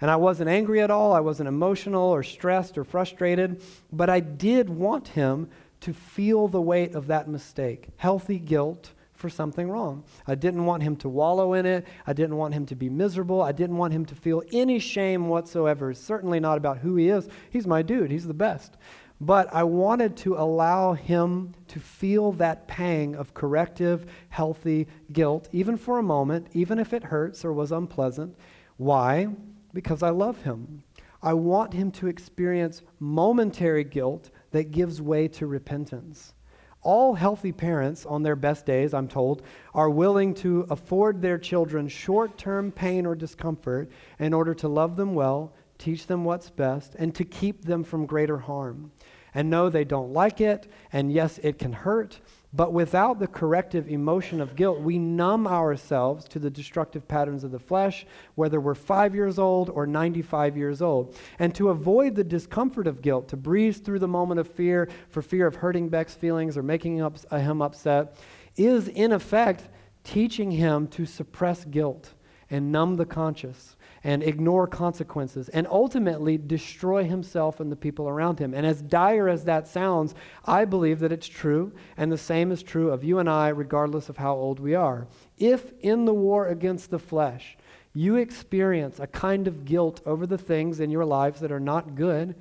And 0.00 0.10
I 0.10 0.16
wasn't 0.16 0.50
angry 0.50 0.80
at 0.80 0.90
all. 0.90 1.12
I 1.12 1.20
wasn't 1.20 1.48
emotional 1.48 2.10
or 2.10 2.24
stressed 2.24 2.76
or 2.76 2.82
frustrated. 2.82 3.62
But 3.92 4.10
I 4.10 4.18
did 4.18 4.68
want 4.68 5.06
him 5.06 5.48
to 5.82 5.92
feel 5.92 6.48
the 6.48 6.60
weight 6.60 6.94
of 6.94 7.06
that 7.08 7.28
mistake 7.28 7.88
healthy 7.96 8.38
guilt 8.38 8.92
for 9.14 9.30
something 9.30 9.70
wrong. 9.70 10.02
I 10.26 10.34
didn't 10.34 10.66
want 10.66 10.82
him 10.82 10.96
to 10.96 11.08
wallow 11.08 11.52
in 11.54 11.64
it. 11.64 11.86
I 12.06 12.12
didn't 12.12 12.36
want 12.36 12.54
him 12.54 12.66
to 12.66 12.74
be 12.74 12.88
miserable. 12.88 13.40
I 13.40 13.52
didn't 13.52 13.76
want 13.76 13.92
him 13.92 14.04
to 14.06 14.16
feel 14.16 14.42
any 14.52 14.80
shame 14.80 15.28
whatsoever. 15.28 15.92
It's 15.92 16.00
Certainly 16.00 16.40
not 16.40 16.58
about 16.58 16.78
who 16.78 16.96
he 16.96 17.08
is. 17.08 17.28
He's 17.50 17.66
my 17.66 17.82
dude, 17.82 18.10
he's 18.10 18.26
the 18.26 18.34
best. 18.34 18.76
But 19.20 19.54
I 19.54 19.62
wanted 19.62 20.16
to 20.18 20.34
allow 20.34 20.94
him 20.94 21.54
to 21.68 21.78
feel 21.78 22.32
that 22.32 22.66
pang 22.66 23.14
of 23.14 23.34
corrective, 23.34 24.06
healthy 24.30 24.88
guilt, 25.12 25.48
even 25.52 25.76
for 25.76 25.98
a 25.98 26.02
moment, 26.02 26.48
even 26.52 26.80
if 26.80 26.92
it 26.92 27.04
hurts 27.04 27.44
or 27.44 27.52
was 27.52 27.70
unpleasant. 27.70 28.36
Why? 28.78 29.28
Because 29.72 30.02
I 30.02 30.10
love 30.10 30.42
him. 30.42 30.82
I 31.22 31.34
want 31.34 31.72
him 31.72 31.92
to 31.92 32.08
experience 32.08 32.82
momentary 32.98 33.84
guilt 33.84 34.30
that 34.52 34.70
gives 34.70 35.02
way 35.02 35.28
to 35.28 35.46
repentance. 35.46 36.34
All 36.82 37.14
healthy 37.14 37.52
parents, 37.52 38.04
on 38.06 38.22
their 38.22 38.34
best 38.34 38.66
days, 38.66 38.92
I'm 38.92 39.06
told, 39.06 39.42
are 39.74 39.90
willing 39.90 40.34
to 40.34 40.66
afford 40.68 41.22
their 41.22 41.38
children 41.38 41.86
short 41.88 42.36
term 42.38 42.72
pain 42.72 43.06
or 43.06 43.14
discomfort 43.14 43.90
in 44.18 44.32
order 44.32 44.54
to 44.54 44.68
love 44.68 44.96
them 44.96 45.14
well, 45.14 45.52
teach 45.78 46.06
them 46.06 46.24
what's 46.24 46.50
best, 46.50 46.96
and 46.96 47.14
to 47.14 47.24
keep 47.24 47.64
them 47.64 47.84
from 47.84 48.06
greater 48.06 48.38
harm. 48.38 48.90
And 49.34 49.48
no, 49.48 49.68
they 49.68 49.84
don't 49.84 50.12
like 50.12 50.40
it, 50.40 50.70
and 50.92 51.12
yes, 51.12 51.38
it 51.42 51.58
can 51.58 51.72
hurt, 51.72 52.20
but 52.54 52.72
without 52.72 53.18
the 53.18 53.26
corrective 53.26 53.88
emotion 53.88 54.40
of 54.40 54.56
guilt, 54.56 54.80
we 54.80 54.98
numb 54.98 55.46
ourselves 55.46 56.26
to 56.28 56.38
the 56.38 56.50
destructive 56.50 57.08
patterns 57.08 57.44
of 57.44 57.50
the 57.50 57.58
flesh, 57.58 58.04
whether 58.34 58.60
we're 58.60 58.74
five 58.74 59.14
years 59.14 59.38
old 59.38 59.70
or 59.70 59.86
95 59.86 60.56
years 60.56 60.82
old. 60.82 61.16
And 61.38 61.54
to 61.54 61.70
avoid 61.70 62.14
the 62.14 62.24
discomfort 62.24 62.86
of 62.86 63.00
guilt, 63.00 63.28
to 63.28 63.38
breeze 63.38 63.78
through 63.78 64.00
the 64.00 64.08
moment 64.08 64.38
of 64.38 64.48
fear 64.48 64.90
for 65.08 65.22
fear 65.22 65.46
of 65.46 65.56
hurting 65.56 65.88
Beck's 65.88 66.14
feelings 66.14 66.58
or 66.58 66.62
making 66.62 67.00
uh, 67.00 67.10
him 67.38 67.62
upset, 67.62 68.18
is 68.56 68.88
in 68.88 69.12
effect 69.12 69.68
teaching 70.04 70.50
him 70.50 70.88
to 70.88 71.06
suppress 71.06 71.64
guilt 71.64 72.12
and 72.50 72.70
numb 72.70 72.96
the 72.96 73.06
conscience 73.06 73.76
and 74.04 74.22
ignore 74.22 74.66
consequences 74.66 75.48
and 75.50 75.66
ultimately 75.68 76.36
destroy 76.36 77.04
himself 77.04 77.60
and 77.60 77.70
the 77.70 77.76
people 77.76 78.08
around 78.08 78.38
him. 78.38 78.54
And 78.54 78.66
as 78.66 78.82
dire 78.82 79.28
as 79.28 79.44
that 79.44 79.68
sounds, 79.68 80.14
I 80.44 80.64
believe 80.64 80.98
that 81.00 81.12
it's 81.12 81.28
true, 81.28 81.72
and 81.96 82.10
the 82.10 82.18
same 82.18 82.50
is 82.50 82.62
true 82.62 82.90
of 82.90 83.04
you 83.04 83.18
and 83.18 83.30
I, 83.30 83.48
regardless 83.48 84.08
of 84.08 84.16
how 84.16 84.34
old 84.34 84.58
we 84.58 84.74
are. 84.74 85.06
If 85.38 85.72
in 85.80 86.04
the 86.04 86.14
war 86.14 86.48
against 86.48 86.90
the 86.90 86.98
flesh, 86.98 87.56
you 87.94 88.16
experience 88.16 88.98
a 88.98 89.06
kind 89.06 89.46
of 89.46 89.64
guilt 89.64 90.00
over 90.06 90.26
the 90.26 90.38
things 90.38 90.80
in 90.80 90.90
your 90.90 91.04
lives 91.04 91.40
that 91.40 91.52
are 91.52 91.60
not 91.60 91.94
good, 91.94 92.34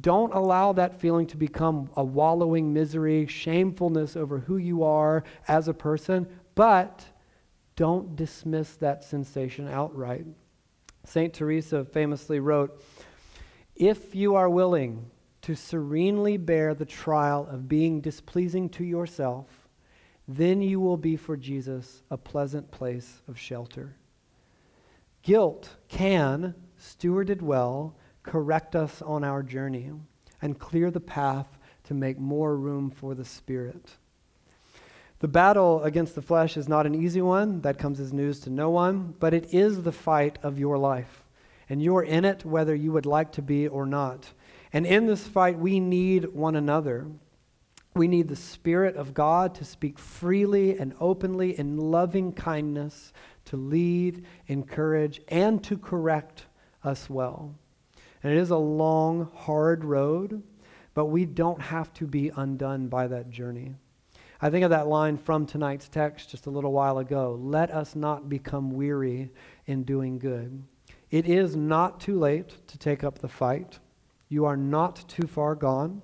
don't 0.00 0.34
allow 0.34 0.72
that 0.74 1.00
feeling 1.00 1.26
to 1.28 1.36
become 1.36 1.88
a 1.96 2.04
wallowing 2.04 2.72
misery, 2.72 3.26
shamefulness 3.26 4.16
over 4.16 4.38
who 4.38 4.58
you 4.58 4.82
are 4.82 5.24
as 5.48 5.68
a 5.68 5.74
person, 5.74 6.26
but 6.54 7.04
don't 7.76 8.16
dismiss 8.16 8.76
that 8.76 9.04
sensation 9.04 9.68
outright. 9.68 10.26
St. 11.06 11.32
Teresa 11.32 11.84
famously 11.84 12.40
wrote 12.40 12.82
If 13.76 14.14
you 14.14 14.34
are 14.34 14.50
willing 14.50 15.10
to 15.42 15.54
serenely 15.54 16.36
bear 16.36 16.74
the 16.74 16.84
trial 16.84 17.46
of 17.48 17.68
being 17.68 18.00
displeasing 18.00 18.68
to 18.70 18.84
yourself, 18.84 19.68
then 20.26 20.60
you 20.60 20.80
will 20.80 20.96
be 20.96 21.16
for 21.16 21.36
Jesus 21.36 22.02
a 22.10 22.16
pleasant 22.16 22.70
place 22.72 23.22
of 23.28 23.38
shelter. 23.38 23.96
Guilt 25.22 25.76
can, 25.88 26.54
stewarded 26.76 27.40
well, 27.40 27.96
correct 28.24 28.74
us 28.74 29.00
on 29.00 29.22
our 29.22 29.44
journey 29.44 29.92
and 30.42 30.58
clear 30.58 30.90
the 30.90 31.00
path 31.00 31.56
to 31.84 31.94
make 31.94 32.18
more 32.18 32.56
room 32.56 32.90
for 32.90 33.14
the 33.14 33.24
Spirit. 33.24 33.92
The 35.18 35.28
battle 35.28 35.82
against 35.82 36.14
the 36.14 36.22
flesh 36.22 36.56
is 36.56 36.68
not 36.68 36.86
an 36.86 36.94
easy 36.94 37.22
one. 37.22 37.62
That 37.62 37.78
comes 37.78 38.00
as 38.00 38.12
news 38.12 38.40
to 38.40 38.50
no 38.50 38.70
one. 38.70 39.14
But 39.18 39.32
it 39.32 39.54
is 39.54 39.82
the 39.82 39.92
fight 39.92 40.38
of 40.42 40.58
your 40.58 40.76
life. 40.76 41.24
And 41.68 41.82
you're 41.82 42.02
in 42.02 42.24
it 42.24 42.44
whether 42.44 42.74
you 42.74 42.92
would 42.92 43.06
like 43.06 43.32
to 43.32 43.42
be 43.42 43.66
or 43.66 43.86
not. 43.86 44.30
And 44.72 44.84
in 44.86 45.06
this 45.06 45.26
fight, 45.26 45.58
we 45.58 45.80
need 45.80 46.26
one 46.26 46.54
another. 46.54 47.06
We 47.94 48.08
need 48.08 48.28
the 48.28 48.36
Spirit 48.36 48.96
of 48.96 49.14
God 49.14 49.54
to 49.54 49.64
speak 49.64 49.98
freely 49.98 50.78
and 50.78 50.94
openly 51.00 51.58
in 51.58 51.78
loving 51.78 52.32
kindness, 52.32 53.14
to 53.46 53.56
lead, 53.56 54.26
encourage, 54.48 55.22
and 55.28 55.64
to 55.64 55.78
correct 55.78 56.44
us 56.84 57.08
well. 57.08 57.54
And 58.22 58.34
it 58.34 58.38
is 58.38 58.50
a 58.50 58.56
long, 58.56 59.30
hard 59.34 59.82
road, 59.82 60.42
but 60.92 61.06
we 61.06 61.24
don't 61.24 61.60
have 61.60 61.92
to 61.94 62.06
be 62.06 62.30
undone 62.36 62.88
by 62.88 63.06
that 63.06 63.30
journey. 63.30 63.76
I 64.40 64.50
think 64.50 64.64
of 64.64 64.70
that 64.70 64.86
line 64.86 65.16
from 65.16 65.46
tonight's 65.46 65.88
text 65.88 66.30
just 66.30 66.46
a 66.46 66.50
little 66.50 66.72
while 66.72 66.98
ago. 66.98 67.38
Let 67.40 67.70
us 67.70 67.96
not 67.96 68.28
become 68.28 68.72
weary 68.72 69.30
in 69.66 69.84
doing 69.84 70.18
good. 70.18 70.62
It 71.10 71.26
is 71.26 71.56
not 71.56 72.00
too 72.00 72.18
late 72.18 72.54
to 72.66 72.78
take 72.78 73.02
up 73.02 73.18
the 73.18 73.28
fight. 73.28 73.78
You 74.28 74.44
are 74.44 74.56
not 74.56 75.08
too 75.08 75.26
far 75.26 75.54
gone. 75.54 76.02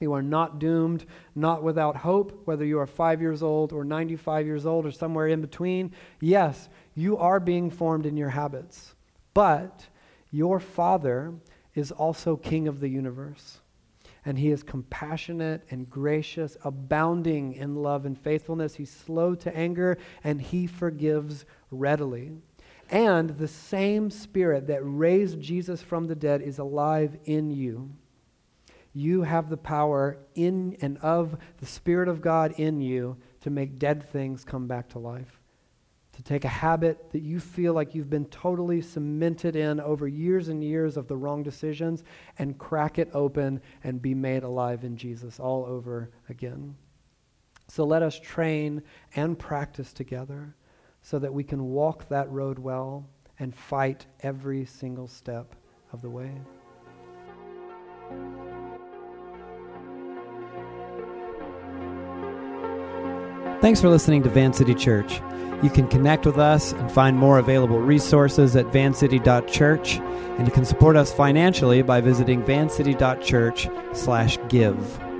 You 0.00 0.12
are 0.14 0.22
not 0.22 0.58
doomed, 0.58 1.04
not 1.34 1.62
without 1.62 1.96
hope, 1.96 2.42
whether 2.44 2.64
you 2.64 2.78
are 2.78 2.86
five 2.86 3.20
years 3.20 3.42
old 3.42 3.72
or 3.72 3.84
95 3.84 4.46
years 4.46 4.66
old 4.66 4.84
or 4.84 4.90
somewhere 4.90 5.28
in 5.28 5.40
between. 5.40 5.92
Yes, 6.20 6.68
you 6.94 7.16
are 7.18 7.38
being 7.38 7.70
formed 7.70 8.06
in 8.06 8.16
your 8.16 8.30
habits, 8.30 8.94
but 9.32 9.86
your 10.30 10.58
Father 10.58 11.32
is 11.74 11.92
also 11.92 12.36
King 12.36 12.66
of 12.66 12.80
the 12.80 12.88
universe. 12.88 13.60
And 14.24 14.38
he 14.38 14.50
is 14.50 14.62
compassionate 14.62 15.62
and 15.70 15.90
gracious, 15.90 16.56
abounding 16.64 17.54
in 17.54 17.74
love 17.76 18.06
and 18.06 18.16
faithfulness. 18.16 18.76
He's 18.76 18.90
slow 18.90 19.34
to 19.34 19.56
anger, 19.56 19.98
and 20.22 20.40
he 20.40 20.66
forgives 20.66 21.44
readily. 21.70 22.32
And 22.88 23.30
the 23.30 23.48
same 23.48 24.10
Spirit 24.10 24.68
that 24.68 24.80
raised 24.82 25.40
Jesus 25.40 25.82
from 25.82 26.06
the 26.06 26.14
dead 26.14 26.42
is 26.42 26.58
alive 26.58 27.16
in 27.24 27.50
you. 27.50 27.90
You 28.94 29.22
have 29.22 29.48
the 29.48 29.56
power 29.56 30.18
in 30.34 30.76
and 30.82 30.98
of 30.98 31.38
the 31.58 31.66
Spirit 31.66 32.08
of 32.08 32.20
God 32.20 32.52
in 32.58 32.80
you 32.80 33.16
to 33.40 33.50
make 33.50 33.78
dead 33.78 34.02
things 34.02 34.44
come 34.44 34.68
back 34.68 34.90
to 34.90 34.98
life. 34.98 35.41
To 36.12 36.22
take 36.22 36.44
a 36.44 36.48
habit 36.48 37.10
that 37.12 37.22
you 37.22 37.40
feel 37.40 37.72
like 37.72 37.94
you've 37.94 38.10
been 38.10 38.26
totally 38.26 38.82
cemented 38.82 39.56
in 39.56 39.80
over 39.80 40.06
years 40.06 40.48
and 40.48 40.62
years 40.62 40.96
of 40.96 41.08
the 41.08 41.16
wrong 41.16 41.42
decisions 41.42 42.04
and 42.38 42.58
crack 42.58 42.98
it 42.98 43.10
open 43.14 43.60
and 43.82 44.02
be 44.02 44.14
made 44.14 44.42
alive 44.42 44.84
in 44.84 44.96
Jesus 44.96 45.40
all 45.40 45.64
over 45.64 46.10
again. 46.28 46.76
So 47.68 47.84
let 47.84 48.02
us 48.02 48.20
train 48.20 48.82
and 49.16 49.38
practice 49.38 49.94
together 49.94 50.54
so 51.00 51.18
that 51.18 51.32
we 51.32 51.44
can 51.44 51.64
walk 51.64 52.08
that 52.08 52.30
road 52.30 52.58
well 52.58 53.08
and 53.38 53.54
fight 53.54 54.04
every 54.20 54.66
single 54.66 55.08
step 55.08 55.54
of 55.92 56.02
the 56.02 56.10
way. 56.10 56.32
Thanks 63.62 63.80
for 63.80 63.88
listening 63.88 64.22
to 64.24 64.28
Van 64.28 64.52
City 64.52 64.74
Church. 64.74 65.22
You 65.62 65.70
can 65.70 65.86
connect 65.86 66.26
with 66.26 66.36
us 66.36 66.72
and 66.72 66.90
find 66.90 67.16
more 67.16 67.38
available 67.38 67.78
resources 67.78 68.56
at 68.56 68.66
vancity.church, 68.72 69.98
and 69.98 70.48
you 70.48 70.52
can 70.52 70.64
support 70.64 70.96
us 70.96 71.12
financially 71.12 71.82
by 71.82 72.00
visiting 72.00 72.44
vancity.church/give. 72.44 75.11